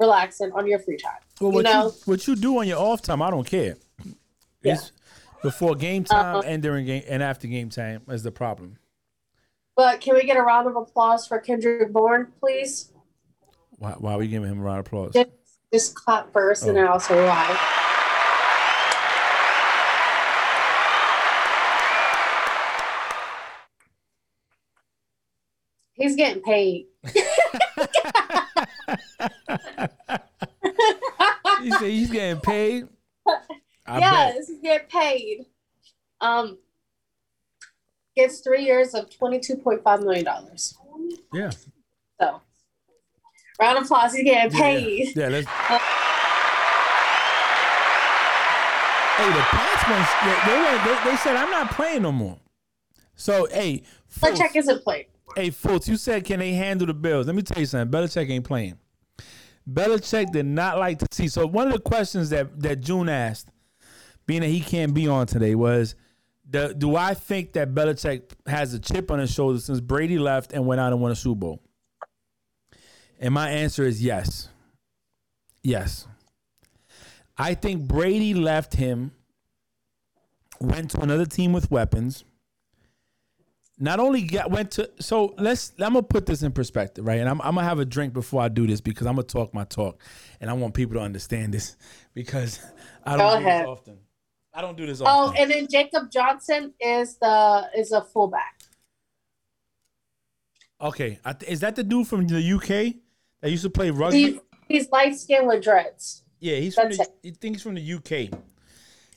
[0.00, 1.12] relaxing on your free time.
[1.40, 3.76] Well, you what you, know, what you do on your off time, I don't care.
[4.62, 4.92] It's
[5.42, 6.42] before game time Uh-huh.
[6.46, 8.78] and during game and after game time is the problem.
[9.76, 12.90] but can we get a round of applause for Kendrick Bourne, please?
[13.78, 15.12] Why, why are we giving him a round of applause?
[15.12, 15.28] Just,
[15.72, 16.74] just clap first, and Oh.
[16.74, 17.56] then I'll say why.
[25.94, 26.86] He's getting paid.
[31.62, 32.86] He said he's getting paid.
[33.86, 35.46] I yes, he's getting paid.
[36.20, 36.58] Um,
[38.16, 40.76] gets three years of twenty-two point five million dollars.
[41.32, 41.50] Yeah.
[42.20, 42.40] So,
[43.60, 44.14] round of applause.
[44.14, 45.14] He's getting paid.
[45.16, 45.46] Yeah, let's.
[49.16, 52.38] hey, the Pats ones, they, they, they, they said I'm not playing no more.
[53.14, 55.06] So, hey, Fultz, Belichick isn't playing.
[55.34, 57.26] hey, Fultz, you said can they handle the Bills?
[57.26, 57.90] Let me tell you something.
[57.90, 58.78] Belichick ain't playing.
[59.70, 61.28] Belichick did not like to see.
[61.28, 63.50] So one of the questions that that June asked,
[64.26, 65.94] being that he can't be on today, was,
[66.48, 70.52] the, do I think that Belichick has a chip on his shoulder since Brady left
[70.52, 71.62] and went out and won a Super Bowl?
[73.18, 74.48] And my answer is yes.
[75.62, 76.06] Yes.
[77.38, 79.12] I think Brady left him,
[80.60, 82.24] went to another team with weapons.
[83.78, 87.20] Not only got went to so let's I'm gonna put this in perspective, right?
[87.20, 89.52] And I'm, I'm gonna have a drink before I do this because I'm gonna talk
[89.52, 90.02] my talk,
[90.40, 91.76] and I want people to understand this
[92.14, 92.58] because
[93.04, 93.62] I don't Go do ahead.
[93.62, 93.98] this often.
[94.56, 95.42] I don't do this Oh, often.
[95.42, 98.62] and then Jacob Johnson is the is a fullback.
[100.80, 102.94] okay, I th- is that the dude from the UK
[103.42, 104.22] that used to play rugby?
[104.22, 106.22] He's, he's light skinned with dreads.
[106.40, 107.08] Yeah, he's from the, it.
[107.22, 108.30] he thinks he's from the UK.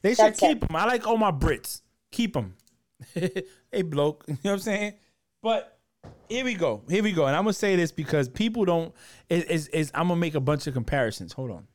[0.01, 0.75] They should That's keep him.
[0.75, 1.81] I like all my Brits.
[2.11, 2.55] Keep him.
[3.13, 4.25] hey, bloke.
[4.27, 4.93] You know what I'm saying?
[5.41, 5.79] But
[6.29, 6.83] here we go.
[6.89, 7.25] Here we go.
[7.27, 8.93] And I'm gonna say this because people don't.
[9.29, 11.33] Is is, is I'm gonna make a bunch of comparisons.
[11.33, 11.67] Hold on.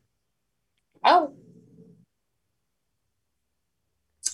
[1.05, 1.33] Oh.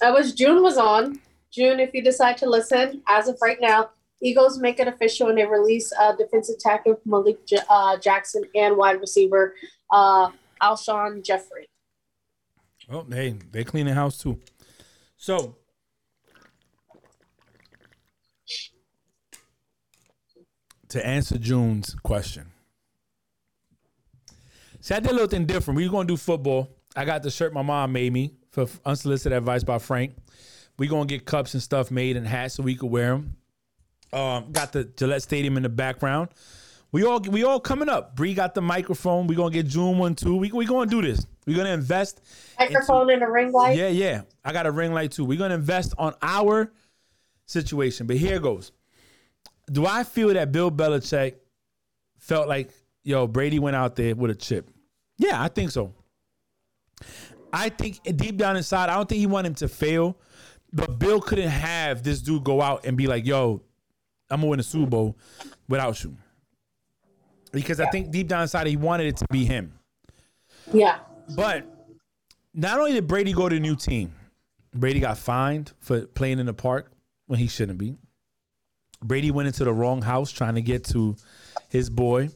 [0.03, 1.21] I wish June was on.
[1.53, 3.91] June, if you decide to listen, as of right now,
[4.23, 8.77] Eagles make it official and they release uh, defensive tackle Malik J- uh, Jackson and
[8.77, 9.55] wide receiver
[9.91, 10.31] uh,
[10.63, 11.69] Alshon Jeffery.
[12.91, 14.39] Oh, hey, they clean the house too.
[15.17, 15.57] So.
[20.89, 22.51] To answer June's question.
[24.81, 25.77] See, I did a little thing different.
[25.77, 26.69] We gonna do football.
[26.97, 30.15] I got the shirt my mom made me for unsolicited advice by Frank.
[30.79, 33.37] We gonna get cups and stuff made and hats so we could wear them.
[34.13, 36.31] Um, got the Gillette Stadium in the background.
[36.93, 38.17] We all we all coming up.
[38.17, 39.27] Bree got the microphone.
[39.27, 40.37] We gonna get June one too.
[40.37, 41.25] We we gonna do this.
[41.47, 42.21] We gonna invest.
[42.59, 43.77] Microphone and a ring light.
[43.77, 44.23] Yeah, yeah.
[44.45, 45.25] I got a ring light too.
[45.25, 46.73] We're gonna invest on our
[47.47, 48.07] situation.
[48.07, 48.73] But here goes.
[49.71, 51.35] Do I feel that Bill Belichick
[52.19, 52.73] felt like,
[53.05, 54.69] yo, Brady went out there with a chip?
[55.17, 55.95] Yeah, I think so.
[57.53, 60.17] I think deep down inside, I don't think he wanted him to fail.
[60.73, 63.63] But Bill couldn't have this dude go out and be like, yo,
[64.31, 65.19] I'm gonna win a Super Bowl
[65.69, 66.17] without you.
[67.53, 69.73] Because I think deep down inside he wanted it to be him.
[70.73, 70.99] Yeah.
[71.35, 71.67] But
[72.55, 74.13] not only did Brady go to a new team,
[74.73, 76.93] Brady got fined for playing in the park
[77.27, 77.97] when he shouldn't be.
[79.03, 81.17] Brady went into the wrong house trying to get to
[81.69, 82.29] his boy.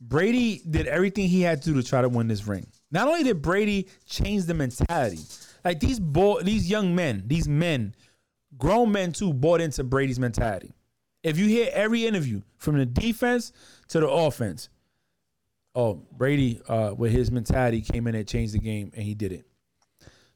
[0.00, 2.66] Brady did everything he had to do to try to win this ring.
[2.90, 5.20] Not only did Brady change the mentality,
[5.64, 7.94] like these boy, these young men, these men,
[8.56, 10.72] grown men too, bought into Brady's mentality.
[11.22, 13.52] If you hear every interview from the defense
[13.88, 14.68] to the offense,
[15.74, 19.32] oh, Brady uh, with his mentality came in and changed the game, and he did
[19.32, 19.46] it.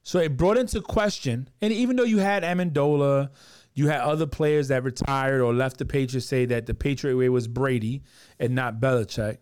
[0.02, 3.30] So it brought into question, and even though you had Amendola,
[3.74, 7.28] you had other players that retired or left the Patriots say that the Patriot way
[7.28, 8.02] was Brady
[8.38, 9.38] and not Belichick.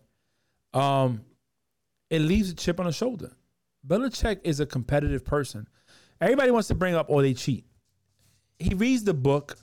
[0.73, 1.21] Um,
[2.09, 3.31] it leaves a chip on the shoulder.
[3.87, 5.67] Belichick is a competitive person.
[6.21, 7.65] Everybody wants to bring up, or they cheat.
[8.57, 9.57] He reads the book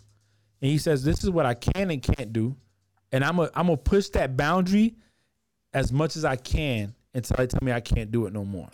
[0.62, 2.56] and he says, This is what I can and can't do.
[3.12, 4.96] And I'm going I'm to push that boundary
[5.72, 8.70] as much as I can until they tell me I can't do it no more.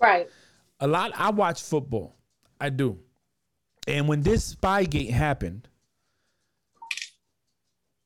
[0.00, 0.28] Right.
[0.80, 2.14] A lot, I watch football.
[2.60, 2.98] I do.
[3.88, 5.68] And when this Spygate happened,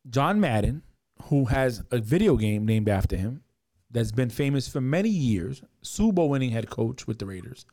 [0.09, 0.83] John Madden,
[1.25, 3.43] who has a video game named after him,
[3.91, 5.63] that's been famous for many years,
[5.99, 7.67] Bowl winning head coach with the Raiders,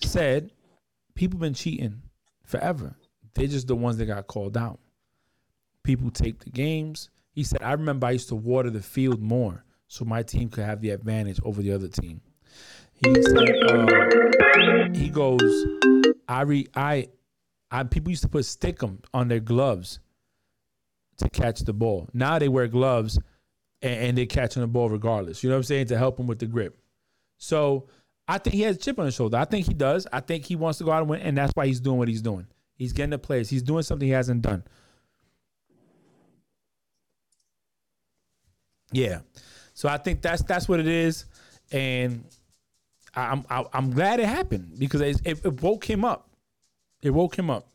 [0.00, 0.50] said
[1.14, 2.02] people been cheating
[2.44, 2.96] forever.
[3.34, 4.80] They're just the ones that got called out.
[5.84, 7.10] People take the games.
[7.32, 10.64] He said, I remember I used to water the field more so my team could
[10.64, 12.20] have the advantage over the other team.
[12.92, 15.66] He said, uh, he goes,
[16.28, 17.08] I re, I,
[17.70, 20.00] I, people used to put stickum on their gloves
[21.18, 22.08] to catch the ball.
[22.12, 23.18] Now they wear gloves
[23.82, 25.42] and, and they're catching the ball regardless.
[25.42, 25.86] You know what I'm saying?
[25.88, 26.78] To help him with the grip.
[27.36, 27.88] So
[28.26, 29.38] I think he has a chip on his shoulder.
[29.38, 30.06] I think he does.
[30.12, 32.08] I think he wants to go out and win, and that's why he's doing what
[32.08, 32.46] he's doing.
[32.74, 33.48] He's getting the players.
[33.48, 34.64] He's doing something he hasn't done.
[38.92, 39.20] Yeah.
[39.74, 41.24] So I think that's that's what it is,
[41.70, 42.24] and
[43.14, 46.30] I'm I, I'm glad it happened because it, it woke him up.
[47.02, 47.68] It woke him up.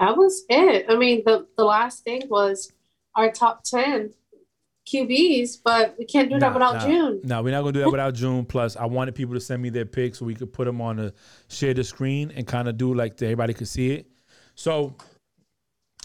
[0.00, 0.86] That was it.
[0.88, 2.72] I mean, the, the last thing was
[3.14, 4.14] our top 10
[4.88, 6.86] QBs, but we can't do that Nah, without nah.
[6.86, 7.20] June.
[7.22, 8.46] No, we're not gonna do that without June.
[8.46, 10.96] Plus, I wanted people to send me their picks so we could put them on
[10.96, 11.14] the
[11.48, 14.06] share the screen and kind of do like that everybody could see it.
[14.54, 14.96] So,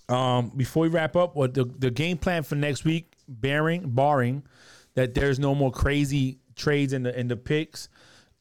[0.09, 4.43] um, before we wrap up, what the the game plan for next week, bearing barring
[4.95, 7.88] that there's no more crazy trades in the in the picks.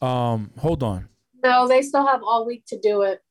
[0.03, 1.09] Um, hold on.
[1.45, 3.23] No, they still have all week to do it.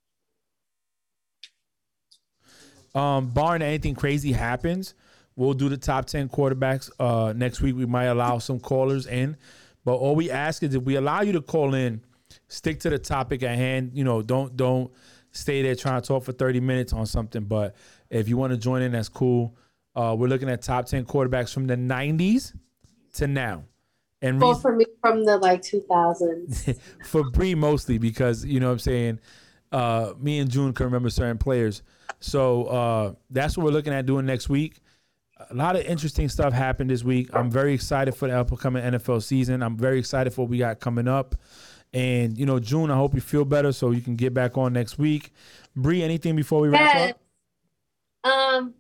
[2.96, 4.94] Um, barring anything crazy happens,
[5.36, 6.90] we'll do the top ten quarterbacks.
[7.00, 9.38] Uh, next week we might allow some callers in,
[9.86, 12.02] but all we ask is if we allow you to call in,
[12.48, 13.92] stick to the topic at hand.
[13.94, 14.92] You know, don't don't
[15.32, 17.44] stay there trying to talk for thirty minutes on something.
[17.44, 17.76] But
[18.10, 19.56] if you want to join in, that's cool.
[19.96, 22.54] Uh, we're looking at top ten quarterbacks from the '90s
[23.14, 23.64] to now,
[24.22, 26.80] and Well, reason- for me, from the like 2000s.
[27.06, 29.20] for Bree mostly because you know what I'm saying
[29.72, 31.82] uh, me and June can remember certain players.
[32.20, 34.80] So uh, that's what we're looking at doing next week.
[35.50, 37.30] A lot of interesting stuff happened this week.
[37.34, 39.62] I'm very excited for the upcoming NFL season.
[39.62, 41.36] I'm very excited for what we got coming up.
[41.94, 44.74] And you know, June, I hope you feel better so you can get back on
[44.74, 45.32] next week.
[45.76, 47.14] Bree, anything before we wrap Yes.
[48.24, 48.32] up?
[48.32, 48.74] Um,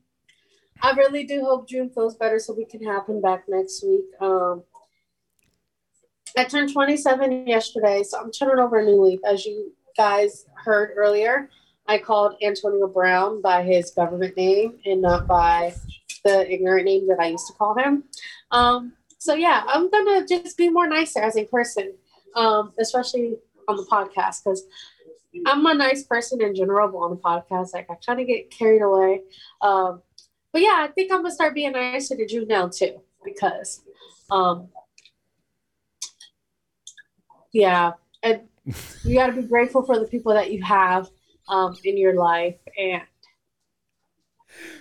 [0.81, 4.05] I really do hope June feels better so we can have him back next week.
[4.21, 4.63] Um,
[6.37, 9.19] I turned 27 yesterday, so I'm turning over a new leaf.
[9.25, 11.49] As you guys heard earlier,
[11.87, 15.73] I called Antonio Brown by his government name and not by
[16.23, 18.03] the ignorant name that I used to call him.
[18.51, 21.93] Um, so yeah, I'm gonna just be more nicer as a person,
[22.35, 23.35] um, especially
[23.67, 24.65] on the podcast because
[25.45, 28.51] I'm a nice person in general, but on the podcast, like I kind of get
[28.51, 29.21] carried away.
[29.61, 30.01] Um,
[30.51, 33.81] but yeah, I think I'm gonna start being nicer to June now too, because,
[34.29, 34.69] um,
[37.51, 38.41] yeah, and
[39.03, 41.09] you got to be grateful for the people that you have
[41.47, 43.01] um, in your life, and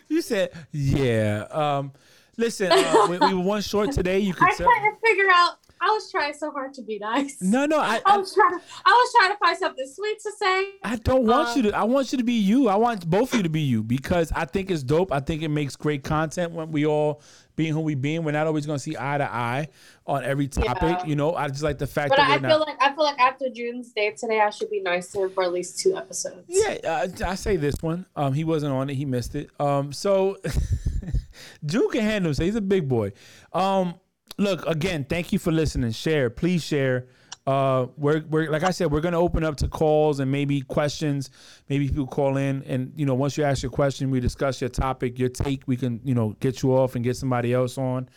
[0.09, 1.47] You said, yeah.
[1.51, 1.93] Um,
[2.37, 4.19] listen, uh, we, we were one short today.
[4.19, 4.69] You could I tell.
[4.71, 5.55] couldn't figure out.
[5.85, 7.39] I was trying so hard to be nice.
[7.43, 8.65] No, no, I, I I, was trying to.
[8.87, 10.67] I was trying to find something sweet to say.
[10.85, 11.77] I don't want Um, you to.
[11.77, 12.69] I want you to be you.
[12.69, 15.11] I want both of you to be you because I think it's dope.
[15.13, 17.21] I think it makes great content when we all
[17.57, 18.23] being who we being.
[18.23, 19.69] We're not always going to see eye to eye
[20.07, 20.99] on every topic.
[21.01, 21.05] Yeah.
[21.05, 22.69] You know, I just like the fact But that I we're feel not.
[22.69, 25.81] like I feel like after June's day today, I should be nicer for at least
[25.81, 26.45] two episodes.
[26.49, 28.07] yeah, uh, I say this one.
[28.15, 28.95] Um, he wasn't on it.
[28.95, 29.51] He missed it.
[29.59, 30.39] Um, so
[31.67, 32.47] June can handle himself.
[32.47, 33.13] He's a big boy.
[33.53, 33.95] Um,
[34.43, 35.05] look again.
[35.09, 35.93] Thank you for listening.
[35.93, 37.07] Share, please share.
[37.47, 41.31] Uh, we're we're like I said, we're gonna open up to calls and maybe questions.
[41.69, 44.71] Maybe people call in, and you know, once you ask your question, we discuss your
[44.71, 45.63] topic, your take.
[45.67, 48.09] We can you know get you off and get somebody else on.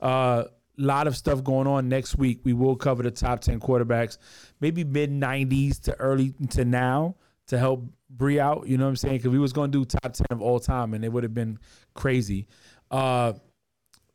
[0.00, 0.44] Uh,
[0.76, 2.40] lot of stuff going on next week.
[2.44, 4.18] We will cover the top ten quarterbacks,
[4.60, 7.16] maybe mid '90s to early to now
[7.46, 8.68] to help Bree out.
[8.68, 9.16] You know what I'm saying?
[9.16, 11.58] Because we was gonna do top ten of all time, and it would have been
[11.94, 12.48] crazy.
[12.90, 13.32] Uh,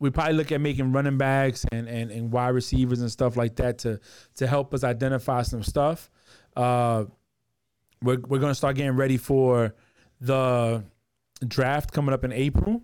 [0.00, 3.54] we probably look at making running backs and, and, and wide receivers and stuff like
[3.56, 4.00] that to
[4.36, 6.10] to help us identify some stuff.
[6.56, 7.04] Uh,
[8.02, 9.74] we're we're gonna start getting ready for
[10.20, 10.82] the
[11.46, 12.82] draft coming up in April.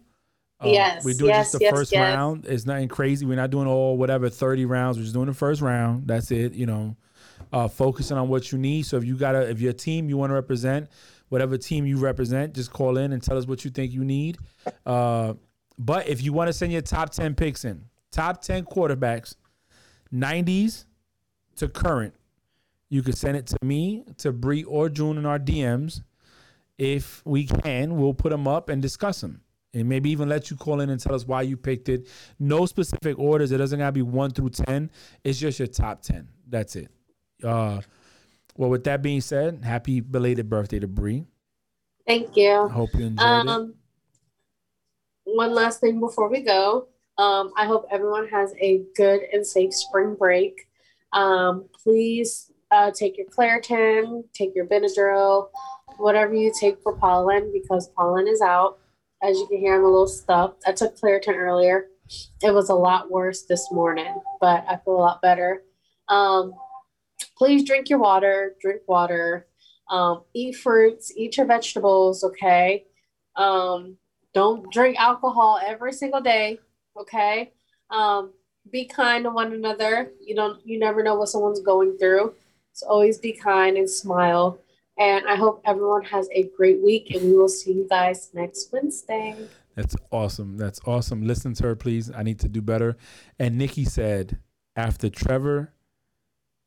[0.60, 2.14] Uh, Yes, we're doing yes, just the yes, first yes.
[2.14, 2.46] round.
[2.46, 3.26] It's nothing crazy.
[3.26, 4.98] We're not doing all whatever thirty rounds.
[4.98, 6.06] We're just doing the first round.
[6.06, 6.52] That's it.
[6.52, 6.96] You know,
[7.52, 8.84] uh, focusing on what you need.
[8.86, 10.88] So if you gotta, if your team you want to represent,
[11.28, 14.38] whatever team you represent, just call in and tell us what you think you need.
[14.84, 15.34] Uh,
[15.78, 19.36] but if you want to send your top ten picks in, top ten quarterbacks,
[20.10, 20.86] nineties
[21.56, 22.14] to current,
[22.88, 26.02] you can send it to me, to Bree or June in our DMs.
[26.78, 29.40] If we can, we'll put them up and discuss them.
[29.72, 32.08] And maybe even let you call in and tell us why you picked it.
[32.38, 33.52] No specific orders.
[33.52, 34.90] It doesn't gotta be one through ten.
[35.24, 36.28] It's just your top ten.
[36.48, 36.90] That's it.
[37.44, 37.82] Uh
[38.56, 41.26] well with that being said, happy belated birthday to Bree.
[42.06, 42.68] Thank you.
[42.68, 43.24] Hope you enjoyed
[43.68, 43.74] it.
[45.26, 46.86] One last thing before we go.
[47.18, 50.68] Um, I hope everyone has a good and safe spring break.
[51.12, 55.48] Um, please uh, take your Claritin, take your Benadryl,
[55.96, 58.78] whatever you take for pollen, because pollen is out.
[59.20, 60.62] As you can hear, I'm a little stuffed.
[60.64, 61.86] I took Claritin earlier.
[62.40, 65.64] It was a lot worse this morning, but I feel a lot better.
[66.06, 66.54] Um,
[67.36, 68.54] please drink your water.
[68.60, 69.48] Drink water.
[69.90, 71.12] Um, eat fruits.
[71.16, 72.22] Eat your vegetables.
[72.22, 72.84] Okay.
[73.34, 73.96] Um,
[74.36, 76.58] don't drink alcohol every single day.
[77.00, 77.52] Okay.
[77.88, 78.34] Um,
[78.70, 80.10] be kind to one another.
[80.22, 80.60] You don't.
[80.66, 82.34] You never know what someone's going through.
[82.74, 84.58] So always be kind and smile.
[84.98, 87.14] And I hope everyone has a great week.
[87.14, 89.34] And we will see you guys next Wednesday.
[89.74, 90.58] That's awesome.
[90.58, 91.26] That's awesome.
[91.26, 92.10] Listen to her, please.
[92.14, 92.98] I need to do better.
[93.38, 94.38] And Nikki said,
[94.74, 95.72] after Trevor,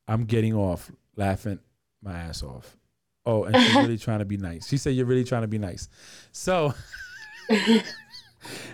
[0.07, 1.59] I'm getting off laughing
[2.01, 2.77] my ass off.
[3.27, 4.67] Oh, and she's really trying to be nice.
[4.67, 5.87] She said, You're really trying to be nice.
[6.31, 6.73] So,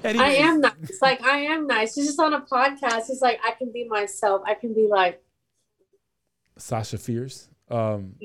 [0.04, 1.00] I am nice.
[1.02, 1.98] Like I am nice.
[1.98, 3.10] It's just on a podcast.
[3.10, 4.42] It's like I can be myself.
[4.46, 5.24] I can be like
[6.58, 7.48] Sasha Fierce.
[7.70, 8.16] Um,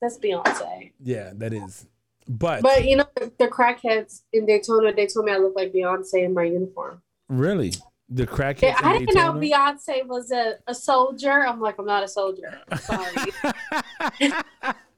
[0.00, 0.92] that's Beyonce.
[1.02, 1.86] yeah, that is.
[2.28, 6.24] But, But you know, the crackheads in Daytona, they told me I look like Beyonce
[6.24, 7.00] in my uniform.
[7.28, 7.72] really,
[8.08, 8.62] the crackheads.
[8.62, 11.46] Yeah, I didn't know Beyonce was a, a soldier.
[11.46, 12.60] I'm like, I'm not a soldier.
[12.80, 13.32] Sorry.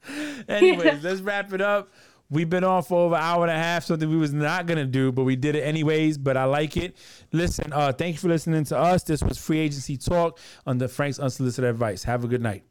[0.47, 1.89] Anyways, let's wrap it up.
[2.29, 4.85] We've been on for over an hour and a half, something we was not gonna
[4.85, 6.17] do, but we did it anyways.
[6.17, 6.95] But I like it.
[7.31, 9.03] Listen, uh, thank you for listening to us.
[9.03, 10.39] This was Free Agency Talk
[10.77, 12.03] the Frank's Unsolicited Advice.
[12.03, 12.63] Have a good night.